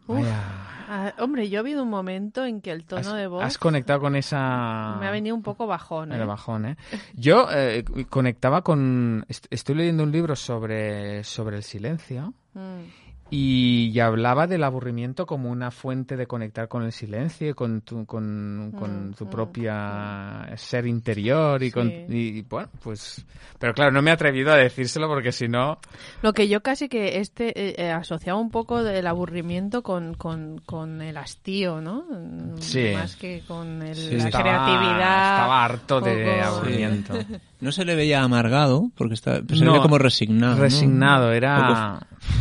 Uf. 0.08 0.16
Vaya. 0.16 0.67
Ah, 0.88 1.14
hombre, 1.18 1.48
yo 1.48 1.58
ha 1.58 1.60
habido 1.60 1.82
un 1.82 1.90
momento 1.90 2.44
en 2.44 2.60
que 2.60 2.72
el 2.72 2.84
tono 2.84 3.10
Has, 3.10 3.14
de 3.14 3.26
voz 3.28 3.44
has 3.44 3.58
conectado 3.58 4.00
con 4.00 4.16
esa... 4.16 4.96
me 4.98 5.06
ha 5.06 5.10
venido 5.10 5.36
un 5.36 5.42
poco 5.42 5.66
bajón. 5.66 6.12
El 6.12 6.22
¿eh? 6.22 6.24
bajón, 6.24 6.66
¿eh? 6.66 6.76
Yo 7.14 7.46
eh, 7.52 7.84
conectaba 8.10 8.62
con... 8.62 9.24
est- 9.28 9.46
Estoy 9.50 9.74
leyendo 9.76 10.02
un 10.02 10.10
libro 10.12 10.34
sobre, 10.36 11.22
sobre 11.24 11.56
el 11.58 11.62
silencio 11.62 12.32
Mm. 12.54 13.07
Y, 13.30 13.90
y 13.94 14.00
hablaba 14.00 14.46
del 14.46 14.64
aburrimiento 14.64 15.26
como 15.26 15.50
una 15.50 15.70
fuente 15.70 16.16
de 16.16 16.26
conectar 16.26 16.68
con 16.68 16.82
el 16.82 16.92
silencio, 16.92 17.54
con 17.54 17.82
tu, 17.82 18.06
con, 18.06 18.72
con 18.78 19.10
Mm, 19.10 19.14
tu 19.14 19.26
mm, 19.26 19.30
propia 19.30 20.50
ser 20.56 20.86
interior 20.86 21.62
y, 21.62 21.70
con, 21.70 21.88
y, 22.08 22.42
bueno, 22.42 22.68
pues... 22.82 23.24
Pero 23.58 23.74
claro, 23.74 23.90
no 23.90 24.02
me 24.02 24.10
he 24.10 24.14
atrevido 24.14 24.52
a 24.52 24.56
decírselo 24.56 25.08
porque 25.08 25.32
si 25.32 25.48
no... 25.48 25.78
Lo 26.22 26.32
que 26.32 26.48
yo 26.48 26.62
casi 26.62 26.88
que 26.88 27.18
este 27.18 27.48
eh, 27.48 27.74
eh, 27.78 27.90
asociaba 27.90 28.38
un 28.38 28.50
poco 28.50 28.82
del 28.82 29.06
aburrimiento 29.06 29.82
con, 29.82 30.14
con, 30.14 30.58
con 30.64 31.02
el 31.02 31.16
hastío, 31.16 31.80
¿no? 31.80 32.04
Mm, 32.08 32.58
Sí. 32.58 32.90
Más 32.94 33.16
que 33.16 33.42
con 33.46 33.82
el- 33.82 33.94
Sí, 33.96 34.16
la 34.16 34.24
estaba, 34.26 34.42
creatividad. 34.44 35.34
Estaba 35.34 35.64
harto 35.64 36.00
de 36.00 36.40
aburrimiento. 36.40 37.14
No 37.60 37.72
se 37.72 37.84
le 37.84 37.96
veía 37.96 38.22
amargado, 38.22 38.88
porque 38.96 39.14
está, 39.14 39.42
pero 39.44 39.56
se 39.56 39.64
No, 39.64 39.72
le 39.72 39.78
veía 39.78 39.82
como 39.82 39.98
resignado. 39.98 40.54
¿no? 40.54 40.62
Resignado, 40.62 41.32
era... 41.32 41.98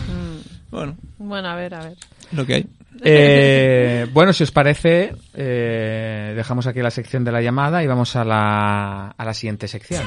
Mm. 0.07 0.26
Bueno, 0.71 0.97
Bueno, 1.17 1.47
a 1.49 1.55
ver, 1.55 1.73
a 1.73 1.79
ver. 1.83 1.97
lo 2.31 2.45
que 2.45 2.53
hay. 2.55 2.65
Eh, 3.03 4.07
bueno, 4.11 4.33
si 4.33 4.41
os 4.41 4.49
parece, 4.51 5.13
eh, 5.35 6.33
dejamos 6.35 6.65
aquí 6.65 6.79
la 6.81 6.89
sección 6.89 7.23
de 7.23 7.31
la 7.31 7.41
llamada 7.43 7.83
y 7.83 7.87
vamos 7.87 8.15
a 8.15 8.25
la, 8.25 9.09
a 9.15 9.23
la 9.23 9.33
siguiente 9.35 9.67
sección. 9.67 10.01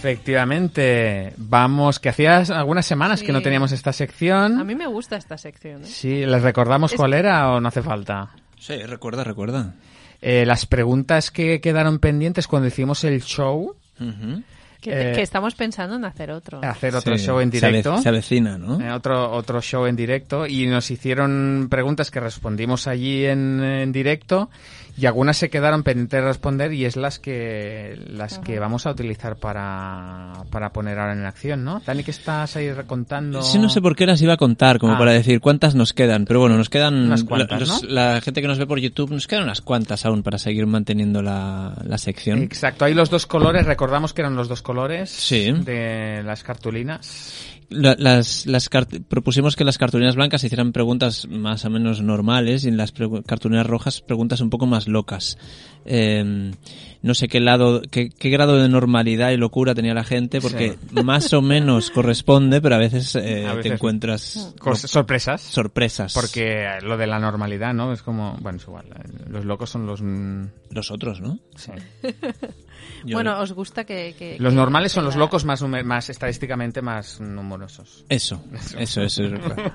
Efectivamente, 0.00 1.32
vamos, 1.36 2.00
que 2.00 2.08
hacía 2.08 2.38
algunas 2.38 2.84
semanas 2.84 3.22
que 3.22 3.32
no 3.32 3.40
teníamos 3.40 3.70
esta 3.70 3.92
sección. 3.92 4.58
A 4.58 4.64
mí 4.64 4.74
me 4.74 4.88
gusta 4.88 5.16
esta 5.16 5.38
sección. 5.38 5.82
¿eh? 5.82 5.86
Sí, 5.86 6.26
¿les 6.26 6.42
recordamos 6.42 6.90
Es 6.92 6.96
cuál 6.96 7.14
era 7.14 7.52
o 7.52 7.60
no 7.60 7.68
hace 7.68 7.80
falta? 7.80 8.30
Sí, 8.58 8.74
recuerda, 8.82 9.22
recuerda. 9.22 9.74
Eh, 10.22 10.44
las 10.46 10.66
preguntas 10.66 11.30
que 11.30 11.60
quedaron 11.60 11.98
pendientes 11.98 12.46
cuando 12.46 12.68
hicimos 12.68 13.04
el 13.04 13.22
show, 13.22 13.74
Ujú. 14.00 14.42
Que, 14.80 14.90
te- 14.92 15.10
Eh, 15.10 15.14
que 15.14 15.20
estamos 15.22 15.54
pensando 15.54 15.96
en 15.96 16.04
hacer 16.06 16.30
otro. 16.30 16.60
hacer 16.64 16.96
otro 16.96 17.18
Sí, 17.18 17.26
show 17.26 17.38
en 17.40 17.50
directo. 17.50 17.98
Se 18.00 18.08
avecina, 18.08 18.56
¿no? 18.56 18.80
Eh, 18.80 18.90
otro, 18.90 19.30
otro 19.32 19.60
show 19.60 19.84
en 19.84 19.94
directo 19.94 20.46
y 20.46 20.66
nos 20.66 20.90
hicieron 20.90 21.68
preguntas 21.70 22.10
que 22.10 22.18
respondimos 22.18 22.86
allí 22.86 23.26
en, 23.26 23.62
en 23.62 23.92
directo 23.92 24.48
y 25.00 25.06
algunas 25.06 25.36
se 25.36 25.48
quedaron 25.50 25.82
pendientes 25.82 26.20
de 26.20 26.26
responder 26.26 26.72
y 26.72 26.84
es 26.84 26.96
las 26.96 27.18
que 27.18 27.98
las 28.08 28.38
que 28.38 28.58
vamos 28.58 28.86
a 28.86 28.90
utilizar 28.90 29.36
para, 29.36 30.32
para 30.50 30.72
poner 30.72 30.98
ahora 30.98 31.12
en 31.14 31.24
acción, 31.24 31.64
¿no? 31.64 31.80
Dani, 31.84 32.02
que 32.04 32.10
estás 32.10 32.56
ahí 32.56 32.70
recontando? 32.72 33.42
Sí, 33.42 33.58
no 33.58 33.68
sé 33.68 33.80
por 33.80 33.96
qué 33.96 34.06
las 34.06 34.20
iba 34.22 34.34
a 34.34 34.36
contar, 34.36 34.78
como 34.78 34.94
Ah. 34.94 34.98
para 34.98 35.12
decir 35.12 35.40
cuántas 35.40 35.74
nos 35.74 35.92
quedan, 35.92 36.24
pero 36.26 36.40
bueno, 36.40 36.56
nos 36.56 36.68
quedan 36.68 36.94
Unas 36.94 37.24
cuantas, 37.24 37.60
la, 37.60 37.66
los- 37.66 37.82
¿no? 37.84 37.88
la 37.88 38.20
gente 38.20 38.42
que 38.42 38.48
nos 38.48 38.58
ve 38.58 38.66
por 38.66 38.78
YouTube, 38.78 39.10
nos 39.10 39.26
quedan 39.26 39.44
unas 39.44 39.60
cuantas 39.60 40.04
aún 40.06 40.22
para 40.22 40.38
seguir 40.38 40.66
manteniendo 40.66 41.22
la, 41.22 41.74
la 41.84 41.98
sección. 41.98 42.42
Exacto, 42.42 42.84
hay 42.84 42.94
los 42.94 43.08
dos 43.10 43.26
colores, 43.26 43.64
recordamos 43.66 44.12
que 44.12 44.22
eran 44.22 44.36
los 44.36 44.48
dos 44.48 44.62
colores 44.62 45.10
Sí. 45.10 45.52
de 45.52 46.22
las 46.24 46.42
cartulinas. 46.42 47.56
La- 47.70 47.94
las, 47.98 48.46
las 48.46 48.68
cart- 48.68 49.00
propusimos 49.08 49.54
que 49.56 49.64
las 49.64 49.78
cartulinas 49.78 50.16
blancas 50.16 50.42
hicieran 50.44 50.72
preguntas 50.72 51.26
más 51.28 51.64
o 51.64 51.70
menos 51.70 52.02
normales 52.02 52.64
y 52.64 52.68
en 52.68 52.76
las 52.76 52.92
cartulinas 53.26 53.66
rojas 53.66 54.00
preguntas 54.00 54.40
un 54.40 54.50
poco 54.50 54.66
más 54.66 54.88
locas. 54.88 55.38
Eh, 55.84 56.52
no 57.02 57.14
sé 57.14 57.28
qué 57.28 57.40
lado, 57.40 57.80
qué, 57.90 58.10
qué 58.10 58.28
grado 58.28 58.56
de 58.60 58.68
normalidad 58.68 59.30
y 59.30 59.36
locura 59.36 59.74
tenía 59.74 59.94
la 59.94 60.04
gente, 60.04 60.40
porque 60.40 60.76
más 61.04 61.32
o 61.32 61.40
menos 61.42 61.90
corresponde, 61.90 62.60
pero 62.60 62.74
a 62.74 62.78
veces, 62.78 63.14
eh, 63.16 63.46
A 63.46 63.58
te 63.60 63.68
encuentras 63.68 64.52
sorpresas. 64.74 65.40
sorpresas. 65.40 66.12
Porque 66.12 66.66
lo 66.82 66.96
de 66.98 67.06
la 67.06 67.18
normalidad, 67.18 67.72
¿no? 67.72 67.92
Es 67.92 68.02
como, 68.02 68.36
bueno, 68.40 68.58
es 68.58 68.64
igual. 68.64 68.86
Los 69.28 69.44
locos 69.44 69.70
son 69.70 69.86
los... 69.86 70.00
los 70.70 70.90
otros, 70.90 71.20
¿no? 71.20 71.38
sí. 71.56 71.70
Yo- 73.04 73.16
Bueno, 73.16 73.38
os 73.40 73.52
gusta 73.52 73.84
que... 73.84 74.14
que- 74.18 74.36
Los 74.38 74.52
que- 74.52 74.56
normales 74.56 74.92
son 74.92 75.02
que 75.02 75.06
los 75.06 75.14
la- 75.16 75.20
locos 75.20 75.44
más, 75.44 75.62
más 75.62 76.10
estadísticamente 76.10 76.82
más 76.82 77.20
numerosos. 77.20 78.04
Eso, 78.08 78.42
eso, 78.78 79.02
eso. 79.02 79.22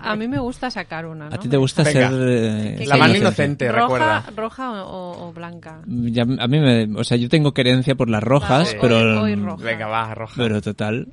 A 0.02 0.16
mí 0.16 0.28
me 0.28 0.40
gusta 0.40 0.70
sacar 0.70 1.06
una, 1.06 1.30
¿no? 1.30 1.36
A 1.36 1.40
ti 1.40 1.48
te 1.50 1.58
gusta 1.58 1.84
Venga. 1.84 2.10
ser... 2.10 2.20
eh, 2.28 2.86
La 2.86 3.00
que- 3.08 3.18
inocente, 3.18 3.72
roja, 3.72 3.82
recuerda. 3.84 4.26
roja 4.36 4.84
o, 4.86 5.28
o 5.28 5.34
blanca. 5.34 5.82
Ya, 5.88 6.24
a 6.24 6.48
mí 6.48 6.60
me... 6.60 6.88
O 7.00 7.04
sea, 7.04 7.18
yo 7.18 7.30
tengo 7.30 7.54
querencia 7.54 7.96
por 7.96 8.10
las 8.10 8.24
rojas, 8.24 8.76
pero... 8.80 8.98
hoy- 9.22 9.34
hoy 9.34 9.36
roja. 9.36 9.64
Venga, 9.64 9.88
va, 9.88 10.14
roja. 10.14 10.34
Pero 10.38 10.62
total... 10.62 11.08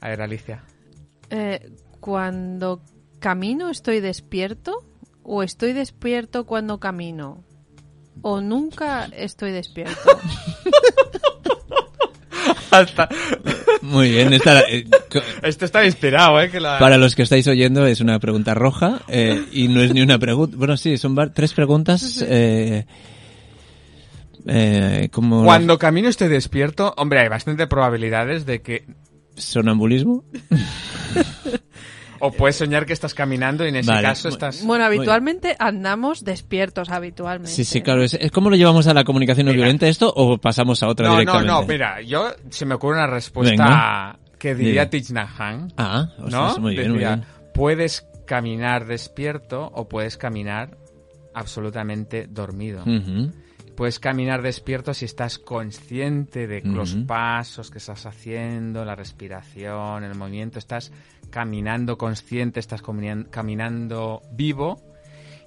A 0.00 0.08
ver, 0.08 0.20
Alicia. 0.22 0.64
Eh, 1.30 1.70
cuando 2.00 2.82
camino 3.20 3.70
estoy 3.70 4.00
despierto 4.00 4.84
o 5.22 5.42
estoy 5.44 5.72
despierto 5.72 6.44
cuando 6.44 6.78
camino 6.80 7.44
o 8.20 8.40
nunca 8.40 9.08
estoy 9.16 9.52
despierto. 9.52 10.18
Muy 13.82 14.10
bien, 14.10 14.32
esta, 14.32 14.60
eh, 14.62 14.86
Esto 15.42 15.64
está 15.64 15.84
inspirado, 15.84 16.40
¿eh? 16.40 16.50
Que 16.50 16.60
la... 16.60 16.78
para 16.78 16.96
los 16.96 17.14
que 17.14 17.22
estáis 17.22 17.46
oyendo 17.46 17.86
es 17.86 18.00
una 18.00 18.18
pregunta 18.18 18.54
roja 18.54 19.02
eh, 19.08 19.44
y 19.52 19.68
no 19.68 19.82
es 19.82 19.92
ni 19.92 20.00
una 20.00 20.18
pregunta. 20.18 20.56
Bueno, 20.56 20.76
sí, 20.76 20.96
son 20.96 21.16
tres 21.34 21.52
preguntas. 21.52 22.24
Eh, 22.26 22.86
eh, 24.46 25.08
como 25.12 25.44
Cuando 25.44 25.78
camino 25.78 26.08
estoy 26.08 26.28
despierto, 26.28 26.94
hombre, 26.96 27.20
hay 27.20 27.28
bastante 27.28 27.66
probabilidades 27.66 28.46
de 28.46 28.62
que... 28.62 28.84
sonambulismo. 29.36 30.24
O 32.24 32.30
puedes 32.30 32.56
soñar 32.56 32.86
que 32.86 32.92
estás 32.92 33.14
caminando 33.14 33.64
y 33.64 33.68
en 33.70 33.76
ese 33.76 33.90
Vale. 33.90 34.02
caso 34.06 34.28
estás... 34.28 34.64
Bueno, 34.64 34.84
habitualmente 34.84 35.56
andamos 35.58 36.24
despiertos, 36.24 36.88
habitualmente. 36.88 37.50
Sí, 37.50 37.64
sí, 37.64 37.82
claro. 37.82 38.02
Es, 38.04 38.14
es- 38.14 38.30
¿Cómo 38.30 38.48
lo 38.48 38.54
llevamos 38.56 38.86
a 38.86 38.94
la 38.94 39.02
comunicación 39.02 39.46
no 39.46 39.50
Mira. 39.52 39.64
violenta 39.64 39.88
esto 39.88 40.12
o 40.14 40.38
pasamos 40.38 40.82
a 40.84 40.88
otra 40.88 41.06
No, 41.08 41.14
no, 41.14 41.18
directamente? 41.18 41.52
no, 41.52 41.62
mira, 41.66 42.00
yo 42.00 42.28
se 42.50 42.64
me 42.64 42.74
ocurre 42.76 42.98
una 42.98 43.08
respuesta 43.08 43.50
Venga. 43.64 44.18
que 44.38 44.54
diría. 44.54 44.88
Thich 44.88 45.10
Nhat 45.10 45.28
Hanh, 45.36 45.72
Ah, 45.76 46.08
¿no? 46.30 46.56
muy 46.58 46.74
bien, 46.76 46.90
muy 46.90 46.98
bien. 47.00 47.24
puedes 47.54 48.06
caminar 48.26 48.86
despierto 48.86 49.68
o 49.74 49.88
puedes 49.88 50.16
caminar 50.16 50.76
absolutamente 51.34 52.26
dormido. 52.28 52.84
Puedes 53.76 53.98
caminar 53.98 54.42
despierto 54.42 54.92
si 54.94 55.06
estás 55.06 55.38
consciente 55.38 56.46
de 56.46 56.60
los 56.62 56.94
pasos 56.94 57.70
que 57.70 57.78
estás 57.78 58.04
haciendo, 58.06 58.84
la 58.84 58.94
respiración, 58.94 60.04
el 60.04 60.14
movimiento, 60.14 60.58
estás 60.58 60.92
caminando 61.32 61.98
consciente, 61.98 62.60
estás 62.60 62.82
caminando 63.30 64.22
vivo 64.30 64.80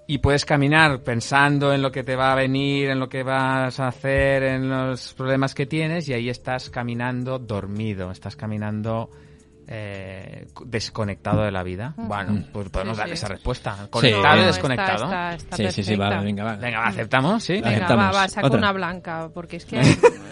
y 0.07 0.17
puedes 0.17 0.43
caminar 0.45 1.01
pensando 1.03 1.73
en 1.73 1.81
lo 1.81 1.91
que 1.91 2.03
te 2.03 2.15
va 2.15 2.33
a 2.33 2.35
venir, 2.35 2.89
en 2.89 2.99
lo 2.99 3.07
que 3.07 3.23
vas 3.23 3.79
a 3.79 3.87
hacer, 3.87 4.43
en 4.43 4.67
los 4.69 5.13
problemas 5.13 5.55
que 5.55 5.65
tienes 5.65 6.09
y 6.09 6.13
ahí 6.13 6.27
estás 6.29 6.69
caminando 6.69 7.39
dormido, 7.39 8.11
estás 8.11 8.35
caminando 8.35 9.09
eh, 9.67 10.45
desconectado 10.65 11.41
de 11.43 11.51
la 11.51 11.63
vida. 11.63 11.93
Bueno, 11.97 12.43
pues 12.53 12.69
podemos 12.69 12.97
Sí, 12.97 12.99
dar 12.99 13.07
sí. 13.07 13.13
esa 13.15 13.27
respuesta. 13.29 13.87
Conectado 13.89 14.35
No, 14.35 14.41
y 14.43 14.45
desconectado. 14.45 15.03
está- 15.05 15.33
está 15.33 15.55
Sí, 15.57 15.71
sí, 15.71 15.83
sí, 15.83 15.95
va, 15.95 16.09
perfecta. 16.09 16.23
venga, 16.25 16.43
va. 16.43 16.55
Venga, 16.57 16.79
va, 16.81 16.85
aceptamos, 16.87 17.43
¿sí? 17.43 17.53
Venga, 17.53 17.69
Aceptamos. 17.69 18.05
va, 18.05 18.11
va, 18.11 18.27
saca 18.27 18.45
Otra. 18.47 18.59
una 18.59 18.71
blanca, 18.73 19.29
porque 19.33 19.55
es 19.57 19.65
que... 19.65 19.79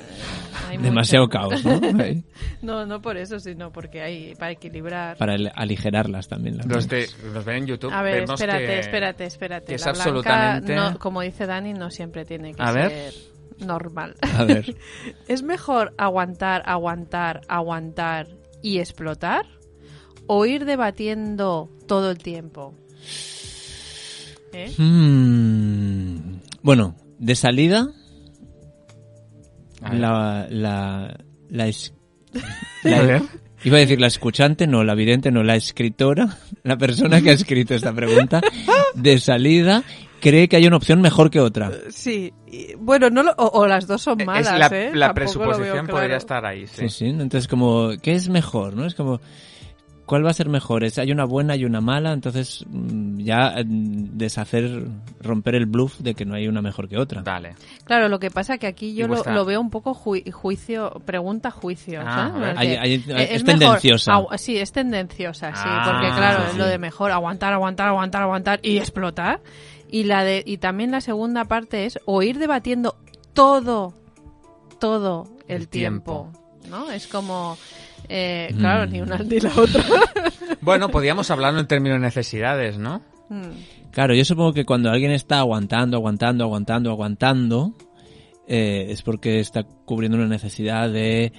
hay 0.78 0.84
Demasiado 0.84 1.26
mucho. 1.26 1.32
caos, 1.40 1.66
¿no? 1.66 1.80
No, 2.62 2.86
no 2.86 3.02
por 3.02 3.18
eso, 3.18 3.40
sino 3.40 3.72
porque 3.72 4.02
hay 4.02 4.36
para 4.36 4.52
equilibrar. 4.52 5.18
Para 5.18 5.36
el- 5.36 5.52
aligerarlas 5.56 6.28
también. 6.28 6.58
las 6.58 6.66
Los, 6.68 6.88
de, 6.88 7.08
los 7.34 7.44
ven 7.46 7.58
en 7.58 7.68
YouTube. 7.68 7.92
A 7.94 8.02
ver, 8.02 8.22
vemos 8.22 8.40
espérate, 8.40 8.66
que- 8.66 8.80
espérate, 8.80 9.26
espérate. 9.26 9.66
que 9.68 9.76
es 9.76 9.86
La 9.86 9.92
blanca, 9.92 10.10
absolutamente- 10.10 10.76
no- 10.76 11.00
como 11.00 11.22
dice 11.22 11.46
Dani, 11.46 11.74
no 11.74 11.92
siempre 11.92 12.26
tiene 12.26 12.54
que 12.54 12.62
A 12.64 12.72
ver. 12.72 12.90
ser 12.92 13.14
normal. 13.68 14.16
A 14.22 14.44
ver. 14.46 14.76
¿Es 15.28 15.44
mejor 15.44 15.94
aguantar, 15.98 16.64
aguantar, 16.66 17.42
aguantar 17.48 18.28
y 18.62 18.80
explotar? 18.80 19.46
¿O 20.28 20.46
ir 20.46 20.64
debatiendo 20.66 21.70
todo 21.88 22.10
el 22.12 22.18
tiempo? 22.18 22.74
¿Eh? 24.54 24.72
Hmm. 24.78 26.40
Bueno, 26.62 26.96
de 27.20 27.36
salida. 27.36 27.90
La, 29.92 30.48
la, 30.50 31.18
la, 31.50 31.68
es- 31.68 31.94
A 32.84 32.88
la- 32.90 33.02
ver. 33.02 33.22
iba 33.64 33.78
a 33.78 33.80
decir 33.80 34.00
la 34.02 34.08
escuchante, 34.08 34.68
no, 34.68 34.84
la 34.84 34.96
vidente, 34.96 35.32
no, 35.32 35.44
la 35.44 35.56
escritora, 35.56 36.38
la 36.64 36.78
persona 36.78 37.22
que 37.22 37.30
ha 37.30 37.34
escrito 37.34 37.74
esta 37.76 37.94
pregunta, 37.94 38.42
de 38.96 39.20
salida, 39.20 39.84
cree 40.20 40.48
que 40.48 40.56
hay 40.56 40.68
una 40.68 40.78
opción 40.78 41.02
mejor 41.02 41.30
que 41.30 41.40
otra. 41.40 41.72
Sí, 41.90 42.34
y- 42.52 42.74
bueno, 42.76 43.10
no 43.10 43.24
lo- 43.24 43.34
o, 43.38 43.62
o 43.62 43.68
las 43.68 43.88
dos 43.88 44.02
son 44.02 44.18
malas, 44.26 44.54
es 44.54 44.60
la, 44.60 44.68
¿eh? 44.68 44.92
la 44.94 45.14
Tampoco 45.14 45.40
lo 45.40 45.40
veo 45.50 45.50
presuposición 45.50 45.88
podría 45.88 46.08
claro. 46.08 46.18
estar 46.18 46.46
ahí, 46.46 46.68
sí. 46.68 46.88
Sí, 46.88 46.90
sí. 46.90 47.06
Entonces, 47.08 47.48
como, 47.48 47.92
¿qué 48.02 48.14
es 48.14 48.30
mejor? 48.30 48.76
¿No? 48.76 48.86
Es 48.86 48.96
como, 48.96 49.22
¿cuál 50.06 50.26
va 50.26 50.32
a 50.32 50.34
ser 50.34 50.50
mejor? 50.50 50.84
Es, 50.84 50.98
hay 50.98 51.12
una 51.12 51.26
buena 51.26 51.56
y 51.56 51.66
una 51.66 51.82
mala, 51.82 52.14
entonces 52.14 52.66
mm, 52.70 53.20
ya 53.20 53.54
eh, 53.58 53.64
deshacer, 53.66 54.86
romper 55.22 55.56
el 55.56 55.66
bluff 55.66 56.00
de 56.00 56.14
que 56.16 56.26
no 56.26 56.36
hay 56.36 56.48
una 56.48 56.62
mejor 56.62 56.88
que 56.90 56.98
otra. 56.98 57.22
Vale. 57.22 57.56
Claro, 57.86 58.10
lo 58.10 58.20
que 58.20 58.30
pasa 58.32 58.58
que 58.58 58.68
aquí 58.68 58.94
yo 58.94 59.08
lo, 59.08 59.46
veo 59.46 59.60
un 59.62 59.70
poco 59.70 59.94
ju- 59.94 60.32
juicio, 60.32 61.02
pregunta 61.06 61.52
juicio. 61.52 62.02
Ah, 62.06 62.54
es 62.58 63.06
mejor 63.08 63.44
tendenciosa. 63.46 64.20
sí, 64.38 64.58
es 64.58 64.72
tendenciosa, 64.72 65.50
sí, 65.56 65.62
Ah, 65.66 65.90
porque 65.92 66.08
claro, 66.16 66.44
sí, 66.46 66.52
sí. 66.54 66.58
lo 66.58 66.66
de 66.66 66.78
mejor 66.78 67.12
aguantar, 67.12 67.54
aguantar, 67.54 67.88
aguantar, 67.88 68.22
aguantar 68.24 68.60
y 68.64 68.78
explotar. 68.78 69.42
Y 69.90 70.06
la 70.06 70.24
de 70.24 70.42
y 70.46 70.58
también 70.58 70.90
la 70.92 71.02
segunda 71.02 71.46
parte 71.46 71.86
es 71.86 72.00
o 72.06 72.24
ir 72.24 72.40
debatiendo 72.40 72.96
todo, 73.34 73.94
todo 74.80 75.26
el, 75.48 75.62
El 75.62 75.68
tiempo. 75.68 76.32
tiempo. 76.32 76.70
¿no? 76.70 76.90
Es 76.92 77.08
como, 77.08 77.58
eh, 78.16 78.54
claro, 78.58 78.86
Mm. 78.88 78.92
ni 78.92 79.02
una 79.02 79.18
ni 79.18 79.40
la 79.40 79.52
otra. 79.56 79.84
Bueno, 80.62 80.88
podríamos 80.90 81.30
hablarlo 81.32 81.60
en 81.60 81.68
términos 81.68 81.98
de 82.00 82.06
necesidades, 82.06 82.78
¿no? 82.78 83.02
Mm. 83.30 83.50
Claro, 83.92 84.14
yo 84.14 84.24
supongo 84.24 84.54
que 84.54 84.66
cuando 84.66 84.90
alguien 84.92 85.12
está 85.12 85.40
aguantando, 85.40 85.98
aguantando, 85.98 86.44
aguantando, 86.46 86.90
aguantando, 86.92 87.74
eh, 88.48 88.86
es 88.90 89.02
porque 89.02 89.40
está 89.40 89.64
cubriendo 89.64 90.18
una 90.18 90.28
necesidad 90.28 90.90
de, 90.90 91.34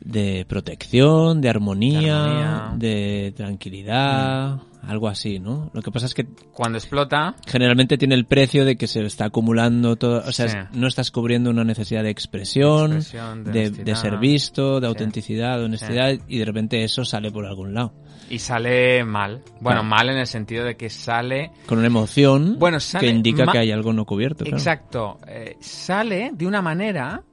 de 0.00 0.44
protección, 0.48 1.40
de 1.40 1.48
armonía, 1.50 2.00
De 2.00 2.10
armonía. 2.10 2.72
de 2.76 3.32
tranquilidad, 3.36 4.58
algo 4.82 5.08
así, 5.08 5.38
¿no? 5.38 5.70
Lo 5.74 5.82
que 5.82 5.90
pasa 5.90 6.06
es 6.06 6.14
que 6.14 6.26
Cuando 6.54 6.78
explota, 6.78 7.34
generalmente 7.46 7.98
tiene 7.98 8.14
el 8.14 8.24
precio 8.24 8.64
de 8.64 8.76
que 8.76 8.86
se 8.86 9.04
está 9.04 9.26
acumulando 9.26 9.96
todo, 9.96 10.22
o 10.26 10.32
sea, 10.32 10.48
Sí. 10.48 10.56
no 10.78 10.86
estás 10.86 11.10
cubriendo 11.10 11.50
una 11.50 11.64
necesidad 11.64 12.02
de 12.02 12.10
expresión, 12.10 12.94
Expresión, 12.96 13.44
de 13.44 13.94
ser 13.94 14.16
visto, 14.18 14.80
de 14.80 14.86
Sí. 14.86 14.88
autenticidad, 14.88 15.58
de 15.58 15.64
honestidad, 15.66 16.12
y 16.28 16.38
de 16.38 16.44
repente 16.44 16.82
eso 16.82 17.04
sale 17.04 17.30
por 17.30 17.46
algún 17.46 17.74
lado. 17.74 17.92
y 18.30 18.38
sale 18.38 19.02
mal. 19.04 19.42
Bueno, 19.60 19.80
Claro. 19.80 19.82
mal 19.82 20.08
en 20.10 20.18
el 20.18 20.26
sentido 20.28 20.64
de 20.64 20.76
que 20.76 20.88
sale... 20.88 21.50
Con 21.66 21.78
una 21.78 21.88
emoción 21.88 22.60
Bueno, 22.60 22.78
sale 22.78 23.08
que 23.08 23.12
indica 23.12 23.44
que 23.50 23.58
hay 23.58 23.72
algo 23.72 23.92
no 23.92 24.04
cubierto. 24.06 24.44
claro. 24.44 24.56
Exacto. 24.56 25.18
eh, 25.26 25.56
sale 25.60 26.30
de 26.32 26.46
una 26.46 26.62
manera 26.62 27.24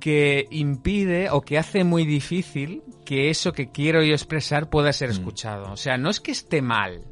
que 0.00 0.46
impide 0.50 1.30
o 1.30 1.42
que 1.42 1.58
hace 1.58 1.84
muy 1.84 2.04
difícil 2.04 2.82
que 3.04 3.30
eso 3.30 3.52
que 3.52 3.70
quiero 3.70 4.02
yo 4.02 4.14
expresar 4.14 4.68
pueda 4.70 4.90
Mm. 4.90 4.94
ser 4.94 5.10
escuchado. 5.10 5.70
O 5.72 5.76
sea, 5.76 5.96
no 5.98 6.10
es 6.10 6.20
que 6.20 6.32
esté 6.32 6.62
mal. 6.62 7.02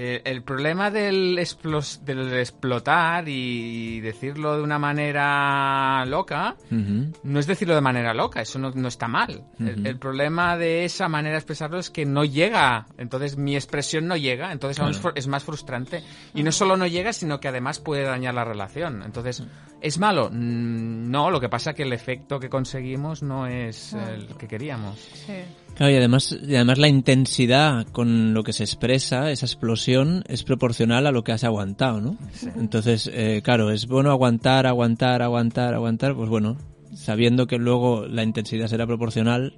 Eh, 0.00 0.22
el 0.26 0.42
problema 0.44 0.92
del, 0.92 1.36
explos- 1.40 1.98
del 2.04 2.32
explotar 2.34 3.28
y 3.28 3.98
decirlo 4.00 4.56
de 4.56 4.62
una 4.62 4.78
manera 4.78 6.04
loca 6.06 6.54
no 6.70 7.40
es 7.40 7.48
decirlo 7.48 7.74
de 7.74 7.80
manera 7.80 8.14
loca, 8.14 8.40
eso 8.40 8.60
no, 8.60 8.70
no 8.70 8.86
está 8.86 9.08
mal. 9.08 9.42
el, 9.58 9.98
problema 9.98 10.56
de 10.56 10.84
esa 10.84 11.08
manera 11.08 11.32
de 11.32 11.38
expresarlo 11.38 11.78
es 11.80 11.90
que 11.90 12.06
no 12.06 12.24
llega, 12.24 12.86
entonces 12.96 13.36
mi 13.36 13.56
expresión 13.56 14.06
no 14.06 14.16
llega, 14.16 14.52
entonces 14.52 14.78
aún 14.78 14.90
es 14.92 14.98
Claro. 14.98 15.14
fru- 15.16 15.18
es 15.18 15.26
más 15.26 15.42
frustrante. 15.42 16.04
Y 16.32 16.44
no 16.44 16.52
solo 16.52 16.76
no 16.76 16.86
llega, 16.86 17.12
sino 17.12 17.40
que 17.40 17.48
además 17.48 17.80
puede 17.80 18.04
dañar 18.04 18.34
la 18.34 18.44
relación. 18.44 19.02
Entonces, 19.02 19.42
¿es 19.80 19.98
malo? 19.98 20.30
Mm, 20.30 21.10
No, 21.10 21.30
lo 21.32 21.40
que 21.40 21.48
pasa 21.48 21.72
que 21.74 21.82
el 21.82 21.92
efecto 21.92 22.38
que 22.38 22.48
conseguimos 22.48 23.22
no 23.24 23.46
es 23.48 23.94
el 23.94 24.28
que 24.36 24.46
queríamos. 24.46 24.98
Sí. 25.26 25.32
Claro, 25.74 25.92
y 25.92 25.96
además, 25.96 26.36
y 26.42 26.56
además 26.56 26.78
la 26.78 26.88
intensidad 26.88 27.86
con 27.92 28.34
lo 28.34 28.42
que 28.42 28.52
se 28.52 28.64
expresa, 28.64 29.30
esa 29.30 29.46
explosión, 29.46 30.24
es 30.26 30.42
proporcional 30.42 31.06
a 31.06 31.12
lo 31.12 31.22
que 31.22 31.30
has 31.32 31.44
aguantado, 31.44 32.00
¿no? 32.00 32.16
Entonces, 32.56 33.08
eh, 33.12 33.42
claro, 33.44 33.70
es 33.70 33.86
bueno 33.86 34.10
aguantar, 34.10 34.66
aguantar, 34.66 35.22
aguantar, 35.22 35.74
aguantar, 35.74 36.16
pues 36.16 36.28
bueno, 36.28 36.56
sabiendo 36.94 37.46
que 37.46 37.58
luego 37.58 38.06
la 38.08 38.24
intensidad 38.24 38.66
será 38.66 38.88
proporcional, 38.88 39.54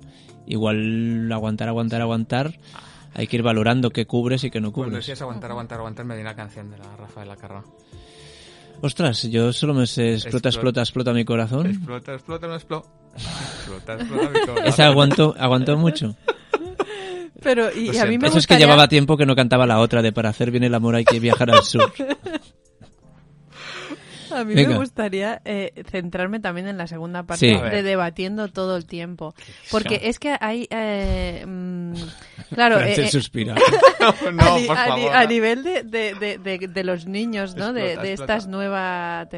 igual 0.46 1.30
aguantar, 1.32 1.68
aguantar, 1.68 2.02
aguantar, 2.02 2.58
hay 3.14 3.26
que 3.26 3.36
ir 3.38 3.42
valorando 3.42 3.88
qué 3.90 4.04
cubres 4.06 4.44
y 4.44 4.50
qué 4.50 4.60
no 4.60 4.72
Cuando 4.72 4.90
cubres. 4.90 5.06
decías 5.06 5.22
aguantar, 5.22 5.52
aguantar, 5.52 5.78
aguantar, 5.78 6.04
me 6.04 6.14
dio 6.16 6.22
una 6.22 6.36
canción 6.36 6.70
de 6.70 6.76
la 6.78 6.96
Rafaela 6.96 7.36
Carrá. 7.36 7.64
Ostras, 8.82 9.22
yo 9.24 9.52
solo 9.54 9.72
me 9.74 9.86
sé 9.86 10.14
explota, 10.14 10.48
Explota. 10.48 10.48
explota, 10.50 10.80
explota 10.82 11.12
mi 11.14 11.24
corazón. 11.24 11.66
Explota, 11.66 12.12
explota, 12.14 12.46
no 12.46 12.54
explota. 12.56 12.88
Explota, 13.16 13.94
explota. 13.94 14.64
Esa 14.64 14.86
aguantó, 14.86 15.34
aguantó 15.38 15.76
mucho. 15.76 16.16
Pero 17.42 17.74
y, 17.74 17.96
a 17.96 18.04
mí 18.04 18.18
me 18.18 18.28
Eso 18.28 18.38
es 18.38 18.46
que 18.46 18.56
llevaba 18.56 18.88
tiempo 18.88 19.16
que 19.16 19.24
no 19.24 19.34
cantaba 19.34 19.66
la 19.66 19.78
otra 19.78 20.02
de 20.02 20.12
para 20.12 20.28
hacer 20.28 20.50
bien 20.50 20.64
el 20.64 20.74
amor 20.74 20.94
hay 20.94 21.04
que 21.04 21.18
viajar 21.20 21.50
al 21.50 21.62
sur. 21.62 21.92
A 24.32 24.44
mí 24.44 24.54
Venga. 24.54 24.70
me 24.70 24.76
gustaría 24.78 25.40
eh, 25.44 25.72
centrarme 25.90 26.40
también 26.40 26.68
en 26.68 26.76
la 26.78 26.86
segunda 26.86 27.22
parte 27.24 27.40
Sí. 27.54 27.60
De 27.70 27.82
debatiendo 27.82 28.48
todo 28.48 28.76
el 28.76 28.86
tiempo. 28.86 29.34
Porque 29.70 30.00
es 30.04 30.18
que 30.18 30.36
hay... 30.40 30.66
eh, 30.70 31.44
mm, 31.46 31.94
claro, 32.54 32.80
eh, 32.80 32.94
eh, 32.96 33.08
suspira. 33.08 33.54
no, 34.32 34.42
a, 34.42 34.58
por 34.66 34.76
a 34.78 34.86
favor. 34.86 35.12
a 35.16 35.26
nivel 35.26 35.62
de, 35.62 35.82
de, 35.82 36.14
de, 36.14 36.68
de- 36.68 36.84
los 36.84 37.06
niños, 37.06 37.56
¿no? 37.56 37.72
de, 37.72 37.80
Explota, 37.92 38.02
de 38.02 38.12
explota. 38.12 38.34
estas 38.36 38.46
nuevas 38.48 39.28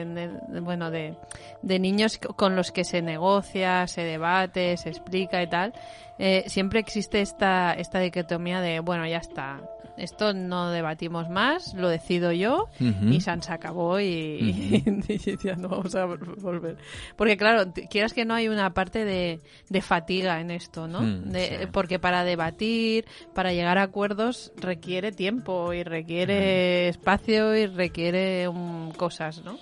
bueno, 0.63 0.91
de, 0.91 1.15
de 1.63 1.79
niños 1.79 2.19
co- 2.19 2.35
con 2.35 2.55
los 2.57 2.71
que 2.73 2.85
se 2.85 3.03
negocia, 3.03 3.87
se 3.87 4.03
debate, 4.03 4.77
se 4.77 4.89
explica 4.91 5.43
y 5.43 5.49
tal, 5.49 5.73
eh, 6.19 6.45
siempre 6.47 6.81
existe 6.81 7.21
esta, 7.21 7.73
esta 7.75 7.99
dicotomía 8.01 8.61
de, 8.61 8.81
bueno, 8.81 9.07
ya 9.07 9.19
está, 9.19 9.61
esto 9.99 10.33
no 10.33 10.71
debatimos 10.71 11.29
más, 11.29 11.75
lo 11.75 11.89
decido 11.91 12.33
yo 12.33 12.69
y 12.81 13.21
San 13.21 13.43
se 13.43 13.53
acabó 13.53 14.01
y, 14.01 14.83
y 15.09 15.37
ya 15.45 15.55
no 15.57 15.69
vamos 15.69 15.95
a 15.95 16.07
vol- 16.07 16.41
volver. 16.41 16.77
Porque 17.17 17.37
claro, 17.37 17.73
quieras 17.91 18.15
que 18.15 18.25
no 18.25 18.33
hay 18.35 18.49
una 18.49 18.73
parte 18.73 19.05
de, 19.05 19.41
de 19.69 19.83
fatiga 19.83 20.41
en 20.41 20.51
esto, 20.51 20.89
¿no? 20.89 21.03
Mm, 21.03 21.31
De- 21.31 21.59
sí. 21.61 21.67
Porque 21.71 21.99
para 21.99 22.25
debatir, 22.25 23.05
para 23.35 23.53
llegar 23.53 23.77
a 23.77 23.83
acuerdos 23.83 24.53
requiere 24.57 25.13
tiempo 25.13 25.73
y 25.75 25.83
requiere 25.83 26.89
espacio 26.89 27.55
y 27.55 27.67
requiere 27.67 28.49
um, 28.49 28.93
cosas, 28.93 29.43
¿no? 29.45 29.59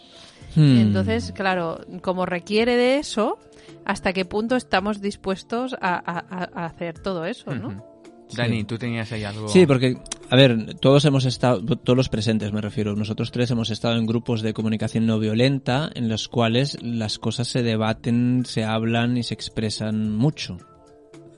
Hmm. 0.55 0.79
Entonces, 0.79 1.33
claro, 1.33 1.81
como 2.03 2.25
requiere 2.27 2.77
de 2.77 2.97
eso, 2.99 3.39
¿hasta 3.85 4.13
qué 4.13 4.25
punto 4.25 4.57
estamos 4.57 5.01
dispuestos 5.01 5.75
a, 5.81 5.95
a- 5.97 6.19
a- 6.29 6.51
a 6.63 6.67
hacer 6.67 6.99
todo 6.99 7.25
eso, 7.25 7.55
no? 7.55 7.69
Ujú. 7.69 7.85
Dani, 8.37 8.63
tú 8.63 8.79
tenías 8.79 9.11
ahí 9.11 9.25
algo. 9.25 9.49
Sí, 9.49 9.67
porque, 9.67 9.97
a 10.31 10.37
ver, 10.37 10.75
todos 10.77 11.05
hemos 11.05 11.25
estado, 11.25 11.61
todos 11.65 11.97
los 11.97 12.09
presentes 12.09 12.53
me 12.53 12.61
refiero, 12.61 12.95
nosotros 12.95 13.33
tres 13.33 13.51
hemos 13.51 13.71
estado 13.71 13.97
en 13.97 14.07
grupos 14.07 14.43
de 14.43 14.53
comunicación 14.55 15.05
no 15.07 15.19
violenta 15.19 15.91
en 15.97 16.09
los 16.09 16.29
cuales 16.29 16.79
las 16.81 17.19
cosas 17.19 17.49
se 17.49 17.65
debaten, 17.65 18.45
se 18.47 18.63
hablan 18.63 19.17
y 19.17 19.25
se 19.25 19.35
expresan 19.35 20.15
mucho. 20.15 20.59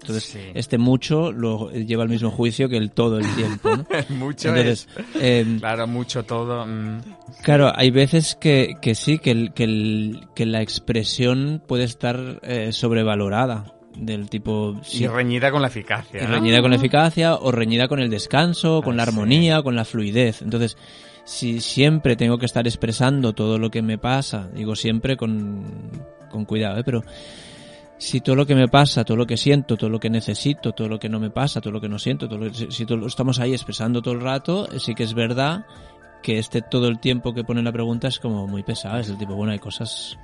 Entonces, 0.02 0.24
Sí. 0.24 0.38
este 0.54 0.78
mucho 0.78 1.32
lo 1.32 1.70
lleva 1.70 2.02
al 2.02 2.08
mismo 2.08 2.30
juicio 2.30 2.68
que 2.68 2.76
el 2.76 2.90
todo 2.90 3.18
el 3.18 3.34
tiempo, 3.34 3.76
¿no? 3.76 3.86
mucho 4.16 4.48
Entonces, 4.50 4.88
es. 4.96 5.04
eh, 5.20 5.56
Claro, 5.58 5.86
mucho 5.86 6.24
todo. 6.24 6.66
mm. 6.66 7.00
Claro, 7.42 7.72
hay 7.74 7.90
veces 7.90 8.36
que, 8.38 8.74
que 8.82 8.94
sí, 8.94 9.18
que, 9.18 9.30
el, 9.30 9.52
que, 9.54 9.64
el- 9.64 10.26
que 10.34 10.44
la 10.46 10.60
expresión 10.62 11.62
puede 11.66 11.84
estar 11.84 12.40
eh, 12.42 12.72
sobrevalorada. 12.72 13.72
Del 13.96 14.30
tipo, 14.30 14.80
sí, 14.82 15.04
Y 15.04 15.06
reñida 15.06 15.50
con 15.50 15.60
la 15.60 15.68
eficacia. 15.68 16.22
y 16.22 16.26
¿no? 16.26 16.32
reñida 16.32 16.62
con 16.62 16.70
la 16.70 16.76
eficacia 16.76 17.34
o 17.34 17.52
reñida 17.52 17.88
con 17.88 18.00
el 18.00 18.08
descanso, 18.08 18.80
con 18.82 18.94
Ah, 18.94 18.96
la 18.96 19.04
sí. 19.04 19.10
armonía, 19.10 19.62
con 19.62 19.76
la 19.76 19.84
fluidez. 19.84 20.40
Entonces, 20.40 20.78
si 21.24 21.60
siempre 21.60 22.16
tengo 22.16 22.38
que 22.38 22.46
estar 22.46 22.66
expresando 22.66 23.34
todo 23.34 23.58
lo 23.58 23.70
que 23.70 23.82
me 23.82 23.98
pasa, 23.98 24.48
digo 24.54 24.74
siempre 24.76 25.18
con, 25.18 25.62
con 26.30 26.46
cuidado, 26.46 26.78
¿eh? 26.78 26.84
pero 26.84 27.02
si 28.02 28.20
todo 28.20 28.34
lo 28.36 28.46
que 28.46 28.54
me 28.54 28.68
pasa, 28.68 29.04
todo 29.04 29.16
lo 29.16 29.26
que 29.26 29.36
siento, 29.36 29.76
todo 29.76 29.88
lo 29.90 30.00
que 30.00 30.10
necesito, 30.10 30.72
todo 30.72 30.88
lo 30.88 30.98
que 30.98 31.08
no 31.08 31.20
me 31.20 31.30
pasa, 31.30 31.60
todo 31.60 31.72
lo 31.72 31.80
que 31.80 31.88
no 31.88 31.98
siento, 31.98 32.28
todo 32.28 32.38
lo 32.38 32.50
que- 32.50 32.70
si, 32.70 32.84
todo 32.84 33.06
estamos 33.06 33.38
ahí 33.38 33.52
expresando 33.52 34.02
todo 34.02 34.14
el 34.14 34.20
rato, 34.20 34.68
sí 34.78 34.94
que 34.94 35.04
es 35.04 35.14
verdad 35.14 35.64
que 36.22 36.38
este 36.38 36.62
todo 36.62 36.88
el 36.88 36.98
tiempo 36.98 37.32
que 37.34 37.44
pone 37.44 37.62
la 37.62 37.72
pregunta 37.72 38.08
es 38.08 38.18
como 38.18 38.46
muy 38.46 38.62
pesado, 38.62 38.98
es 38.98 39.08
el 39.08 39.18
tipo, 39.18 39.34
bueno, 39.34 39.52
hay 39.52 39.58
cosas 39.58 40.18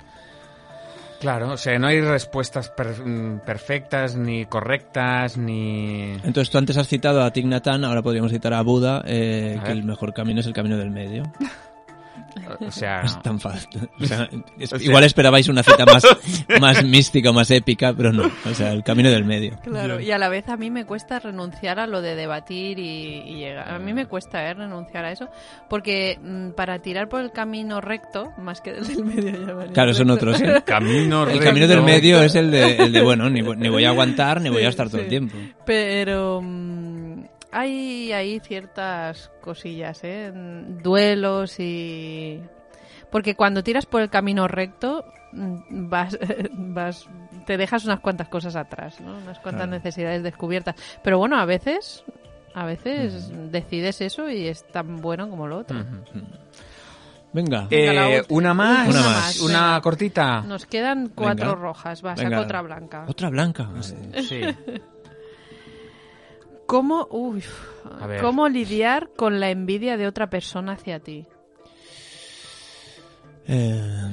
Claro, 1.19 1.51
o 1.51 1.57
sea, 1.57 1.77
no 1.77 1.87
hay 1.87 1.99
respuestas 1.99 2.69
per- 2.69 3.05
mm, 3.05 3.39
perfectas, 3.45 4.15
ni 4.15 4.45
correctas, 4.45 5.37
ni... 5.37 6.11
Entonces 6.23 6.49
tú 6.49 6.57
antes 6.57 6.77
has 6.77 6.87
citado 6.87 7.21
a 7.21 7.31
Hanh, 7.35 7.83
ahora 7.83 8.01
podríamos 8.01 8.31
citar 8.31 8.53
a 8.53 8.61
Buda, 8.61 9.03
eh, 9.05 9.57
A 9.59 9.63
que 9.65 9.71
el 9.73 9.83
mejor 9.83 10.13
camino 10.13 10.39
es 10.39 10.45
el 10.47 10.53
camino 10.53 10.77
del 10.77 10.91
medio. 10.91 11.23
O 12.59 12.71
sea, 12.71 13.01
No 13.01 13.05
es 13.07 13.21
tan 13.21 13.39
fácil. 13.39 13.89
O 13.99 14.05
sea, 14.05 14.29
es- 14.59 14.73
O 14.73 14.77
sea- 14.77 14.85
igual 14.87 15.03
esperabais 15.03 15.47
una 15.49 15.63
cita 15.63 15.85
más, 15.85 16.03
más 16.59 16.83
mística, 16.83 17.31
más 17.31 17.49
épica, 17.51 17.93
pero 17.93 18.11
no. 18.11 18.29
O 18.49 18.53
sea, 18.53 18.71
el 18.71 18.83
camino 18.83 19.09
del 19.09 19.25
medio. 19.25 19.57
Claro, 19.63 19.99
y 19.99 20.11
a 20.11 20.17
la 20.17 20.29
vez 20.29 20.47
a 20.49 20.57
mí 20.57 20.69
me 20.71 20.85
cuesta 20.85 21.19
renunciar 21.19 21.79
a 21.79 21.87
lo 21.87 22.01
de 22.01 22.15
debatir 22.15 22.79
y, 22.79 23.21
y 23.25 23.35
llegar. 23.35 23.69
A 23.69 23.79
mí 23.79 23.93
me 23.93 24.05
cuesta 24.05 24.49
¿eh? 24.49 24.53
renunciar 24.53 25.05
a 25.05 25.11
eso, 25.11 25.29
porque 25.69 26.19
mm, 26.21 26.51
para 26.51 26.79
tirar 26.79 27.09
por 27.09 27.21
el 27.21 27.31
camino 27.31 27.81
recto, 27.81 28.31
más 28.37 28.61
que 28.61 28.73
del 28.73 29.03
medio, 29.05 29.65
ya 29.65 29.71
Claro, 29.73 29.93
son 29.93 30.07
recto. 30.09 30.29
otros. 30.29 30.41
¿eh? 30.41 30.61
camino 30.65 31.23
El 31.23 31.29
recto. 31.29 31.43
camino 31.45 31.67
del 31.67 31.81
medio 31.83 32.21
es 32.21 32.35
el 32.35 32.51
de, 32.51 32.75
el 32.77 32.91
de 32.91 33.01
bueno, 33.01 33.29
ni, 33.29 33.41
ni 33.41 33.69
voy 33.69 33.85
a 33.85 33.89
aguantar, 33.89 34.41
ni 34.41 34.49
voy 34.49 34.63
a 34.63 34.69
estar 34.69 34.87
todo 34.87 34.97
el 34.97 35.03
sí. 35.05 35.09
tiempo. 35.09 35.35
Pero 35.65 36.41
mm, 36.41 36.98
hay 37.51 38.11
ahí 38.11 38.39
ciertas 38.39 39.31
cosillas, 39.41 39.99
¿eh? 40.03 40.31
Duelos 40.33 41.59
y... 41.59 42.41
Porque 43.11 43.35
cuando 43.35 43.63
tiras 43.63 43.85
por 43.85 44.01
el 44.01 44.09
camino 44.09 44.47
recto, 44.47 45.03
mm, 45.31 45.89
vas, 45.89 46.17
vas, 46.51 47.07
te 47.45 47.57
dejas 47.57 47.85
unas 47.85 47.99
cuantas 48.01 48.29
cosas 48.29 48.55
atrás, 48.55 49.01
¿no? 49.01 49.17
Unas 49.17 49.39
cuantas 49.39 49.65
Claro. 49.67 49.71
necesidades 49.71 50.21
descubiertas. 50.23 50.75
Pero 51.03 51.17
bueno, 51.17 51.39
a 51.39 51.45
veces, 51.45 52.03
a 52.53 52.65
veces 52.65 53.31
decides 53.51 54.01
eso 54.01 54.29
y 54.29 54.47
es 54.47 54.63
tan 54.67 54.97
bueno 55.01 55.27
como 55.29 55.47
lo 55.47 55.57
otro. 55.57 55.83
Venga. 57.31 57.67
Eh, 57.69 58.23
una 58.29 58.53
más, 58.55 58.89
Una 58.89 59.01
más, 59.03 59.39
una 59.41 59.79
cortita. 59.81 60.41
Nos 60.41 60.65
quedan 60.65 61.09
cuatro 61.13 61.49
Venga. 61.49 61.61
rojas, 61.61 62.03
va, 62.05 62.15
saco 62.15 62.41
otra 62.41 62.61
blanca. 62.61 63.05
Otra 63.07 63.29
blanca. 63.29 63.69
Sí. 63.81 64.41
¿Cómo, 66.69 67.07
uy, 67.09 67.43
A 67.99 68.05
ver. 68.05 68.21
¿Cómo 68.21 68.47
lidiar 68.47 69.09
con 69.17 69.39
la 69.39 69.49
envidia 69.49 69.97
de 69.97 70.05
otra 70.05 70.29
persona 70.29 70.73
hacia 70.73 70.99
ti? 70.99 71.25
Eh, 73.47 74.03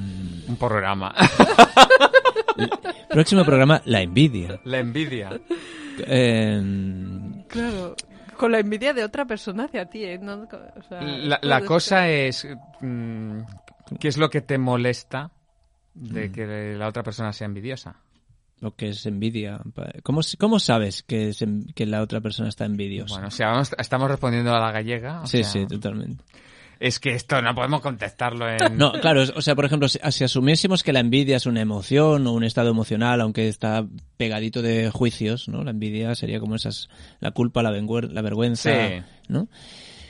Un 0.48 0.56
programa. 0.58 1.14
próximo 3.10 3.44
programa, 3.44 3.82
la 3.84 4.00
envidia. 4.00 4.58
La 4.64 4.78
envidia. 4.78 5.38
Eh, 5.98 6.62
Claro, 7.48 7.94
con 8.38 8.52
la 8.52 8.58
envidia 8.60 8.94
de 8.94 9.04
otra 9.04 9.26
persona 9.26 9.64
hacia 9.64 9.86
ti, 9.90 10.04
¿eh? 10.04 10.18
No, 10.18 10.44
o 10.44 10.82
sea, 10.88 11.00
La, 11.42 11.60
cosa 11.62 12.08
es, 12.08 12.48
mm, 12.80 13.40
¿qué 14.00 14.08
es 14.08 14.16
lo 14.16 14.30
que 14.30 14.40
te 14.40 14.56
molesta 14.58 15.30
Mm. 15.94 16.08
de 16.12 16.32
que 16.32 16.74
la 16.76 16.88
otra 16.88 17.02
persona 17.02 17.32
sea 17.32 17.46
envidiosa? 17.46 17.96
Lo 18.60 18.74
que 18.74 18.88
es 18.88 19.04
envidia. 19.06 19.60
¿Cómo, 20.02 20.20
cómo 20.38 20.58
sabes 20.58 21.02
que, 21.02 21.28
es 21.28 21.44
que 21.74 21.86
la 21.86 22.02
otra 22.02 22.20
persona 22.20 22.48
está 22.48 22.64
envidiosa? 22.64 23.14
Bueno, 23.14 23.28
o 23.28 23.30
sea, 23.30 23.48
vamos- 23.48 23.74
estamos 23.78 24.10
respondiendo 24.10 24.54
a 24.54 24.60
la 24.60 24.72
gallega. 24.72 25.22
o 25.22 25.26
sí, 25.26 25.42
sea, 25.44 25.52
sí, 25.52 25.66
totalmente. 25.66 26.24
Es 26.78 26.98
que 27.00 27.14
esto 27.14 27.40
no 27.40 27.54
podemos 27.54 27.80
contestarlo 27.80 28.46
en... 28.50 28.58
No, 28.76 28.92
claro, 28.92 29.22
o 29.34 29.40
sea, 29.40 29.54
por 29.54 29.64
ejemplo, 29.64 29.88
si, 29.88 29.98
si 30.10 30.24
asumiésemos 30.24 30.82
que 30.82 30.92
la 30.92 31.00
envidia 31.00 31.36
es 31.38 31.46
una 31.46 31.62
emoción 31.62 32.26
o 32.26 32.32
un 32.32 32.44
estado 32.44 32.68
emocional, 32.68 33.22
aunque 33.22 33.48
está 33.48 33.86
pegadito 34.18 34.60
de 34.60 34.90
juicios, 34.90 35.48
¿no? 35.48 35.64
La 35.64 35.70
envidia 35.70 36.14
sería 36.14 36.38
como 36.38 36.54
esas, 36.54 36.90
la 37.20 37.30
culpa, 37.30 37.62
la, 37.62 37.70
la 37.70 38.22
vergüenza, 38.22 38.70
Sí. 38.88 39.02
¿no? 39.28 39.48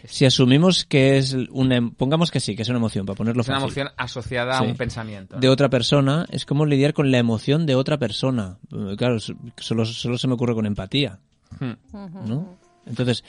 Si 0.08 0.24
asumimos 0.24 0.84
que 0.84 1.16
es 1.18 1.36
una, 1.50 1.76
em- 1.76 1.90
pongamos 1.90 2.30
que 2.30 2.40
sí, 2.40 2.54
que 2.56 2.62
es 2.62 2.68
una 2.68 2.78
emoción, 2.78 3.06
para 3.06 3.16
ponerlo 3.16 3.42
Es 3.42 3.48
una 3.48 3.58
emoción 3.58 3.88
asociada 3.96 4.58
a 4.58 4.62
un 4.62 4.76
pensamiento. 4.76 5.36
de 5.38 5.48
otra 5.48 5.68
persona, 5.68 6.26
es 6.30 6.44
como 6.46 6.66
lidiar 6.66 6.92
con 6.94 7.10
la 7.10 7.18
emoción 7.18 7.66
de 7.66 7.74
otra 7.74 7.98
persona. 7.98 8.58
Eh, 8.72 8.94
Claro, 8.96 9.18
solo, 9.58 9.84
solo 9.84 10.18
se 10.18 10.28
me 10.28 10.34
ocurre 10.34 10.54
con 10.54 10.66
empatía, 10.66 11.18
Hmm. 11.60 11.72
¿no? 12.26 12.58
Entonces, 12.86 13.24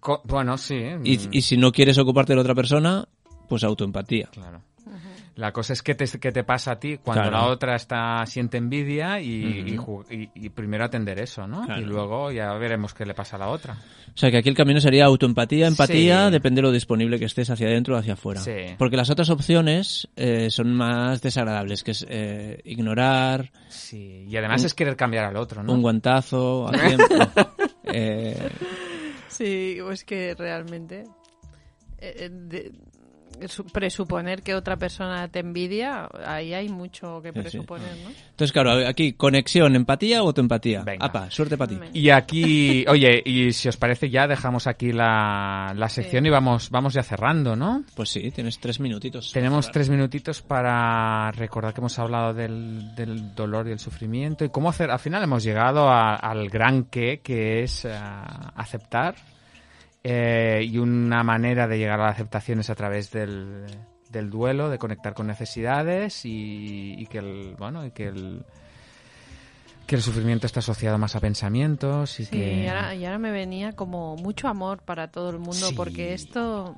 Co- 0.00 0.20
bueno, 0.24 0.56
sí. 0.58 0.74
y, 1.04 1.18
mm, 1.18 1.28
y 1.32 1.42
si 1.42 1.56
no 1.56 1.72
quieres 1.72 1.98
ocuparte 1.98 2.32
de 2.32 2.36
la 2.36 2.42
otra 2.42 2.54
persona, 2.54 3.08
pues 3.48 3.64
autoempatía. 3.64 4.28
Claro. 4.32 4.60
La 5.38 5.52
cosa 5.52 5.72
es 5.72 5.84
que 5.84 5.94
te, 5.94 6.04
que 6.18 6.32
te 6.32 6.42
pasa 6.42 6.72
a 6.72 6.80
ti 6.80 6.96
cuando 6.98 7.22
Claro. 7.30 7.36
la 7.36 7.46
otra 7.52 7.76
está 7.76 8.26
siente 8.26 8.56
envidia 8.58 9.20
y, 9.20 9.76
ju- 9.76 10.04
y- 10.10 10.30
y 10.34 10.48
primero 10.48 10.84
atender 10.84 11.20
eso, 11.20 11.46
¿no? 11.46 11.64
Claro. 11.64 11.80
Y 11.80 11.84
luego 11.84 12.32
ya 12.32 12.52
veremos 12.54 12.92
qué 12.92 13.06
le 13.06 13.14
pasa 13.14 13.36
a 13.36 13.38
la 13.38 13.48
otra. 13.48 13.74
O 13.74 14.18
sea, 14.18 14.32
que 14.32 14.38
aquí 14.38 14.48
el 14.48 14.56
camino 14.56 14.80
sería 14.80 15.04
autoempatía, 15.04 15.68
empatía, 15.68 16.26
Sí. 16.26 16.32
depende 16.32 16.58
de 16.60 16.62
lo 16.66 16.72
disponible 16.72 17.20
que 17.20 17.26
estés 17.26 17.48
hacia 17.50 17.68
adentro 17.68 17.94
o 17.94 17.98
hacia 17.98 18.14
afuera. 18.14 18.40
Sí. 18.40 18.74
Porque 18.78 18.96
las 18.96 19.10
otras 19.10 19.30
opciones 19.30 20.08
eh, 20.16 20.50
son 20.50 20.72
más 20.74 21.22
desagradables, 21.22 21.84
que 21.84 21.92
es 21.92 22.04
eh, 22.08 22.60
ignorar, 22.64 23.52
Sí. 23.68 24.24
Y 24.28 24.36
además 24.36 24.64
es 24.64 24.74
querer 24.74 24.96
cambiar 24.96 25.26
al 25.26 25.36
otro, 25.36 25.62
¿no? 25.62 25.72
un 25.72 25.82
guantazo 25.82 26.66
a 26.66 26.72
tiempo. 26.72 27.04
eh, 27.84 28.48
Sí, 29.28 29.78
o 29.80 29.92
es 29.92 30.02
que 30.02 30.34
realmente 30.34 31.04
de- 32.00 32.72
presuponer 33.72 34.42
que 34.42 34.54
otra 34.54 34.76
persona 34.76 35.28
te 35.28 35.40
envidia, 35.40 36.08
ahí 36.26 36.54
hay 36.54 36.68
mucho 36.68 37.20
que 37.22 37.32
presuponer, 37.32 37.88
¿no? 38.04 38.10
entonces, 38.30 38.52
claro, 38.52 38.86
aquí, 38.86 39.12
conexión, 39.12 39.74
empatía 39.76 40.22
o 40.22 40.26
autoempatía. 40.26 40.82
Venga. 40.82 41.06
Apa, 41.06 41.30
suerte 41.30 41.56
para 41.56 41.68
ti. 41.70 41.78
Y 41.92 42.10
aquí, 42.10 42.84
oye, 42.88 43.22
y 43.24 43.52
si 43.52 43.68
os 43.68 43.76
parece 43.76 44.10
ya 44.10 44.26
dejamos 44.26 44.66
aquí 44.66 44.92
la, 44.92 45.72
la 45.76 45.88
sección 45.88 46.22
Sí. 46.24 46.28
y 46.28 46.30
vamos, 46.30 46.70
vamos 46.70 46.94
ya 46.94 47.02
cerrando, 47.02 47.56
¿no? 47.56 47.84
Pues 47.94 48.08
sí, 48.10 48.30
tienes 48.30 48.58
tres 48.58 48.80
minutitos. 48.80 49.32
Tenemos 49.32 49.70
tres 49.70 49.88
minutitos 49.88 50.42
para 50.42 51.30
recordar 51.32 51.74
que 51.74 51.80
hemos 51.80 51.98
hablado 51.98 52.34
del, 52.34 52.94
del 52.94 53.34
dolor 53.34 53.68
y 53.68 53.72
el 53.72 53.78
sufrimiento 53.78 54.44
y 54.44 54.50
cómo 54.50 54.68
hacer. 54.70 54.90
Al 54.90 54.98
final 54.98 55.22
hemos 55.22 55.42
llegado 55.44 55.88
a- 55.88 56.14
al 56.14 56.48
gran 56.48 56.84
qué, 56.84 57.20
que 57.22 57.62
es 57.62 57.84
eh, 57.84 57.90
aceptar. 58.54 59.14
Eh, 60.10 60.62
y 60.66 60.78
una 60.78 61.22
manera 61.22 61.66
de 61.68 61.78
llegar 61.78 62.00
a 62.00 62.04
la 62.04 62.08
aceptación 62.10 62.60
es 62.60 62.70
a 62.70 62.74
través 62.74 63.10
del, 63.10 63.66
del 64.10 64.30
duelo, 64.30 64.70
de 64.70 64.78
conectar 64.78 65.12
con 65.14 65.26
necesidades 65.26 66.24
y, 66.24 66.94
y 66.98 67.06
que 67.06 67.18
el 67.18 67.54
bueno 67.58 67.84
y 67.84 67.90
que 67.90 68.06
el 68.08 68.44
que 69.86 69.96
el 69.96 70.02
sufrimiento 70.02 70.46
está 70.46 70.60
asociado 70.60 70.98
más 70.98 71.16
a 71.16 71.20
pensamientos 71.20 72.20
y 72.20 72.24
Sí, 72.26 72.30
que 72.30 72.62
y 72.64 72.66
ahora, 72.68 72.94
y 72.94 73.04
ahora 73.06 73.18
me 73.18 73.30
venía 73.30 73.72
como 73.72 74.16
mucho 74.16 74.46
amor 74.48 74.82
para 74.82 75.10
todo 75.10 75.30
el 75.30 75.38
mundo, 75.38 75.54
Sí. 75.68 75.74
porque 75.74 76.12
esto 76.12 76.74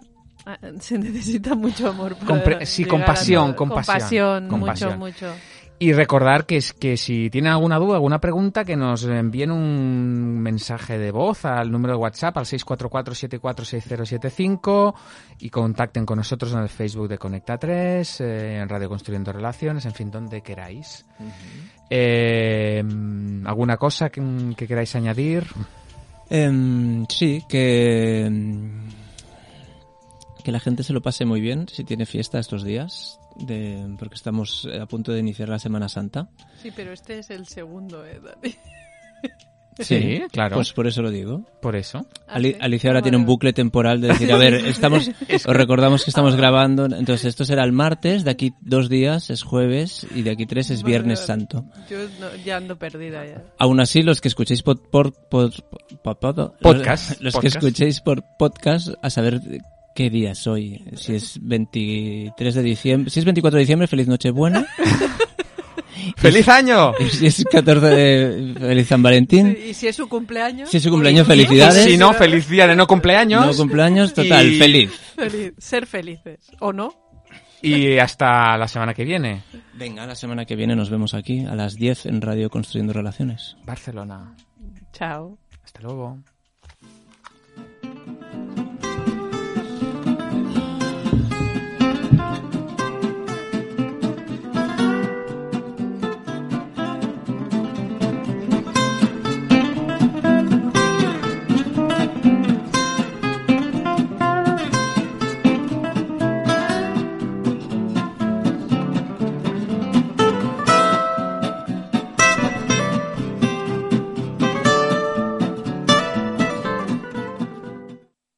ah, 0.46 0.58
se 0.80 0.96
necesita 0.98 1.54
mucho 1.56 1.88
amor. 1.88 2.14
Para 2.16 2.26
Compre- 2.44 2.64
sí, 2.66 2.84
compasión, 2.84 3.54
Compasión, 3.54 4.48
compasión. 4.48 4.98
mucho, 4.98 5.26
mucho. 5.28 5.34
Y 5.82 5.94
recordar 5.94 6.44
que, 6.44 6.58
es, 6.58 6.74
que 6.74 6.98
si 6.98 7.30
tienen 7.30 7.52
alguna 7.52 7.78
duda, 7.78 7.94
alguna 7.94 8.20
pregunta, 8.20 8.66
que 8.66 8.76
nos 8.76 9.04
envíen 9.04 9.50
un 9.50 10.38
mensaje 10.38 10.98
de 10.98 11.10
voz 11.10 11.46
al 11.46 11.72
número 11.72 11.94
de 11.94 12.00
WhatsApp 12.00 12.36
al 12.36 12.44
644-746075 12.44 14.94
y 15.38 15.48
contacten 15.48 16.04
con 16.04 16.18
nosotros 16.18 16.52
en 16.52 16.58
el 16.58 16.68
Facebook 16.68 17.08
de 17.08 17.16
Conecta 17.16 17.56
3, 17.56 18.20
eh, 18.20 18.58
en 18.58 18.68
Radio 18.68 18.90
Construyendo 18.90 19.32
Relaciones, 19.32 19.86
en 19.86 19.94
fin, 19.94 20.10
donde 20.10 20.42
queráis. 20.42 21.06
Eh, 21.88 22.84
¿Alguna 23.46 23.78
cosa 23.78 24.10
que, 24.10 24.52
que 24.54 24.66
queráis 24.66 24.94
añadir? 24.96 25.46
Em, 26.28 27.06
sí, 27.08 27.42
que, 27.48 28.26
em, 28.26 28.86
que 30.44 30.52
la 30.52 30.60
gente 30.60 30.82
se 30.82 30.92
lo 30.92 31.00
pase 31.00 31.24
muy 31.24 31.40
bien 31.40 31.68
si 31.68 31.84
tiene 31.84 32.04
fiesta 32.04 32.38
estos 32.38 32.64
días, 32.64 33.19
de, 33.46 33.94
porque 33.98 34.14
estamos 34.14 34.68
a 34.80 34.86
punto 34.86 35.12
de 35.12 35.20
iniciar 35.20 35.48
la 35.48 35.58
Semana 35.58 35.88
Santa. 35.88 36.28
Sí, 36.62 36.70
pero 36.74 36.92
este 36.92 37.18
es 37.18 37.30
el 37.30 37.46
segundo, 37.46 38.04
¿eh, 38.06 38.20
Dani? 38.22 38.54
Sí, 39.78 40.20
claro. 40.30 40.56
Pues 40.56 40.74
por 40.74 40.86
eso 40.86 41.00
lo 41.00 41.10
digo. 41.10 41.42
Por 41.62 41.74
eso. 41.74 42.04
Ali- 42.28 42.54
Ah. 42.60 42.64
Alicia 42.64 42.90
ahora 42.90 43.00
tiene 43.00 43.16
un 43.16 43.24
bucle 43.24 43.54
temporal 43.54 44.00
de 44.02 44.08
decir, 44.08 44.30
a 44.30 44.36
ver, 44.36 44.52
estamos, 44.66 45.08
os 45.08 45.56
recordamos 45.56 46.04
que 46.04 46.10
estamos 46.10 46.36
grabando, 46.36 46.84
entonces 46.84 47.24
esto 47.24 47.46
será 47.46 47.64
el 47.64 47.72
martes, 47.72 48.24
de 48.24 48.30
aquí 48.30 48.52
dos 48.60 48.90
días 48.90 49.30
es 49.30 49.42
jueves 49.42 50.06
y 50.14 50.20
de 50.20 50.32
aquí 50.32 50.44
tres 50.44 50.68
es 50.68 50.82
Viernes. 50.82 51.20
Santo. 51.20 51.64
Yo 51.88 51.96
no- 52.20 52.34
ya 52.44 52.58
ando 52.58 52.76
perdida 52.78 53.24
ya. 53.24 53.42
Aún 53.58 53.80
así, 53.80 54.02
los 54.02 54.20
que 54.20 54.28
escuchéis 54.28 54.62
por, 54.62 54.82
por, 54.90 55.14
por- 55.30 55.52
por- 56.02 56.18
por- 56.18 56.52
Podcast, 56.58 57.12
los, 57.22 57.32
los 57.34 57.40
que 57.40 57.48
escuchéis 57.48 58.00
por 58.02 58.22
podcast, 58.38 58.88
a 59.00 59.08
saber 59.08 59.40
qué 59.94 60.10
día 60.10 60.32
es 60.32 60.46
hoy. 60.46 60.84
Si 60.96 61.14
es 61.14 61.38
23 61.42 62.54
de 62.54 62.62
diciembre, 62.62 63.10
si 63.10 63.18
es 63.20 63.24
24 63.24 63.56
de 63.56 63.60
diciembre, 63.60 63.86
feliz 63.88 64.08
Nochebuena. 64.08 64.66
¡Feliz 66.16 66.48
año! 66.48 66.92
Y 66.98 67.08
si 67.10 67.26
es 67.26 67.44
14 67.50 67.86
de 67.86 68.54
feliz 68.58 68.88
San 68.88 69.02
Valentín. 69.02 69.56
Y 69.68 69.74
si 69.74 69.86
es 69.86 69.96
su 69.96 70.08
cumpleaños. 70.08 70.68
Si 70.70 70.78
es 70.78 70.82
su 70.82 70.90
cumpleaños, 70.90 71.26
felicidades. 71.26 71.84
Si 71.84 71.96
no, 71.96 72.12
feliz 72.14 72.48
día 72.48 72.66
de 72.66 72.74
no 72.76 72.86
cumpleaños. 72.86 73.46
No 73.46 73.54
cumpleaños, 73.54 74.14
total, 74.14 74.46
Y- 74.52 74.58
feliz. 74.58 74.90
feliz- 75.16 75.52
ser 75.58 75.86
felices. 75.86 76.50
¿O 76.60 76.72
no? 76.72 76.94
Y 77.62 77.98
hasta 77.98 78.56
la 78.56 78.66
semana 78.66 78.94
que 78.94 79.04
viene. 79.04 79.42
Venga, 79.74 80.06
la 80.06 80.14
semana 80.14 80.46
que 80.46 80.56
viene 80.56 80.74
nos 80.74 80.88
vemos 80.88 81.12
aquí 81.12 81.44
a 81.44 81.54
las 81.54 81.74
10 81.76 82.06
en 82.06 82.22
Radio 82.22 82.48
Construyendo 82.48 82.92
Relaciones. 82.94 83.56
Barcelona. 83.66 84.34
Chao. 84.94 85.38
Hasta 85.62 85.80
luego. 85.82 86.18